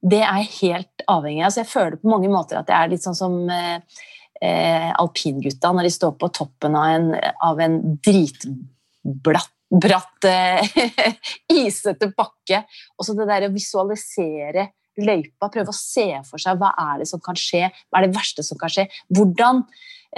Det 0.00 0.22
er 0.24 0.48
helt 0.62 1.04
avhengig 1.10 1.44
av. 1.44 1.52
Så 1.52 1.62
jeg 1.62 1.72
føler 1.72 2.00
på 2.00 2.10
mange 2.10 2.30
måter 2.32 2.60
at 2.60 2.72
jeg 2.72 2.78
er 2.78 2.92
litt 2.92 3.04
sånn 3.04 3.18
som 3.18 3.36
eh, 3.52 4.02
eh, 4.40 4.90
alpingutta 4.90 5.72
når 5.76 5.88
de 5.88 5.94
står 5.98 6.16
på 6.20 6.32
toppen 6.40 6.76
av 6.78 6.92
en, 6.96 7.10
av 7.46 7.60
en 7.60 7.80
dritblatt 8.00 9.56
bratt, 9.70 10.24
eh, 10.24 10.66
isete 11.66 12.10
bakke. 12.16 12.64
Og 12.98 13.06
så 13.06 13.14
det 13.14 13.28
der 13.30 13.46
å 13.46 13.54
visualisere 13.54 14.70
løypa, 15.00 15.48
prøve 15.52 15.72
å 15.72 15.76
se 15.76 16.08
for 16.26 16.42
seg 16.42 16.58
hva 16.60 16.72
er 16.90 17.02
det 17.02 17.08
som 17.08 17.22
kan 17.22 17.38
skje, 17.38 17.68
hva 17.88 18.00
er 18.00 18.08
det 18.08 18.16
verste 18.16 18.44
som 18.46 18.58
kan 18.60 18.72
skje. 18.72 18.88
Hvordan 19.14 19.62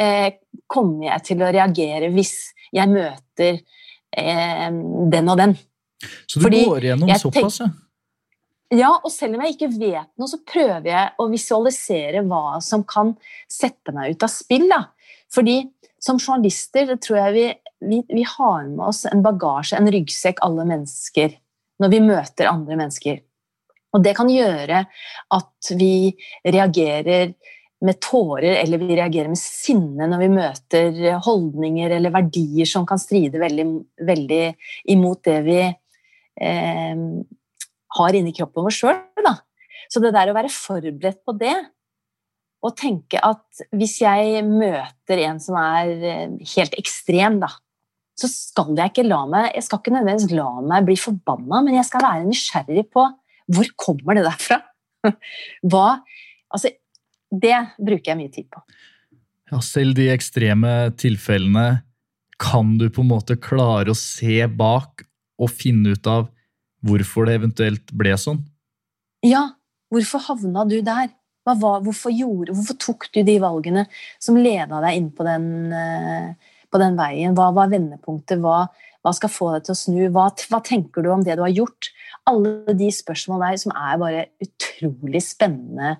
eh, 0.00 0.40
kommer 0.66 1.10
jeg 1.10 1.26
til 1.28 1.44
å 1.44 1.52
reagere 1.52 2.10
hvis 2.14 2.36
jeg 2.72 2.90
møter 2.90 3.60
eh, 4.16 4.68
den 5.12 5.32
og 5.32 5.38
den? 5.40 5.56
Så 6.26 6.40
du 6.40 6.46
Fordi 6.46 6.64
går 6.66 6.88
gjennom 6.90 7.12
såpass, 7.20 7.62
ja. 7.62 7.70
Ja, 8.72 8.88
og 9.04 9.12
selv 9.12 9.36
om 9.36 9.42
jeg 9.44 9.52
ikke 9.52 9.68
vet 9.74 10.08
noe, 10.16 10.28
så 10.30 10.38
prøver 10.48 10.86
jeg 10.88 11.08
å 11.20 11.26
visualisere 11.28 12.22
hva 12.24 12.56
som 12.64 12.86
kan 12.88 13.12
sette 13.50 13.92
meg 13.92 14.14
ut 14.14 14.24
av 14.24 14.32
spill. 14.32 14.64
Da. 14.70 14.86
Fordi 15.32 15.58
som 16.02 16.16
journalister 16.16 16.88
det 16.88 17.02
tror 17.04 17.18
jeg 17.20 17.34
vi, 17.36 17.44
vi, 17.90 17.98
vi 18.08 18.24
har 18.26 18.64
med 18.70 18.86
oss 18.88 19.04
en 19.10 19.20
bagasje, 19.24 19.76
en 19.76 19.92
ryggsekk, 19.92 20.40
alle 20.46 20.64
mennesker, 20.70 21.36
når 21.84 21.92
vi 21.92 22.00
møter 22.06 22.48
andre 22.48 22.80
mennesker. 22.80 23.20
Og 23.92 24.04
det 24.06 24.16
kan 24.16 24.30
gjøre 24.32 24.86
at 25.36 25.72
vi 25.76 25.94
reagerer 26.48 27.34
med 27.82 27.98
tårer, 28.02 28.60
eller 28.60 28.78
vi 28.78 28.96
reagerer 28.96 29.30
med 29.32 29.40
sinne 29.40 30.06
når 30.10 30.20
vi 30.22 30.30
møter 30.32 30.98
holdninger 31.24 31.96
eller 31.96 32.14
verdier 32.14 32.68
som 32.68 32.86
kan 32.88 33.00
stride 33.00 33.40
veldig, 33.42 33.66
veldig 34.06 34.42
imot 34.94 35.22
det 35.26 35.38
vi 35.46 35.60
eh, 35.66 37.06
har 37.98 38.18
inni 38.18 38.34
kroppen 38.36 38.68
vår 38.68 38.76
sjøl. 38.76 39.00
Så 39.92 40.00
det 40.00 40.14
der 40.14 40.30
å 40.30 40.36
være 40.36 40.52
forberedt 40.52 41.20
på 41.26 41.34
det, 41.36 41.56
og 42.62 42.76
tenke 42.78 43.18
at 43.26 43.64
hvis 43.74 43.98
jeg 44.04 44.44
møter 44.46 45.24
en 45.26 45.40
som 45.42 45.58
er 45.58 45.90
eh, 46.06 46.38
helt 46.54 46.76
ekstrem, 46.78 47.40
da, 47.42 47.50
så 48.18 48.28
skal 48.30 48.76
jeg 48.76 48.92
ikke 48.92 49.06
la 49.08 49.22
meg 49.26 49.46
Jeg 49.56 49.64
skal 49.64 49.80
ikke 49.80 49.94
nødvendigvis 49.94 50.34
la 50.36 50.50
meg 50.60 50.84
bli 50.86 50.96
forbanna, 51.00 51.62
men 51.64 51.78
jeg 51.78 51.88
skal 51.88 52.04
være 52.04 52.26
nysgjerrig 52.28 52.86
på 52.92 53.06
hvor 53.52 53.70
kommer 53.80 54.16
det 54.16 54.26
der 54.28 54.38
fra? 54.38 54.60
Hva 55.72 55.86
Altså, 56.52 56.68
det 57.32 57.56
bruker 57.80 58.12
jeg 58.12 58.20
mye 58.20 58.32
tid 58.32 58.50
på. 58.52 58.60
ja. 59.50 59.60
Selv 59.64 59.96
de 59.96 60.10
ekstreme 60.12 60.92
tilfellene 61.00 61.82
kan 62.42 62.76
du 62.78 62.88
på 62.90 63.04
en 63.04 63.12
måte 63.12 63.38
klare 63.40 63.92
å 63.92 63.98
se 63.98 64.42
bak 64.46 65.04
og 65.42 65.50
finne 65.50 65.94
ut 65.96 66.08
av 66.10 66.28
hvorfor 66.82 67.28
det 67.28 67.38
eventuelt 67.38 67.92
ble 67.94 68.14
sånn. 68.18 68.40
Ja, 69.22 69.52
hvorfor 69.92 70.24
havna 70.26 70.64
du 70.68 70.80
der? 70.82 71.12
Var, 71.42 71.80
hvorfor, 71.82 72.12
gjorde, 72.14 72.54
hvorfor 72.54 72.78
tok 72.78 73.08
du 73.14 73.22
de 73.26 73.34
valgene 73.42 73.86
som 74.22 74.38
leda 74.38 74.78
deg 74.84 74.98
inn 74.98 75.08
på 75.10 75.26
den, 75.26 75.46
eh, 75.74 76.54
på 76.70 76.78
den 76.78 76.98
veien? 76.98 77.34
Hva 77.34 77.48
var 77.54 77.70
vendepunktet? 77.72 78.38
Hva, 78.42 78.68
hva 79.02 79.14
skal 79.14 79.32
få 79.32 79.48
deg 79.54 79.66
til 79.66 79.74
å 79.74 79.80
snu? 79.80 80.02
Hva, 80.14 80.28
hva 80.50 80.60
tenker 80.62 81.02
du 81.02 81.10
om 81.10 81.24
det 81.26 81.34
du 81.38 81.42
har 81.42 81.54
gjort? 81.54 81.90
Alle 82.30 82.76
de 82.78 82.90
spørsmålene 82.94 83.50
der 83.50 83.62
som 83.64 83.74
er 83.74 83.98
bare 84.02 84.26
utrolig 84.42 85.24
spennende 85.26 85.96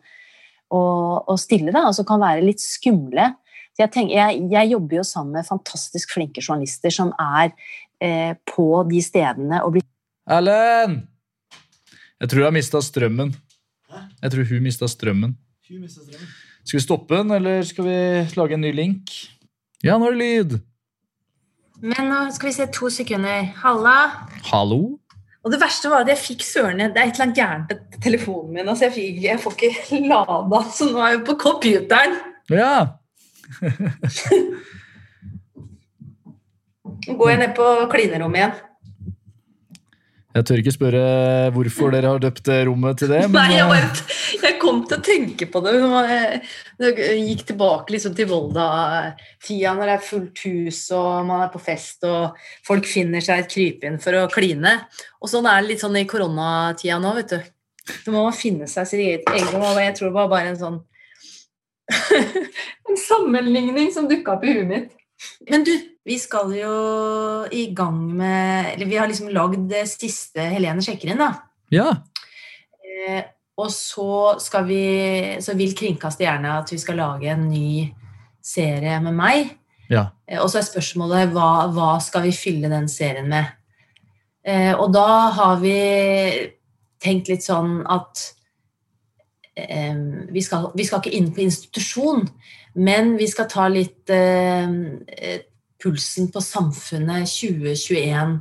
å, 0.73 0.83
å 1.29 1.37
stille, 1.41 1.73
da, 1.75 1.87
og 1.89 1.97
som 1.97 2.09
kan 2.09 2.23
være 2.23 2.45
litt 2.47 2.62
skumle. 2.62 3.33
Så 3.73 3.85
jeg, 3.85 3.93
tenker, 3.95 4.16
jeg, 4.18 4.43
jeg 4.53 4.73
jobber 4.75 5.01
jo 5.01 5.07
sammen 5.07 5.39
med 5.39 5.49
fantastisk 5.49 6.12
flinke 6.12 6.43
journalister 6.45 6.93
som 6.93 7.12
er 7.20 7.53
eh, 8.03 8.35
på 8.49 8.66
de 8.89 9.01
stedene 9.05 9.62
og 9.64 9.77
blir 9.77 9.87
Erlend! 10.31 11.09
Jeg 12.23 12.31
tror 12.31 12.45
jeg 12.45 12.47
har 12.47 12.55
mista 12.55 12.79
strømmen. 12.79 13.33
Jeg 14.23 14.31
tror 14.31 14.45
hun 14.47 14.62
mista 14.62 14.87
strømmen. 14.87 15.33
Skal 16.62 16.79
vi 16.79 16.83
stoppe 16.85 17.18
den, 17.18 17.33
eller 17.35 17.64
skal 17.66 17.89
vi 17.89 17.97
lage 18.39 18.55
en 18.55 18.62
ny 18.62 18.70
link? 18.77 19.11
Ja, 19.83 19.97
nå 19.99 20.07
er 20.07 20.14
det 20.14 20.20
lyd. 20.20 20.55
Men 21.83 22.12
nå 22.12 22.20
skal 22.37 22.53
vi 22.53 22.55
se 22.55 22.68
to 22.70 22.93
sekunder. 22.95 23.49
Halla. 23.64 23.97
Hallo? 24.53 25.01
Og 25.43 25.51
det 25.51 25.59
verste 25.59 25.90
var 25.90 26.05
at 26.05 26.11
jeg 26.12 26.20
fikk 26.22 26.45
sørene 26.47 26.86
Det 26.93 27.01
er 27.01 27.09
et 27.09 27.16
eller 27.16 27.26
annet 27.26 27.38
gærent 27.40 27.72
med 27.72 28.03
telefonen 28.05 28.53
min. 28.55 28.68
Altså 28.68 28.84
jeg, 28.86 28.95
fikk, 28.95 29.22
jeg 29.24 29.40
får 29.43 29.53
ikke 29.59 30.03
lada, 30.07 30.59
så 30.70 30.90
nå 30.90 30.99
er 31.03 31.16
jeg 31.16 31.24
på 31.26 31.38
computeren. 31.40 32.12
Ja. 32.53 32.76
Nå 37.03 37.16
går 37.18 37.28
jeg 37.32 37.38
ned 37.40 37.53
på 37.57 37.66
klinerommet 37.90 38.38
igjen. 38.38 38.55
Jeg 40.33 40.47
tør 40.49 40.61
ikke 40.62 40.72
spørre 40.72 41.01
hvorfor 41.53 41.93
dere 41.93 42.09
har 42.14 42.20
døpt 42.22 42.49
rommet 42.66 43.03
til 43.03 43.11
det. 43.12 43.20
Men, 43.28 43.35
Nei, 43.37 43.59
jeg, 43.59 43.64
eh, 43.66 43.72
bare, 43.72 44.20
jeg 44.47 44.59
kom 44.62 44.78
til 44.89 44.97
å 44.97 45.05
tenke 45.05 45.49
på 45.53 45.61
det. 45.64 45.74
når 45.83 46.09
Jeg 46.09 46.41
jeg 46.83 47.18
gikk 47.28 47.45
tilbake 47.53 47.95
liksom 47.95 48.14
til 48.16 48.28
Volda-tida 48.30 49.74
når 49.76 49.91
det 49.91 49.97
er 49.97 50.07
fullt 50.07 50.45
hus 50.49 50.80
og 50.97 51.26
man 51.28 51.45
er 51.45 51.51
på 51.53 51.61
fest 51.62 52.07
og 52.09 52.39
folk 52.66 52.89
finner 52.89 53.22
seg 53.24 53.43
et 53.43 53.53
krypinn 53.53 54.01
for 54.03 54.16
å 54.18 54.30
kline. 54.33 54.72
Og 55.20 55.30
sånn 55.30 55.47
er 55.47 55.61
det 55.61 55.74
litt 55.74 55.85
sånn 55.85 56.01
i 56.01 56.07
koronatida 56.09 56.99
nå, 57.03 57.12
vet 57.20 57.37
du. 57.37 57.53
Så 57.93 58.14
må 58.14 58.24
man 58.24 58.37
finne 58.37 58.68
seg 58.70 58.89
sitt 58.89 59.05
eget 59.05 59.53
rom. 59.53 59.68
og 59.68 59.80
Jeg 59.83 59.95
tror 59.99 60.09
det 60.09 60.16
var 60.16 60.33
bare 60.33 60.55
en 60.55 60.61
sånn 60.61 60.80
En 62.89 62.99
sammenligning 62.99 63.91
som 63.93 64.09
dukka 64.09 64.37
opp 64.37 64.45
i 64.47 64.55
huet 64.57 64.68
mitt. 64.68 64.93
Men 65.51 65.64
du, 65.66 65.72
vi 66.05 66.18
skal 66.18 66.50
jo 66.57 66.72
i 67.55 67.68
gang 67.76 67.98
med 68.16 68.72
Eller 68.72 68.88
vi 68.90 68.96
har 68.98 69.07
liksom 69.07 69.30
lagd 69.30 69.68
det 69.70 69.84
siste 69.90 70.48
Helene 70.55 70.82
sjekker 70.82 71.12
inn, 71.12 71.22
da. 71.22 71.32
ja. 71.70 71.92
Eh, 72.82 73.22
og 73.61 73.70
så 73.70 74.38
skal 74.42 74.64
vi 74.66 74.84
Så 75.44 75.55
vil 75.59 75.74
kringkaste 75.78 76.24
gjerne 76.24 76.59
at 76.59 76.72
vi 76.72 76.80
skal 76.82 76.98
lage 76.98 77.30
en 77.30 77.48
ny 77.50 77.92
serie 78.42 78.98
med 79.05 79.14
meg. 79.14 79.53
ja. 79.90 80.09
Eh, 80.26 80.40
og 80.42 80.50
så 80.50 80.59
er 80.59 80.66
spørsmålet 80.66 81.30
hva, 81.30 81.68
hva 81.70 81.92
skal 82.03 82.26
vi 82.26 82.34
fylle 82.34 82.70
den 82.72 82.88
serien 82.90 83.28
med? 83.30 83.53
Eh, 84.42 84.74
og 84.74 84.90
da 84.94 85.30
har 85.36 85.61
vi 85.62 85.76
tenkt 87.03 87.30
litt 87.30 87.44
sånn 87.46 87.84
at 87.86 88.24
eh, 89.55 89.94
vi, 90.34 90.42
skal, 90.42 90.72
vi 90.74 90.86
skal 90.86 91.03
ikke 91.03 91.14
inn 91.14 91.30
på 91.34 91.44
institusjon, 91.44 92.26
men 92.74 93.14
vi 93.20 93.28
skal 93.30 93.46
ta 93.53 93.68
litt 93.70 94.11
eh, 94.11 94.66
eh, 94.66 95.40
pulsen 95.83 96.30
på 96.33 96.43
samfunnet 96.45 97.28
2021. 97.30 98.39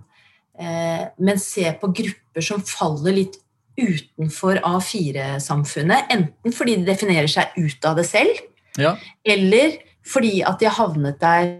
Eh, 0.61 1.03
men 1.17 1.39
se 1.41 1.71
på 1.81 1.89
grupper 1.97 2.45
som 2.45 2.61
faller 2.65 3.17
litt 3.17 3.39
utenfor 3.79 4.59
A4-samfunnet. 4.67 6.11
Enten 6.13 6.55
fordi 6.55 6.77
de 6.79 6.89
definerer 6.91 7.29
seg 7.31 7.55
ut 7.57 7.87
av 7.87 7.97
det 7.99 8.05
selv, 8.09 8.41
ja. 8.79 8.95
eller 9.25 9.79
fordi 10.07 10.41
at 10.45 10.59
de 10.61 10.67
har 10.69 10.77
havnet 10.77 11.19
der 11.21 11.51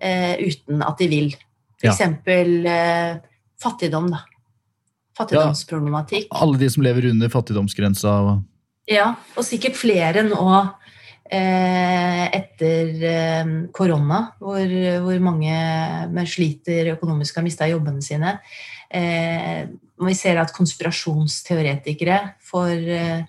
eh, 0.00 0.34
uten 0.40 0.84
at 0.86 1.00
de 1.00 1.10
vil. 1.10 1.34
For 1.82 1.90
Ja. 1.90 1.94
eh, 2.70 3.18
fattigdom, 3.60 4.10
da. 4.10 4.24
Fattigdomsproblematikk. 5.14 6.26
Alle 6.34 6.58
de 6.58 6.68
som 6.70 6.82
lever 6.82 7.10
under 7.10 7.30
fattigdomsgrensa. 7.30 8.42
Ja, 8.90 9.14
og 9.36 9.46
sikkert 9.46 9.76
flere 9.78 10.24
nå 10.26 10.40
etter 11.24 13.04
eh, 13.08 13.52
korona, 13.74 14.20
hvor, 14.38 14.74
hvor 15.06 15.22
mange 15.24 16.26
sliter 16.28 16.92
økonomisk 16.94 17.36
og 17.36 17.40
har 17.40 17.46
mista 17.48 17.68
jobbene 17.70 18.04
sine. 18.04 18.36
Eh, 18.92 19.64
vi 20.04 20.14
ser 20.18 20.40
at 20.42 20.52
konspirasjonsteoretikere 20.54 22.18
får 22.44 22.74
eh, 22.98 23.22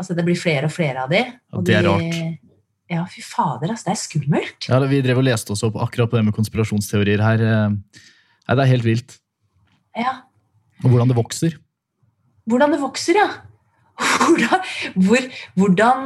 Altså 0.00 0.14
det 0.16 0.22
blir 0.24 0.38
flere 0.40 0.64
og 0.64 0.72
flere 0.72 1.02
av 1.02 1.10
de. 1.12 1.18
og 1.52 1.64
det 1.68 1.74
er 1.76 1.82
rart. 1.84 2.14
Ja, 2.88 3.02
fy 3.04 3.20
fader, 3.20 3.68
altså. 3.74 3.90
Det 3.90 3.92
er 3.92 3.98
skummelt. 4.00 4.68
Ja, 4.70 4.78
vi 4.88 5.02
drev 5.04 5.20
og 5.20 5.26
leste 5.26 5.52
oss 5.52 5.60
opp 5.66 5.76
akkurat 5.76 6.08
på 6.08 6.16
det 6.16 6.22
med 6.24 6.34
konspirasjonsteorier 6.38 7.20
her. 7.20 7.42
eh. 7.44 8.00
Nei, 8.48 8.56
det 8.56 8.64
er 8.64 8.70
helt 8.70 8.86
vilt. 8.86 9.18
Ja. 9.92 10.14
Og 10.80 10.88
hvordan 10.94 11.12
det 11.12 11.18
vokser. 11.20 11.58
Hvordan 12.48 12.72
det 12.72 12.80
vokser, 12.80 13.20
ja. 13.20 13.28
Hvordan, 14.20 14.68
hvor, 14.94 15.24
hvordan, 15.58 16.04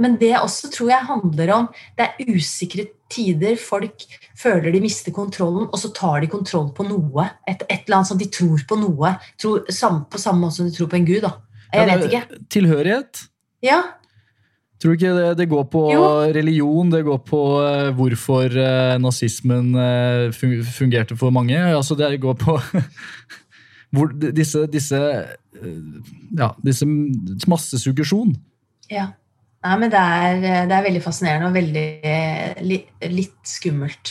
men 0.00 0.14
det 0.20 0.32
også 0.38 0.70
tror 0.72 0.92
jeg 0.92 1.08
handler 1.08 1.50
om 1.52 1.66
Det 1.98 2.06
er 2.06 2.30
usikre 2.36 2.86
tider. 3.12 3.56
Folk 3.60 4.04
føler 4.38 4.72
de 4.72 4.80
mister 4.82 5.12
kontrollen, 5.14 5.66
og 5.68 5.78
så 5.78 5.90
tar 5.94 6.22
de 6.24 6.30
kontroll 6.32 6.70
på 6.76 6.86
noe. 6.88 7.26
Et, 7.48 7.60
et 7.68 7.84
eller 7.84 8.00
annet 8.00 8.10
som 8.12 8.20
de 8.20 8.30
tror 8.32 8.64
på 8.68 8.78
noe. 8.80 9.16
Tror, 9.40 9.66
sam, 9.70 10.04
på 10.10 10.20
samme 10.22 10.46
måte 10.46 10.60
som 10.60 10.70
de 10.70 10.76
tror 10.76 10.90
på 10.92 11.00
en 11.00 11.10
gud. 11.10 11.20
da. 11.26 11.34
Jeg 11.74 11.90
vet 11.90 12.08
ikke. 12.08 12.40
Tilhørighet. 12.54 13.26
Ja, 13.64 13.82
Tror 14.84 14.92
du 14.92 14.98
ikke 14.98 15.14
det, 15.16 15.28
det 15.38 15.46
går 15.48 15.62
på 15.72 15.80
Jo. 15.94 16.02
religion, 16.36 16.90
det 16.92 17.06
går 17.06 17.22
på 17.24 17.38
eh, 17.64 17.86
hvorfor 17.96 18.52
eh, 18.52 18.98
nazismen 19.00 19.70
eh, 19.80 20.28
fungerte 20.34 21.16
for 21.16 21.32
mange? 21.32 21.56
Altså 21.56 21.96
det 21.96 22.18
går 22.20 22.34
på 22.36 22.58
hvor, 23.94 24.12
disse, 24.12 24.66
disse, 24.68 25.00
ja, 26.38 26.52
disse 26.64 26.88
massesuggesjon. 27.50 28.34
ja. 28.92 29.12
Nei, 29.64 29.78
men 29.80 29.88
det 29.88 29.96
er, 29.96 30.42
det 30.68 30.74
er 30.76 30.82
veldig 30.84 31.00
fascinerende 31.00 31.46
og 31.48 31.54
veldig 31.56 31.84
eh, 32.04 32.58
li, 32.68 32.76
litt 33.08 33.48
skummelt, 33.48 34.10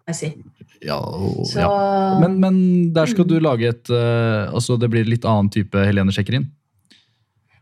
må 0.00 0.14
jeg 0.14 0.16
si. 0.16 0.30
Ja, 0.84 0.96
og, 0.96 1.42
Så 1.48 1.60
ja. 1.60 1.68
Men, 2.22 2.38
men 2.40 2.56
der 2.96 3.10
skal 3.10 3.28
du 3.28 3.36
lage 3.36 3.70
et 3.72 3.90
eh, 3.92 4.48
altså 4.48 4.76
Det 4.80 4.90
blir 4.92 5.06
litt 5.08 5.24
annen 5.28 5.48
type 5.52 5.80
Helene 5.80 6.12
sjekker 6.12 6.38
inn? 6.38 6.48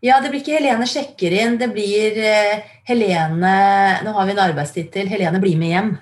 Ja, 0.02 0.16
det 0.22 0.32
blir 0.32 0.42
ikke 0.42 0.56
Helene 0.56 0.86
sjekker 0.90 1.34
inn. 1.34 1.58
Det 1.60 1.68
blir 1.74 2.18
eh, 2.18 2.64
Helene 2.88 3.52
Nå 4.02 4.14
har 4.16 4.26
vi 4.26 4.34
en 4.34 4.42
arbeidstittel. 4.42 5.10
Helene 5.10 5.42
blir 5.42 5.58
med 5.60 5.74
hjem. 5.74 5.92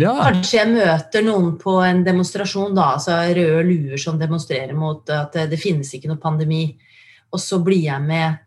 Ja, 0.00 0.14
Kanskje 0.30 0.60
jeg 0.60 0.72
møter 0.72 1.24
noen 1.26 1.56
på 1.60 1.76
en 1.84 2.04
demonstrasjon, 2.06 2.72
da, 2.76 2.94
altså 2.96 3.18
røde 3.36 3.64
luer 3.68 4.00
som 4.00 4.20
demonstrerer 4.20 4.76
mot 4.76 5.10
at 5.12 5.36
det, 5.50 5.58
finnes 5.60 5.90
ikke 5.96 6.10
noe 6.10 6.20
pandemi. 6.22 6.64
Og 7.30 7.42
så 7.42 7.60
blir 7.62 7.82
jeg 7.84 8.00
med 8.06 8.40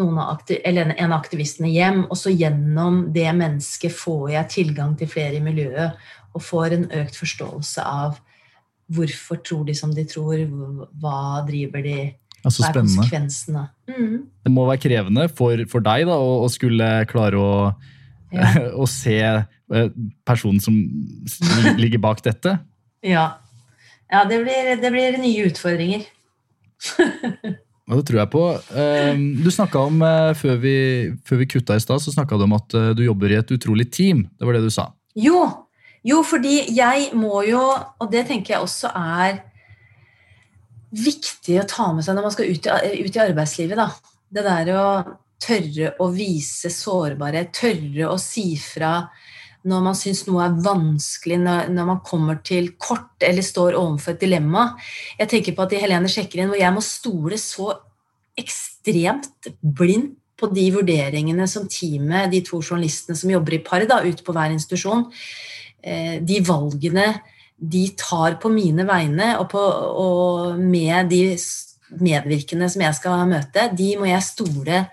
noen 0.00 0.18
av 0.18 0.34
akti 0.34 0.58
eller 0.66 0.90
en 0.92 1.12
av 1.12 1.20
aktivistene 1.20 1.70
hjem, 1.70 2.04
og 2.08 2.18
så 2.18 2.32
gjennom 2.34 3.04
det 3.14 3.28
mennesket 3.38 3.94
får 3.94 4.34
jeg 4.34 4.52
tilgang 4.56 4.94
til 4.98 5.10
flere 5.10 5.38
i 5.38 5.44
miljøet 5.44 5.98
og 6.34 6.42
får 6.42 6.74
en 6.74 6.86
økt 7.02 7.18
forståelse 7.20 7.84
av 7.86 8.18
hvorfor 8.94 9.40
tror 9.46 9.64
de 9.68 9.74
som 9.78 9.94
de 9.94 10.04
tror, 10.08 10.42
hva 11.00 11.44
driver 11.46 11.84
de, 11.86 11.98
altså 12.42 12.64
hva 12.64 12.70
er 12.70 12.78
konsekvensene. 12.82 13.64
Mm. 13.88 14.16
Det 14.44 14.52
må 14.52 14.66
være 14.68 14.82
krevende 14.82 15.28
for, 15.32 15.62
for 15.70 15.84
deg 15.86 16.08
da, 16.10 16.18
å, 16.18 16.42
å 16.44 16.50
skulle 16.52 16.90
klare 17.10 17.40
å, 17.40 17.54
Ja. 18.34 18.50
å 18.82 18.86
se 18.90 19.14
personen 20.26 20.60
som 20.62 20.76
ligger 21.80 22.02
bak 22.02 22.24
dette. 22.26 22.58
Ja, 23.04 23.34
ja 24.08 24.22
det, 24.24 24.38
blir, 24.46 24.70
det 24.80 24.90
blir 24.94 25.18
nye 25.20 25.50
utfordringer. 25.50 26.06
Ja, 27.84 27.98
det 27.98 28.06
tror 28.08 28.20
jeg 28.22 28.30
på. 28.32 28.42
Eh, 28.80 29.18
Du 29.44 29.50
snakka 29.52 29.82
om, 29.90 30.00
eh, 30.00 30.32
før 30.40 30.56
vi, 30.56 30.76
før 31.28 31.42
vi 31.42 31.48
kutta 31.52 31.76
i 31.76 31.82
stad, 31.84 32.00
så 32.00 32.14
snakka 32.14 32.38
du 32.40 32.46
om 32.46 32.56
at 32.56 32.74
eh, 32.74 32.94
du 32.96 33.04
jobber 33.04 33.28
i 33.28 33.36
et 33.36 33.50
utrolig 33.52 33.90
team. 33.92 34.24
Det 34.38 34.46
var 34.48 34.56
det 34.56 34.64
du 34.64 34.72
sa. 34.72 34.86
Jo, 35.14 35.42
jo, 36.04 36.22
fordi 36.24 36.62
jeg 36.72 37.10
må 37.12 37.42
jo, 37.44 37.60
og 38.00 38.08
det 38.12 38.24
tenker 38.30 38.54
jeg 38.54 38.64
også 38.64 38.88
er 38.88 39.42
viktig 40.94 41.58
å 41.60 41.68
ta 41.68 41.90
med 41.92 42.06
seg 42.06 42.16
når 42.16 42.26
man 42.28 42.34
skal 42.34 42.48
ut 42.48 42.70
i, 42.72 43.04
ut 43.04 43.16
i 43.18 43.22
arbeidslivet. 43.26 43.76
Da. 43.76 43.90
Det 44.32 44.46
der 44.48 44.72
å 44.72 44.86
tørre 45.44 45.92
å 46.00 46.08
vise 46.14 46.72
sårbarhet, 46.72 47.52
tørre 47.52 48.08
å 48.08 48.16
si 48.20 48.54
fra 48.56 48.96
når 49.64 49.84
man 49.86 49.96
syns 49.96 50.24
noe 50.28 50.44
er 50.44 50.58
vanskelig, 50.64 51.38
når, 51.40 51.86
man 51.88 52.02
kommer 52.04 52.40
til 52.44 52.74
kort 52.80 53.24
eller 53.24 53.44
står 53.44 53.78
overfor 53.78 54.14
et 54.14 54.24
dilemma. 54.26 54.66
Jeg 55.18 55.30
tenker 55.30 55.56
på 55.56 55.64
at 55.64 55.72
i 55.72 55.80
Helene 55.80 56.10
sjekker 56.12 56.42
inn 56.42 56.52
hvor 56.52 56.60
jeg 56.60 56.74
må 56.74 56.84
stole 56.84 57.38
så 57.40 57.70
ekstremt 58.38 59.48
blindt 59.62 60.18
på 60.34 60.48
de 60.50 60.64
vurderingene 60.74 61.46
som 61.48 61.68
teamet, 61.70 62.32
de 62.32 62.42
to 62.44 62.58
journalistene 62.58 63.16
som 63.16 63.30
jobber 63.30 63.54
i 63.56 63.62
par 63.64 63.84
ute 63.84 64.24
på 64.26 64.34
hver 64.34 64.50
institusjon, 64.50 65.06
eh, 65.82 66.18
de 66.20 66.40
valgene 66.44 67.06
de 67.54 67.84
tar 67.96 68.36
på 68.42 68.50
mine 68.50 68.84
vegne 68.86 69.36
og, 69.38 69.46
på, 69.52 69.62
og 69.62 70.58
med 70.58 71.08
de 71.08 71.22
medvirkende 72.02 72.68
som 72.68 72.82
jeg 72.82 72.98
skal 72.98 73.28
møte, 73.30 73.68
de 73.78 73.94
må 74.00 74.10
jeg 74.10 74.26
stole 74.26 74.84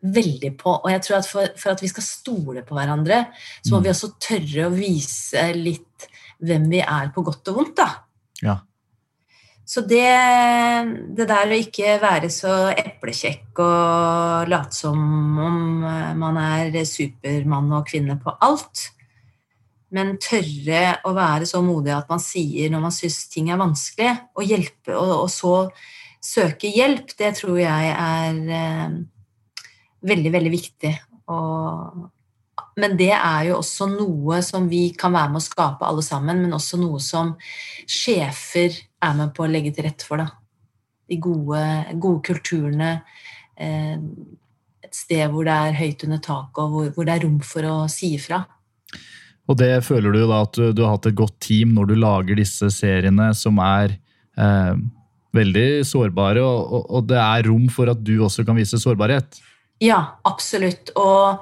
veldig 0.00 0.54
på. 0.60 0.72
Og 0.80 0.88
jeg 0.92 1.02
tror 1.04 1.18
at 1.18 1.28
for, 1.28 1.52
for 1.60 1.74
at 1.74 1.82
vi 1.84 1.90
skal 1.90 2.06
stole 2.06 2.62
på 2.66 2.74
hverandre, 2.78 3.26
så 3.60 3.74
må 3.74 3.80
Mm. 3.80 3.84
vi 3.84 3.92
også 3.92 4.12
tørre 4.20 4.66
å 4.66 4.74
vise 4.74 5.44
litt 5.56 6.08
hvem 6.40 6.70
vi 6.72 6.80
er 6.80 7.10
på 7.12 7.22
godt 7.22 7.48
og 7.52 7.56
vondt, 7.60 7.76
da. 7.76 7.88
Ja. 8.40 8.56
Så 9.70 9.84
det, 9.86 10.06
det 11.14 11.28
der 11.30 11.52
å 11.52 11.58
ikke 11.62 11.98
være 12.02 12.30
så 12.32 12.72
eplekjekk 12.72 13.60
og 13.62 14.48
late 14.50 14.74
som 14.74 14.98
om 15.38 15.84
eh, 15.84 16.14
man 16.18 16.40
er 16.42 16.80
supermann 16.88 17.70
og 17.76 17.86
kvinne 17.86 18.16
på 18.18 18.34
alt, 18.40 18.88
men 19.94 20.16
tørre 20.22 20.96
å 21.06 21.12
være 21.14 21.46
så 21.50 21.60
modig 21.62 21.92
at 21.94 22.10
man 22.10 22.22
sier 22.22 22.70
når 22.70 22.82
man 22.88 22.94
syns 22.94 23.28
ting 23.30 23.50
er 23.50 23.60
vanskelig, 23.60 24.16
og 24.34 24.44
hjelpe, 24.46 24.96
og, 24.96 25.14
og 25.26 25.30
så 25.30 25.54
søke 26.22 26.70
hjelp, 26.70 27.14
det 27.18 27.34
tror 27.38 27.58
jeg 27.60 27.94
er 27.94 28.42
eh, 28.58 28.98
veldig, 30.06 30.32
veldig 30.32 30.52
viktig. 30.52 30.92
Og, 31.30 32.08
men 32.80 32.96
det 32.98 33.12
er 33.16 33.48
jo 33.50 33.58
også 33.60 33.88
noe 33.92 34.40
som 34.46 34.68
vi 34.70 34.88
kan 34.98 35.14
være 35.14 35.32
med 35.34 35.42
å 35.42 35.46
skape 35.46 35.86
alle 35.86 36.04
sammen, 36.04 36.44
men 36.44 36.56
også 36.56 36.80
noe 36.80 37.00
som 37.04 37.34
sjefer 37.88 38.76
er 39.00 39.16
med 39.18 39.34
på 39.36 39.46
å 39.46 39.50
legge 39.50 39.74
til 39.76 39.88
rette 39.88 40.06
for. 40.06 40.22
Da. 40.22 40.30
De 41.10 41.18
gode, 41.22 41.64
gode 42.02 42.22
kulturene. 42.30 42.92
Eh, 43.60 43.96
et 44.90 44.96
sted 44.96 45.26
hvor 45.30 45.46
det 45.46 45.54
er 45.54 45.76
høyt 45.78 46.06
under 46.06 46.22
taket, 46.24 46.62
og 46.64 46.72
hvor, 46.74 46.94
hvor 46.96 47.06
det 47.06 47.16
er 47.16 47.26
rom 47.26 47.38
for 47.46 47.68
å 47.68 47.76
si 47.92 48.14
ifra. 48.16 48.42
Og 49.50 49.58
det 49.58 49.72
føler 49.82 50.14
du 50.14 50.22
da 50.30 50.44
at 50.44 50.54
du, 50.54 50.70
du 50.74 50.84
har 50.84 50.94
hatt 50.94 51.10
et 51.10 51.18
godt 51.18 51.36
team 51.42 51.74
når 51.74 51.90
du 51.90 51.96
lager 51.98 52.38
disse 52.38 52.68
seriene 52.70 53.32
som 53.34 53.58
er 53.62 53.96
eh, 54.38 54.74
veldig 55.36 55.68
sårbare, 55.86 56.42
og, 56.42 56.74
og, 56.74 56.84
og 56.90 57.08
det 57.10 57.18
er 57.18 57.48
rom 57.50 57.66
for 57.72 57.90
at 57.90 58.02
du 58.02 58.16
også 58.22 58.46
kan 58.46 58.58
vise 58.58 58.78
sårbarhet. 58.80 59.40
Ja, 59.80 60.00
absolutt. 60.28 60.92
Og 61.00 61.40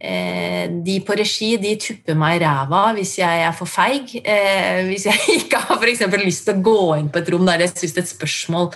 eh, 0.00 0.64
de 0.86 0.96
på 1.04 1.16
regi 1.18 1.52
de 1.60 1.74
tupper 1.80 2.16
meg 2.18 2.38
i 2.38 2.44
ræva 2.44 2.86
hvis 2.96 3.16
jeg 3.20 3.44
er 3.46 3.52
for 3.56 3.68
feig. 3.68 4.16
Eh, 4.22 4.86
hvis 4.88 5.08
jeg 5.10 5.20
ikke 5.42 5.60
har 5.66 5.76
for 5.76 5.92
eksempel 5.92 6.24
lyst 6.24 6.46
til 6.48 6.56
å 6.56 6.64
gå 6.64 6.80
inn 7.00 7.12
på 7.12 7.20
et 7.20 7.30
rom 7.34 7.46
der 7.48 7.66
jeg 7.66 7.74
syns 7.74 7.98
et 8.00 8.14
spørsmål 8.14 8.72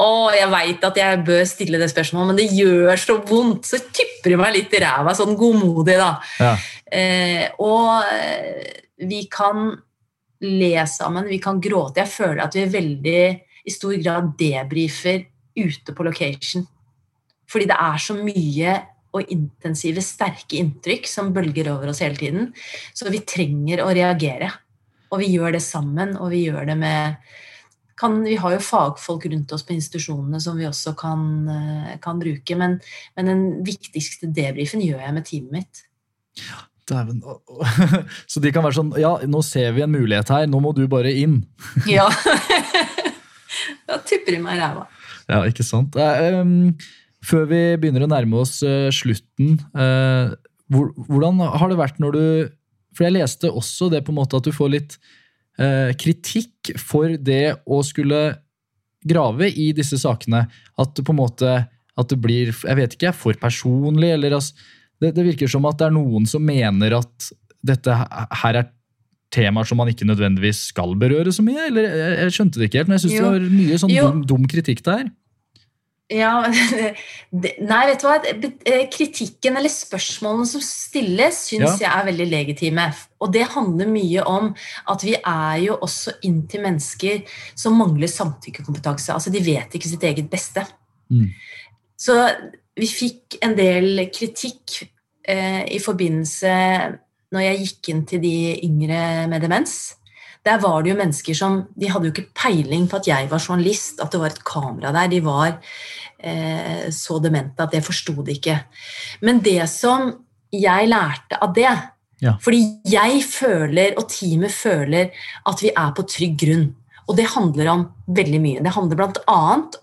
og 0.00 0.32
jeg 0.32 0.48
veit 0.52 0.84
at 0.86 0.98
jeg 1.00 1.20
bør 1.26 1.42
stille 1.48 1.80
det 1.80 1.90
spørsmålet, 1.90 2.30
men 2.30 2.38
det 2.38 2.48
gjør 2.56 3.00
så 3.00 3.18
vondt. 3.26 3.68
Så 3.68 3.80
tupper 3.82 4.32
de 4.32 4.38
meg 4.40 4.54
litt 4.54 4.74
i 4.76 4.80
ræva, 4.80 5.14
sånn 5.16 5.36
godmodig, 5.38 5.96
da. 6.00 6.10
Ja. 6.40 6.52
Eh, 6.86 7.44
og 7.60 8.06
eh, 8.08 8.70
vi 9.10 9.24
kan 9.32 9.74
le 10.46 10.86
sammen, 10.88 11.28
vi 11.28 11.40
kan 11.42 11.60
gråte. 11.60 12.00
Jeg 12.04 12.14
føler 12.14 12.44
at 12.46 12.56
vi 12.56 12.64
er 12.64 12.72
veldig 12.72 13.24
i 13.66 13.74
stor 13.74 13.96
grad 14.00 14.32
debrifer 14.40 15.26
ute 15.60 15.92
på 15.96 16.06
location. 16.06 16.64
Fordi 17.50 17.68
det 17.70 17.76
er 17.76 18.00
så 18.02 18.16
mye 18.18 18.78
og 19.10 19.30
intensive, 19.34 20.02
sterke 20.04 20.60
inntrykk 20.60 21.08
som 21.10 21.32
bølger 21.34 21.72
over 21.72 21.90
oss 21.90 22.02
hele 22.04 22.18
tiden. 22.18 22.50
Så 22.94 23.10
vi 23.10 23.24
trenger 23.26 23.82
å 23.82 23.90
reagere. 23.94 24.52
Og 25.10 25.24
vi 25.24 25.32
gjør 25.32 25.56
det 25.56 25.64
sammen, 25.64 26.14
og 26.20 26.30
vi 26.30 26.44
gjør 26.46 26.68
det 26.70 26.78
med 26.78 27.30
kan, 28.00 28.22
Vi 28.24 28.38
har 28.40 28.54
jo 28.54 28.62
fagfolk 28.64 29.26
rundt 29.28 29.52
oss 29.52 29.64
på 29.66 29.74
institusjonene 29.74 30.38
som 30.40 30.56
vi 30.56 30.64
også 30.64 30.94
kan, 30.96 31.24
eh, 31.52 31.98
kan 32.00 32.20
bruke, 32.22 32.56
men, 32.56 32.78
men 33.16 33.28
den 33.28 33.42
viktigste 33.66 34.30
debrifen 34.32 34.80
gjør 34.80 35.02
jeg 35.04 35.16
med 35.16 35.26
teamet 35.28 35.52
mitt. 35.52 35.82
Dæven. 36.88 37.20
Så 38.30 38.40
de 38.40 38.52
kan 38.54 38.64
være 38.64 38.78
sånn 38.78 38.94
Ja, 38.96 39.12
nå 39.28 39.42
ser 39.44 39.74
vi 39.76 39.84
en 39.84 39.92
mulighet 39.92 40.32
her, 40.32 40.46
nå 40.48 40.62
må 40.64 40.72
du 40.72 40.86
bare 40.88 41.12
inn. 41.12 41.42
Ja. 41.90 42.08
da 43.90 44.00
tipper 44.00 44.38
de 44.38 44.40
meg 44.46 44.56
i 44.56 44.62
ræva. 44.62 44.88
Ja, 45.28 45.44
ikke 45.46 45.66
sant. 45.66 45.94
Um, 45.94 46.72
før 47.24 47.48
vi 47.50 47.62
begynner 47.80 48.06
å 48.06 48.10
nærme 48.10 48.40
oss 48.42 48.60
uh, 48.64 48.88
slutten, 48.94 49.58
uh, 49.76 50.32
hvordan 50.70 51.42
har 51.42 51.70
det 51.70 51.80
vært 51.80 51.98
når 51.98 52.14
du 52.14 52.24
For 52.94 53.06
jeg 53.06 53.16
leste 53.16 53.50
også 53.50 53.88
det 53.90 54.04
på 54.06 54.12
en 54.12 54.20
måte 54.20 54.38
at 54.38 54.46
du 54.46 54.52
får 54.54 54.70
litt 54.70 54.96
uh, 55.60 55.90
kritikk 55.98 56.72
for 56.78 57.12
det 57.18 57.60
å 57.66 57.80
skulle 57.86 58.22
grave 59.06 59.48
i 59.48 59.70
disse 59.76 59.98
sakene. 59.98 60.44
At 60.78 60.96
det 60.96 61.04
på 61.06 61.14
en 61.14 61.20
måte 61.20 61.52
at 62.00 62.10
det 62.10 62.18
blir 62.22 62.50
jeg 62.52 62.78
vet 62.78 62.96
ikke, 62.96 63.14
for 63.16 63.36
personlig. 63.40 64.12
eller 64.16 64.36
altså, 64.38 64.54
det, 65.00 65.14
det 65.16 65.26
virker 65.26 65.50
som 65.50 65.66
at 65.68 65.78
det 65.80 65.88
er 65.88 65.96
noen 65.96 66.26
som 66.28 66.44
mener 66.44 66.98
at 66.98 67.30
dette 67.66 67.94
her 68.42 68.60
er 68.62 68.70
temaer 69.30 69.68
som 69.68 69.78
man 69.78 69.90
ikke 69.92 70.08
nødvendigvis 70.08 70.66
skal 70.72 70.96
berøre 70.98 71.32
så 71.32 71.44
mye? 71.46 71.68
eller 71.68 71.86
Jeg, 71.86 72.14
jeg 72.24 72.36
skjønte 72.36 72.60
det 72.60 72.68
ikke 72.68 72.80
helt, 72.80 72.90
men 72.90 72.98
jeg 72.98 73.04
syns 73.06 73.16
det 73.16 73.26
var 73.26 73.48
mye 73.54 73.80
sånn 73.82 73.94
dum, 73.94 74.22
dum 74.32 74.46
kritikk 74.50 74.82
der. 74.86 75.06
Ja, 76.10 76.42
det, 77.42 77.52
Nei, 77.62 77.80
vet 77.90 78.02
du 78.02 78.08
hva? 78.08 78.16
Kritikken 78.90 79.58
eller 79.60 79.70
spørsmålene 79.70 80.48
som 80.50 80.62
stilles, 80.64 81.44
syns 81.50 81.82
jeg 81.82 81.90
er 81.90 82.08
veldig 82.08 82.26
legitime. 82.26 82.88
Og 83.22 83.30
det 83.34 83.46
handler 83.54 83.90
mye 83.90 84.24
om 84.26 84.50
at 84.90 85.04
vi 85.06 85.14
er 85.18 85.60
jo 85.66 85.78
også 85.86 86.16
inn 86.26 86.42
til 86.50 86.64
mennesker 86.66 87.22
som 87.54 87.78
mangler 87.78 88.10
samtykkekompetanse. 88.10 89.14
Altså, 89.14 89.30
de 89.30 89.44
vet 89.44 89.76
ikke 89.76 89.92
sitt 89.92 90.06
eget 90.08 90.30
beste. 90.32 90.64
Mm. 91.12 91.28
Så 92.00 92.16
vi 92.80 92.88
fikk 92.90 93.38
en 93.44 93.54
del 93.58 94.06
kritikk 94.14 94.80
eh, 95.28 95.62
i 95.70 95.78
forbindelse 95.82 96.56
når 97.30 97.46
jeg 97.46 97.62
gikk 97.62 97.92
inn 97.92 98.04
til 98.08 98.22
de 98.24 98.36
yngre 98.66 99.02
med 99.30 99.44
demens. 99.44 99.76
Der 100.46 100.60
var 100.62 100.82
det 100.82 100.92
jo 100.92 100.96
mennesker 100.96 101.36
som 101.36 101.56
De 101.76 101.90
hadde 101.92 102.08
jo 102.08 102.14
ikke 102.14 102.30
peiling 102.36 102.86
på 102.88 102.96
at 103.00 103.08
jeg 103.10 103.28
var 103.30 103.42
journalist, 103.44 104.00
at 104.00 104.12
det 104.12 104.20
var 104.22 104.32
et 104.32 104.44
kamera 104.44 104.92
der. 104.96 105.10
De 105.12 105.20
var 105.24 105.58
eh, 106.18 106.88
så 106.94 107.20
demente 107.20 107.62
at 107.62 107.72
det 107.74 107.84
forsto 107.84 108.16
de 108.24 108.36
ikke. 108.38 108.56
Men 109.20 109.42
det 109.44 109.62
som 109.72 110.12
jeg 110.50 110.90
lærte 110.90 111.40
av 111.40 111.54
det 111.56 111.72
Ja. 112.20 112.34
Fordi 112.36 112.58
jeg 112.84 113.22
føler, 113.24 113.94
og 113.96 114.10
teamet 114.12 114.52
føler, 114.52 115.08
at 115.48 115.62
vi 115.64 115.70
er 115.72 115.92
på 115.96 116.04
trygg 116.04 116.34
grunn. 116.42 116.66
Og 117.08 117.16
det 117.16 117.30
handler 117.32 117.70
om 117.72 117.86
veldig 118.12 118.40
mye. 118.44 118.60
Det 118.60 118.74
handler 118.74 118.98
bl.a. 119.00 119.38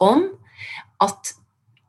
om 0.06 0.22
at 1.02 1.34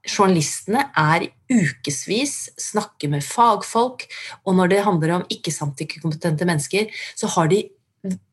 journalistene 0.09 0.87
er 0.97 1.29
ukevis, 1.53 2.49
snakker 2.61 3.13
med 3.13 3.25
fagfolk, 3.25 4.07
og 4.45 4.57
når 4.57 4.73
det 4.73 4.85
handler 4.87 5.19
om 5.19 5.27
ikke-samtykkekompetente 5.29 6.49
mennesker, 6.49 6.89
så 7.17 7.29
har 7.37 7.53
de 7.53 7.67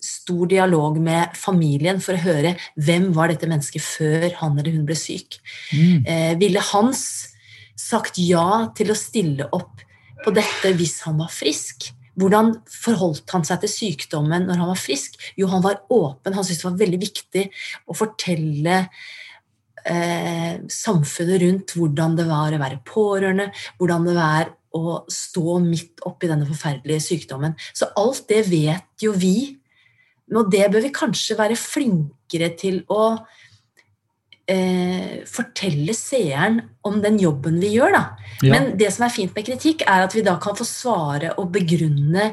stor 0.02 0.50
dialog 0.52 1.00
med 1.02 1.36
familien 1.38 2.02
for 2.04 2.18
å 2.18 2.24
høre 2.24 2.56
hvem 2.76 3.10
var 3.16 3.32
dette 3.32 3.50
mennesket 3.50 3.84
før 3.84 4.28
han 4.42 4.60
eller 4.60 4.76
hun 4.76 4.86
ble 4.88 4.98
syk. 5.00 5.40
Mm. 5.74 6.06
Eh, 6.06 6.34
ville 6.42 6.64
Hans 6.72 7.06
sagt 7.76 8.20
ja 8.22 8.72
til 8.78 8.94
å 8.94 8.98
stille 8.98 9.50
opp 9.56 9.84
på 10.24 10.34
dette 10.36 10.74
hvis 10.78 11.02
han 11.06 11.20
var 11.22 11.34
frisk? 11.34 11.90
Hvordan 12.16 12.54
forholdt 12.72 13.34
han 13.36 13.44
seg 13.48 13.64
til 13.64 13.74
sykdommen 13.74 14.48
når 14.48 14.62
han 14.62 14.72
var 14.72 14.80
frisk? 14.80 15.18
Jo, 15.36 15.50
han 15.52 15.64
var 15.66 15.82
åpen. 15.92 16.34
Han 16.34 16.46
syntes 16.46 16.64
det 16.64 16.70
var 16.70 16.80
veldig 16.80 17.02
viktig 17.02 17.44
å 17.92 17.98
fortelle 17.98 18.78
eh, 19.84 20.54
samfunnet 20.72 21.42
rundt 21.44 21.76
hvordan 21.76 22.16
det 22.16 22.28
var 22.30 22.56
å 22.56 22.62
være 22.62 22.80
pårørende, 22.88 23.50
hvordan 23.80 24.08
det 24.08 24.16
var 24.16 24.54
å 24.76 25.00
stå 25.12 25.60
midt 25.64 26.04
oppi 26.08 26.30
denne 26.30 26.48
forferdelige 26.50 27.04
sykdommen. 27.08 27.56
Så 27.74 27.90
alt 28.00 28.26
det 28.32 28.44
vet 28.50 29.06
jo 29.06 29.16
vi, 29.16 29.56
og 30.34 30.52
det 30.52 30.68
bør 30.74 30.86
vi 30.88 30.94
kanskje 30.96 31.38
være 31.40 31.58
flinkere 31.60 32.52
til 32.60 32.82
å 32.92 33.16
eh, 34.52 35.24
fortelle 35.30 35.96
seeren 35.98 36.62
om 36.86 37.02
den 37.04 37.20
jobben 37.22 37.60
vi 37.62 37.76
gjør. 37.76 37.96
Da. 37.96 38.04
Ja. 38.42 38.54
Men 38.56 38.72
det 38.80 38.92
som 38.96 39.08
er 39.08 39.14
fint 39.14 39.36
med 39.38 39.48
kritikk, 39.48 39.86
er 39.88 40.06
at 40.06 40.16
vi 40.18 40.26
da 40.26 40.38
kan 40.42 40.58
få 40.58 40.68
svare 40.68 41.36
og 41.40 41.52
begrunne 41.56 42.32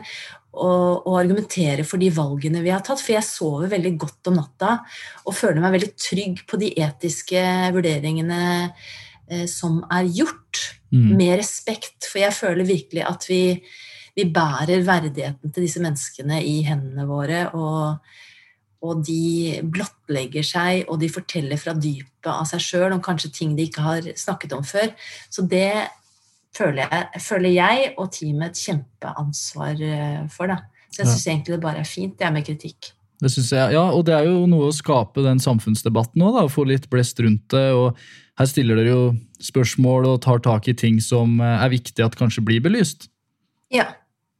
og, 0.52 1.06
og 1.08 1.14
argumentere 1.16 1.84
for 1.88 2.00
de 2.02 2.10
valgene 2.12 2.62
vi 2.64 2.72
har 2.72 2.84
tatt. 2.84 3.00
For 3.00 3.16
jeg 3.16 3.28
sover 3.28 3.72
veldig 3.72 3.94
godt 4.00 4.32
om 4.32 4.38
natta 4.40 4.76
og 5.24 5.36
føler 5.36 5.62
meg 5.64 5.78
veldig 5.78 5.92
trygg 5.96 6.44
på 6.48 6.60
de 6.60 6.72
etiske 6.84 7.42
vurderingene 7.76 8.42
eh, 8.68 9.46
som 9.50 9.80
er 9.92 10.08
gjort. 10.12 10.66
Mm. 10.92 11.16
Med 11.16 11.38
respekt, 11.40 12.04
for 12.04 12.20
jeg 12.20 12.34
føler 12.36 12.68
virkelig 12.68 13.04
at 13.08 13.24
vi, 13.28 13.62
vi 14.14 14.26
bærer 14.28 14.84
verdigheten 14.84 15.52
til 15.52 15.64
disse 15.64 15.80
menneskene 15.80 16.42
i 16.44 16.58
hendene 16.68 17.06
våre. 17.08 17.46
og 17.54 17.96
og 18.82 19.04
de 19.06 19.60
blottlegger 19.62 20.42
seg, 20.42 20.88
og 20.90 20.98
de 20.98 21.06
forteller 21.06 21.60
fra 21.60 21.70
dypet 21.78 22.26
av 22.26 22.42
seg 22.50 22.64
sjøl 22.64 22.96
om 22.96 23.02
kanskje 23.04 23.28
ting 23.30 23.52
de 23.54 23.68
ikke 23.68 23.84
har 23.84 24.08
snakket 24.18 24.56
om 24.56 24.64
før. 24.66 24.90
Så 25.30 25.44
det 25.46 25.86
føler 26.56 26.88
jeg, 26.88 27.20
føler 27.22 27.54
jeg 27.54 27.92
og 27.94 28.10
teamet 28.16 28.50
et 28.50 28.64
kjempeansvar 28.64 29.84
eh, 29.86 30.24
for. 30.34 30.50
Da. 30.50 30.58
Så 30.90 31.04
jeg 31.04 31.12
Ja. 31.12 31.32
egentlig 31.32 31.54
det 31.54 31.60
bare 31.62 31.78
er 31.78 31.84
fint, 31.88 32.18
det 32.18 32.26
er 32.26 32.34
med 32.34 32.44
kritikk. 32.44 32.90
Det 33.22 33.30
synes 33.30 33.52
jeg, 33.52 33.72
ja, 33.72 33.84
og 33.86 34.04
det 34.04 34.14
er 34.16 34.24
jo 34.26 34.46
noe 34.50 34.66
å 34.66 34.74
skape 34.74 35.22
den 35.22 35.38
samfunnsdebatten 35.38 36.20
òg, 36.26 36.50
få 36.50 36.66
litt 36.66 36.90
blest 36.90 37.20
rundt 37.22 37.46
det. 37.54 37.70
og 37.72 37.96
Her 38.40 38.48
stiller 38.48 38.78
dere 38.80 38.92
jo 38.92 39.02
spørsmål 39.44 40.06
og 40.08 40.22
tar 40.24 40.40
tak 40.44 40.68
i 40.70 40.76
ting 40.78 41.00
som 41.04 41.40
eh, 41.40 41.64
er 41.64 41.72
viktig 41.72 42.04
at 42.04 42.16
kanskje 42.18 42.44
blir 42.46 42.62
belyst. 42.64 43.10
Ja. 43.72 43.90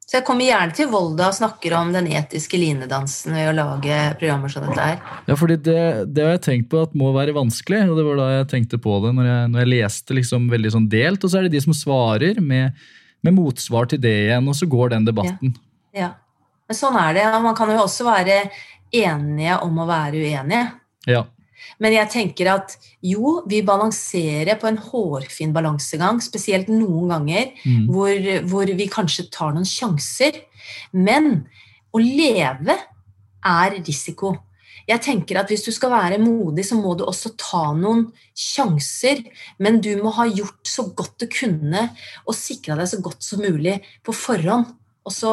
Så 0.02 0.18
jeg 0.18 0.26
kommer 0.26 0.44
gjerne 0.44 0.74
til 0.76 0.90
Volda 0.92 1.30
og 1.30 1.36
snakker 1.38 1.72
om 1.78 1.92
den 1.94 2.08
etiske 2.12 2.58
linedansen 2.60 3.32
ved 3.32 3.46
å 3.48 3.54
lage 3.56 4.00
programmer 4.20 4.50
som 4.52 4.66
dette 4.66 4.84
her. 4.84 4.98
Ja, 5.24 5.36
fordi 5.40 5.56
det, 5.64 5.76
det 6.12 6.26
har 6.26 6.34
jeg 6.34 6.42
tenkt 6.44 6.68
på 6.72 6.82
at 6.84 6.96
må 6.98 7.14
være 7.14 7.32
vanskelig, 7.32 7.86
og 7.88 7.96
det 7.96 8.04
var 8.04 8.18
da 8.20 8.26
jeg 8.34 8.50
tenkte 8.50 8.80
på 8.82 8.98
det 9.06 9.14
når 9.16 9.30
jeg, 9.30 9.46
når 9.54 9.62
jeg 9.62 9.70
leste 9.70 10.16
liksom 10.18 10.50
veldig 10.52 10.74
sånn 10.74 10.90
delt, 10.92 11.24
og 11.24 11.32
så 11.32 11.40
er 11.40 11.46
det 11.46 11.54
de 11.54 11.62
som 11.64 11.76
svarer 11.76 12.42
med, 12.44 12.82
med 13.24 13.36
motsvar 13.38 13.88
til 13.88 14.02
det 14.02 14.12
igjen, 14.26 14.50
og 14.52 14.58
så 14.58 14.68
går 14.74 14.92
den 14.92 15.08
debatten. 15.08 15.54
Ja. 15.96 16.10
Men 16.68 16.80
sånn 16.82 16.98
er 17.00 17.16
det. 17.16 17.24
Man 17.46 17.56
kan 17.56 17.72
jo 17.72 17.80
også 17.86 18.04
være 18.10 18.42
enige 18.92 19.56
om 19.64 19.80
å 19.80 19.88
være 19.88 20.20
uenige. 20.20 20.66
Ja. 21.08 21.24
Men 21.82 21.96
jeg 21.96 22.10
tenker 22.12 22.50
at 22.52 22.76
jo, 23.02 23.40
vi 23.48 23.62
balanserer 23.66 24.58
på 24.60 24.68
en 24.70 24.78
hårfin 24.78 25.52
balansegang, 25.54 26.20
spesielt 26.24 26.70
noen 26.72 27.08
ganger 27.12 27.52
Mm. 27.64 27.88
hvor, 27.90 28.30
hvor 28.48 28.66
vi 28.66 28.86
kanskje 28.90 29.30
tar 29.30 29.52
noen 29.54 29.68
sjanser. 29.68 30.42
Men 30.92 31.46
å 31.92 32.00
leve 32.00 32.76
er 33.44 33.78
risiko. 33.82 34.36
Jeg 34.88 35.02
tenker 35.04 35.38
at 35.38 35.50
Hvis 35.50 35.64
du 35.64 35.70
skal 35.74 35.90
være 35.90 36.18
modig, 36.18 36.64
så 36.66 36.74
må 36.74 36.96
du 36.98 37.04
også 37.04 37.34
ta 37.38 37.72
noen 37.76 38.08
sjanser. 38.34 39.22
Men 39.58 39.80
du 39.80 39.94
må 40.02 40.12
ha 40.16 40.26
gjort 40.26 40.66
så 40.66 40.88
godt 40.94 41.18
du 41.22 41.26
kunne 41.30 41.90
og 42.26 42.34
sikra 42.34 42.76
deg 42.80 42.90
så 42.90 43.00
godt 43.02 43.22
som 43.22 43.42
mulig 43.44 43.80
på 44.04 44.14
forhånd. 44.16 44.72
Og 45.06 45.12
så, 45.14 45.32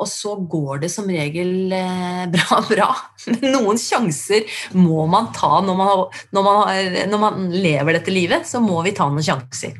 og 0.00 0.08
så 0.08 0.34
går 0.50 0.84
det 0.84 0.90
som 0.92 1.10
regel 1.10 1.72
eh, 1.76 2.24
bra, 2.34 2.62
bra. 2.68 2.88
Men 3.28 3.54
noen 3.58 3.80
sjanser 3.80 4.48
må 4.78 5.04
man 5.10 5.30
ta 5.36 5.60
når 5.64 5.78
man, 5.78 6.08
når, 6.34 6.48
man 6.48 6.58
har, 6.62 6.98
når 7.10 7.22
man 7.26 7.46
lever 7.52 7.98
dette 7.98 8.14
livet. 8.14 8.48
Så 8.48 8.62
må 8.64 8.80
vi 8.86 8.96
ta 8.96 9.08
noen 9.10 9.24
sjanser. 9.24 9.76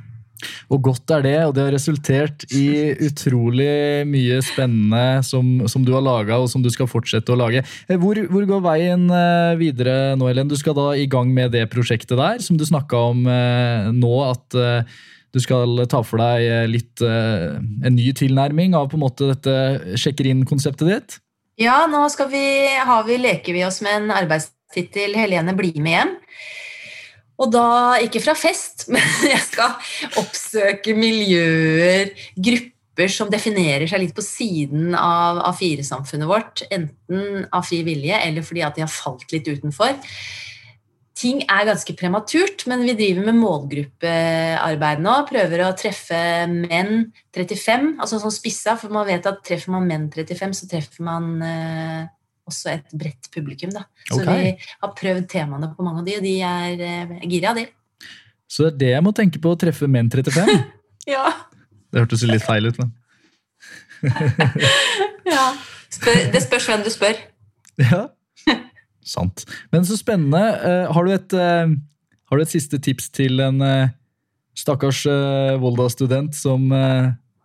Og 0.73 0.79
godt 0.87 1.13
er 1.13 1.25
det, 1.27 1.35
og 1.45 1.51
det 1.53 1.67
har 1.67 1.75
resultert 1.75 2.47
i 2.57 2.95
utrolig 3.05 4.07
mye 4.09 4.39
spennende 4.45 5.21
som, 5.27 5.67
som 5.69 5.85
du 5.85 5.93
har 5.93 6.05
laga, 6.05 6.39
og 6.41 6.49
som 6.49 6.65
du 6.65 6.71
skal 6.73 6.89
fortsette 6.89 7.35
å 7.35 7.37
lage. 7.37 7.61
Eh, 7.89 8.01
hvor, 8.01 8.17
hvor, 8.33 8.49
går 8.49 8.65
veien 8.65 9.05
eh, 9.13 9.53
videre 9.61 10.17
nå, 10.17 10.31
Ellen? 10.31 10.49
Du 10.49 10.57
skal 10.57 10.77
da 10.79 10.91
i 10.97 11.09
gang 11.11 11.29
med 11.37 11.53
det 11.57 11.67
prosjektet 11.73 12.17
der, 12.17 12.41
som 12.45 12.57
du 12.57 12.65
snakka 12.69 13.05
om 13.13 13.25
nå, 14.01 14.15
at 14.31 14.61
du 15.31 15.41
skal 15.43 15.85
ta 15.91 16.03
for 16.07 16.23
deg 16.23 16.71
litt 16.71 17.03
en 17.03 17.95
ny 17.95 18.11
tilnærming 18.19 18.75
av 18.79 18.89
på 18.91 18.99
en 18.99 19.05
måte 19.05 19.31
dette 19.31 19.97
sjekker 20.01 20.29
inn-konseptet 20.31 20.89
ditt? 20.91 21.19
Ja, 21.61 21.85
nå 21.91 22.07
vi, 22.31 22.47
vi, 23.07 23.21
leker 23.21 23.53
vi 23.53 23.67
oss 23.67 23.83
med 23.85 23.99
en 23.99 24.11
arbeidstittel 24.17 25.13
'Helene 25.17 25.53
bli 25.57 25.75
med 25.77 25.97
hjem'. 25.99 26.17
Og 27.41 27.49
da, 27.53 27.97
ikke 28.05 28.23
fra 28.25 28.35
fest, 28.37 28.87
men 28.93 29.05
jeg 29.29 29.41
skal 29.45 29.77
oppsøke 30.21 30.95
miljøer, 30.97 32.13
grupper 32.37 33.13
som 33.13 33.31
definerer 33.33 33.87
seg 33.89 34.03
litt 34.03 34.17
på 34.17 34.25
siden 34.25 34.95
av 34.97 35.41
A4-samfunnet 35.53 36.29
vårt. 36.29 36.65
Enten 36.73 37.47
av 37.49 37.65
fri 37.69 37.81
vilje 37.87 38.19
eller 38.27 38.45
fordi 38.45 38.65
at 38.67 38.77
de 38.77 38.85
har 38.85 38.93
falt 38.93 39.29
litt 39.33 39.49
utenfor. 39.49 39.97
Ting 41.21 41.43
er 41.45 41.67
ganske 41.69 41.93
prematurt, 41.99 42.63
men 42.71 42.81
vi 42.87 42.95
driver 42.97 43.27
med 43.27 43.37
målgruppearbeid 43.37 45.03
nå. 45.05 45.17
Prøver 45.29 45.65
å 45.67 45.73
treffe 45.77 46.21
menn 46.49 47.11
35, 47.37 47.91
altså 48.01 48.21
sånn 48.23 48.33
spissa, 48.33 48.77
for 48.81 48.95
man 48.95 49.05
vet 49.09 49.29
at 49.29 49.43
treffer 49.45 49.75
man 49.75 49.89
menn 49.91 50.07
35, 50.15 50.55
så 50.57 50.69
treffer 50.71 51.05
man 51.05 51.27
eh, 51.45 52.07
også 52.49 52.73
et 52.73 52.95
bredt 52.97 53.29
publikum. 53.35 53.75
Da. 53.75 53.85
Så 54.07 54.23
okay. 54.23 54.55
vi 54.57 54.71
har 54.81 54.95
prøvd 54.97 55.29
temaene 55.35 55.69
på 55.75 55.85
mange 55.85 56.01
av 56.01 56.09
de, 56.09 56.17
og 56.17 56.25
de 56.25 56.35
er 56.47 56.85
eh, 56.87 57.13
gira, 57.29 57.53
de. 57.59 57.67
Så 58.51 58.71
det 58.71 58.71
er 58.73 58.79
det 58.81 58.95
jeg 58.95 59.07
må 59.07 59.13
tenke 59.17 59.43
på 59.43 59.53
å 59.53 59.59
treffe 59.61 59.91
menn 59.91 60.09
35? 60.13 60.55
ja. 61.15 61.27
Det 61.91 62.05
hørtes 62.05 62.25
litt 62.31 62.47
feil 62.47 62.71
ut, 62.71 62.81
men 62.81 62.97
Ja. 65.35 65.51
Spør, 65.91 66.17
det 66.33 66.41
spørs 66.47 66.71
hvem 66.71 66.87
du 66.87 66.91
spør. 66.95 67.21
Ja. 67.91 68.07
Sant. 69.07 69.47
Men 69.73 69.87
så 69.89 69.97
spennende. 69.99 70.43
Uh, 70.61 70.91
har, 70.93 71.07
du 71.07 71.15
et, 71.15 71.37
uh, 71.37 71.73
har, 72.31 72.37
du 72.37 72.45
et, 72.45 72.53
siste 72.53 72.81
tips 72.83 73.09
til 73.17 73.41
en 73.45 73.63
uh, 73.65 73.93
stakkars 74.59 75.07
Volda-student 75.63 76.35
som, 76.37 76.67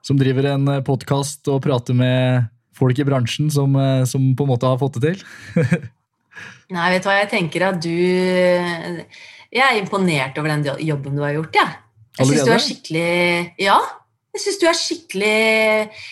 som, 0.03 0.17
driver 0.19 0.49
en 0.49 0.67
podkast 0.83 1.47
og 1.47 1.61
prater 1.63 1.95
med 1.95 2.49
folk 2.75 2.99
i 2.99 3.05
bransjen 3.07 3.51
som, 3.53 3.75
eh, 3.79 4.03
som 4.09 4.33
på 4.35 4.45
en 4.45 4.51
måte 4.51 4.69
har 4.69 4.79
fått 4.81 4.99
det 4.99 5.15
til? 5.15 5.23
Nei, 6.75 6.89
vet 6.95 7.05
du 7.05 7.09
hva, 7.09 7.19
jeg 7.21 7.31
tenker 7.31 7.67
at 7.69 7.77
du 7.83 7.93
Jeg 7.95 9.63
er 9.63 9.77
imponert 9.79 10.37
over 10.41 10.51
den 10.51 10.65
jobben 10.83 11.15
du 11.15 11.23
har 11.23 11.35
gjort, 11.37 11.55
jeg. 11.55 11.69
Ja. 11.69 11.81
Jeg 12.15 12.27
syns 12.31 12.47
du 12.47 12.53
er 12.55 12.63
skikkelig 12.63 13.09
Ja. 13.61 13.77
Jeg 14.35 14.41
syns 14.43 14.57
du 14.59 14.65
er 14.67 14.75
skikkelig, 14.75 15.35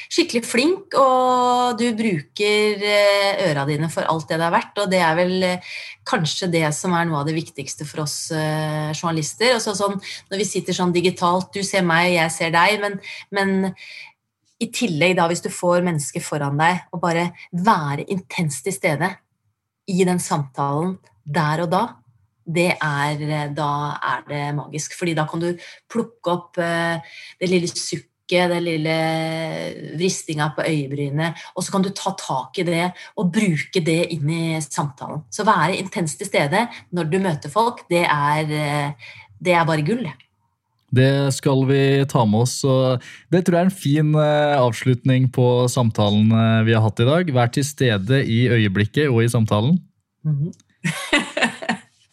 skikkelig 0.08 0.42
flink, 0.48 0.94
og 0.96 1.74
du 1.76 1.90
bruker 1.92 2.84
eh, 2.88 3.42
øra 3.50 3.66
dine 3.68 3.90
for 3.92 4.08
alt 4.08 4.30
det 4.30 4.38
det 4.40 4.46
er 4.48 4.54
verdt. 4.54 4.78
Og 4.80 4.94
det 4.94 5.02
er 5.04 5.18
vel 5.18 5.34
eh, 5.44 5.74
kanskje 6.08 6.48
det 6.54 6.62
som 6.72 6.96
er 6.96 7.10
noe 7.10 7.20
av 7.20 7.28
det 7.28 7.36
viktigste 7.36 7.84
for 7.84 8.06
oss 8.06 8.16
journalister. 8.32 9.58
Også 9.58 9.74
sånn, 9.76 9.98
når 10.32 10.40
vi 10.40 10.48
sitter 10.48 10.78
sånn 10.78 10.94
digitalt, 10.96 11.50
du 11.52 11.68
ser 11.68 11.84
meg, 11.84 12.14
jeg 12.14 12.32
ser 12.32 12.54
deg, 12.56 12.78
men, 12.80 12.96
men 13.36 13.74
i 14.64 14.70
tillegg, 14.72 15.18
da, 15.20 15.28
hvis 15.28 15.44
du 15.44 15.52
får 15.52 15.84
mennesker 15.84 16.24
foran 16.24 16.64
deg, 16.64 16.80
og 16.96 17.04
bare 17.04 17.28
være 17.52 18.08
intenst 18.08 18.64
til 18.64 18.78
stede 18.78 19.12
i 19.92 20.08
den 20.08 20.24
samtalen 20.24 20.96
der 21.28 21.66
og 21.66 21.76
da, 21.76 21.84
det 22.48 22.72
er, 22.80 23.52
da 23.52 23.70
er 24.00 24.26
det 24.32 24.42
magisk. 24.56 24.96
Fordi 24.96 25.20
da 25.20 25.28
kan 25.28 25.44
du 25.44 25.52
plukke 25.92 26.38
opp 26.38 26.60
det 26.64 27.52
lille 27.52 27.68
sukket, 27.68 28.08
den 28.52 28.66
lille 28.66 28.98
vristinga 29.98 30.50
på 30.56 30.66
øyebrynet, 30.68 31.46
og 31.56 31.66
så 31.66 31.74
kan 31.74 31.86
du 31.86 31.92
ta 31.96 32.16
tak 32.20 32.60
i 32.62 32.68
det 32.68 32.90
og 33.18 33.32
bruke 33.34 33.84
det 33.84 34.02
inn 34.16 34.30
i 34.30 34.44
samtalen. 34.64 35.24
Så 35.34 35.46
være 35.48 35.78
intenst 35.78 36.20
til 36.22 36.30
stede 36.30 36.68
når 36.92 37.10
du 37.12 37.20
møter 37.24 37.54
folk, 37.54 37.86
det 37.90 38.06
er, 38.08 38.44
uh, 38.50 39.16
det 39.44 39.58
er 39.58 39.68
bare 39.70 39.86
gull. 39.86 40.08
Det 40.94 41.34
skal 41.34 41.64
vi 41.66 41.82
ta 42.10 42.22
med 42.30 42.46
oss. 42.46 42.60
og 42.68 43.02
Det 43.34 43.42
tror 43.44 43.58
jeg 43.58 43.66
er 43.66 43.72
en 43.72 43.82
fin 43.84 44.14
eh, 44.14 44.56
avslutning 44.60 45.26
på 45.34 45.66
samtalen 45.72 46.30
eh, 46.30 46.66
vi 46.68 46.76
har 46.76 46.84
hatt 46.86 47.02
i 47.02 47.08
dag. 47.08 47.32
Vær 47.34 47.54
til 47.54 47.66
stede 47.66 48.22
i 48.22 48.46
øyeblikket 48.46 49.10
og 49.10 49.24
i 49.24 49.32
samtalen. 49.32 49.80
Mm 50.24 50.36
-hmm. 50.38 50.52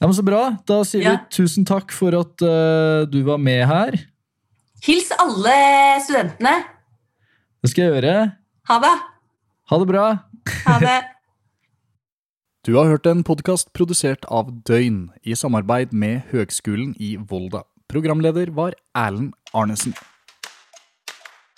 ja, 0.01 0.07
men 0.07 0.15
Så 0.15 0.23
bra. 0.23 0.57
Da 0.69 0.83
sier 0.85 1.03
ja. 1.03 1.11
vi 1.11 1.19
tusen 1.31 1.65
takk 1.65 1.93
for 1.93 2.09
at 2.09 2.41
uh, 2.43 3.07
du 3.11 3.23
var 3.23 3.37
med 3.37 3.67
her. 3.67 4.07
Hils 4.81 5.11
alle 5.21 5.55
studentene. 6.01 6.53
Det 7.61 7.71
skal 7.73 7.85
jeg 7.85 7.93
gjøre. 7.99 8.13
Ha 8.71 8.77
det. 8.81 8.93
Ha 9.71 9.79
det 9.83 9.89
bra. 9.93 10.05
Ha 10.67 10.77
det. 10.85 10.99
Du 12.69 12.75
har 12.77 12.91
hørt 12.91 13.07
en 13.09 13.23
podkast 13.25 13.71
produsert 13.73 14.27
av 14.29 14.51
Døgn 14.69 15.07
i 15.25 15.33
samarbeid 15.33 15.95
med 15.97 16.27
Høgskolen 16.29 16.91
i 17.01 17.15
Volda. 17.17 17.63
Programleder 17.89 18.53
var 18.53 18.77
Erlend 18.93 19.33
Arnesen. 19.57 19.95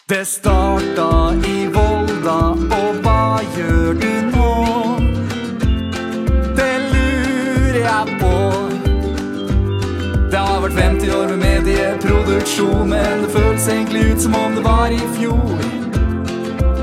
Det 0.06 0.22
starta 0.30 1.08
i 1.42 1.66
Volda, 1.74 2.38
og 2.54 3.02
hva 3.02 3.42
gjør 3.58 3.98
du 3.98 4.08
nå? 4.30 4.41
Medieproduksjon, 12.32 12.88
men 12.88 13.22
det 13.22 13.30
føles 13.30 13.68
egentlig 13.68 14.12
ut 14.12 14.20
som 14.20 14.34
om 14.34 14.54
det 14.54 14.64
var 14.64 14.88
i 14.88 15.00
fjor. 15.18 15.58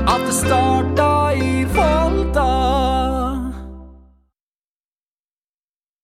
At 0.06 0.20
det 0.26 0.34
starta 0.34 1.32
i 1.34 1.64
Volda. 1.64 2.79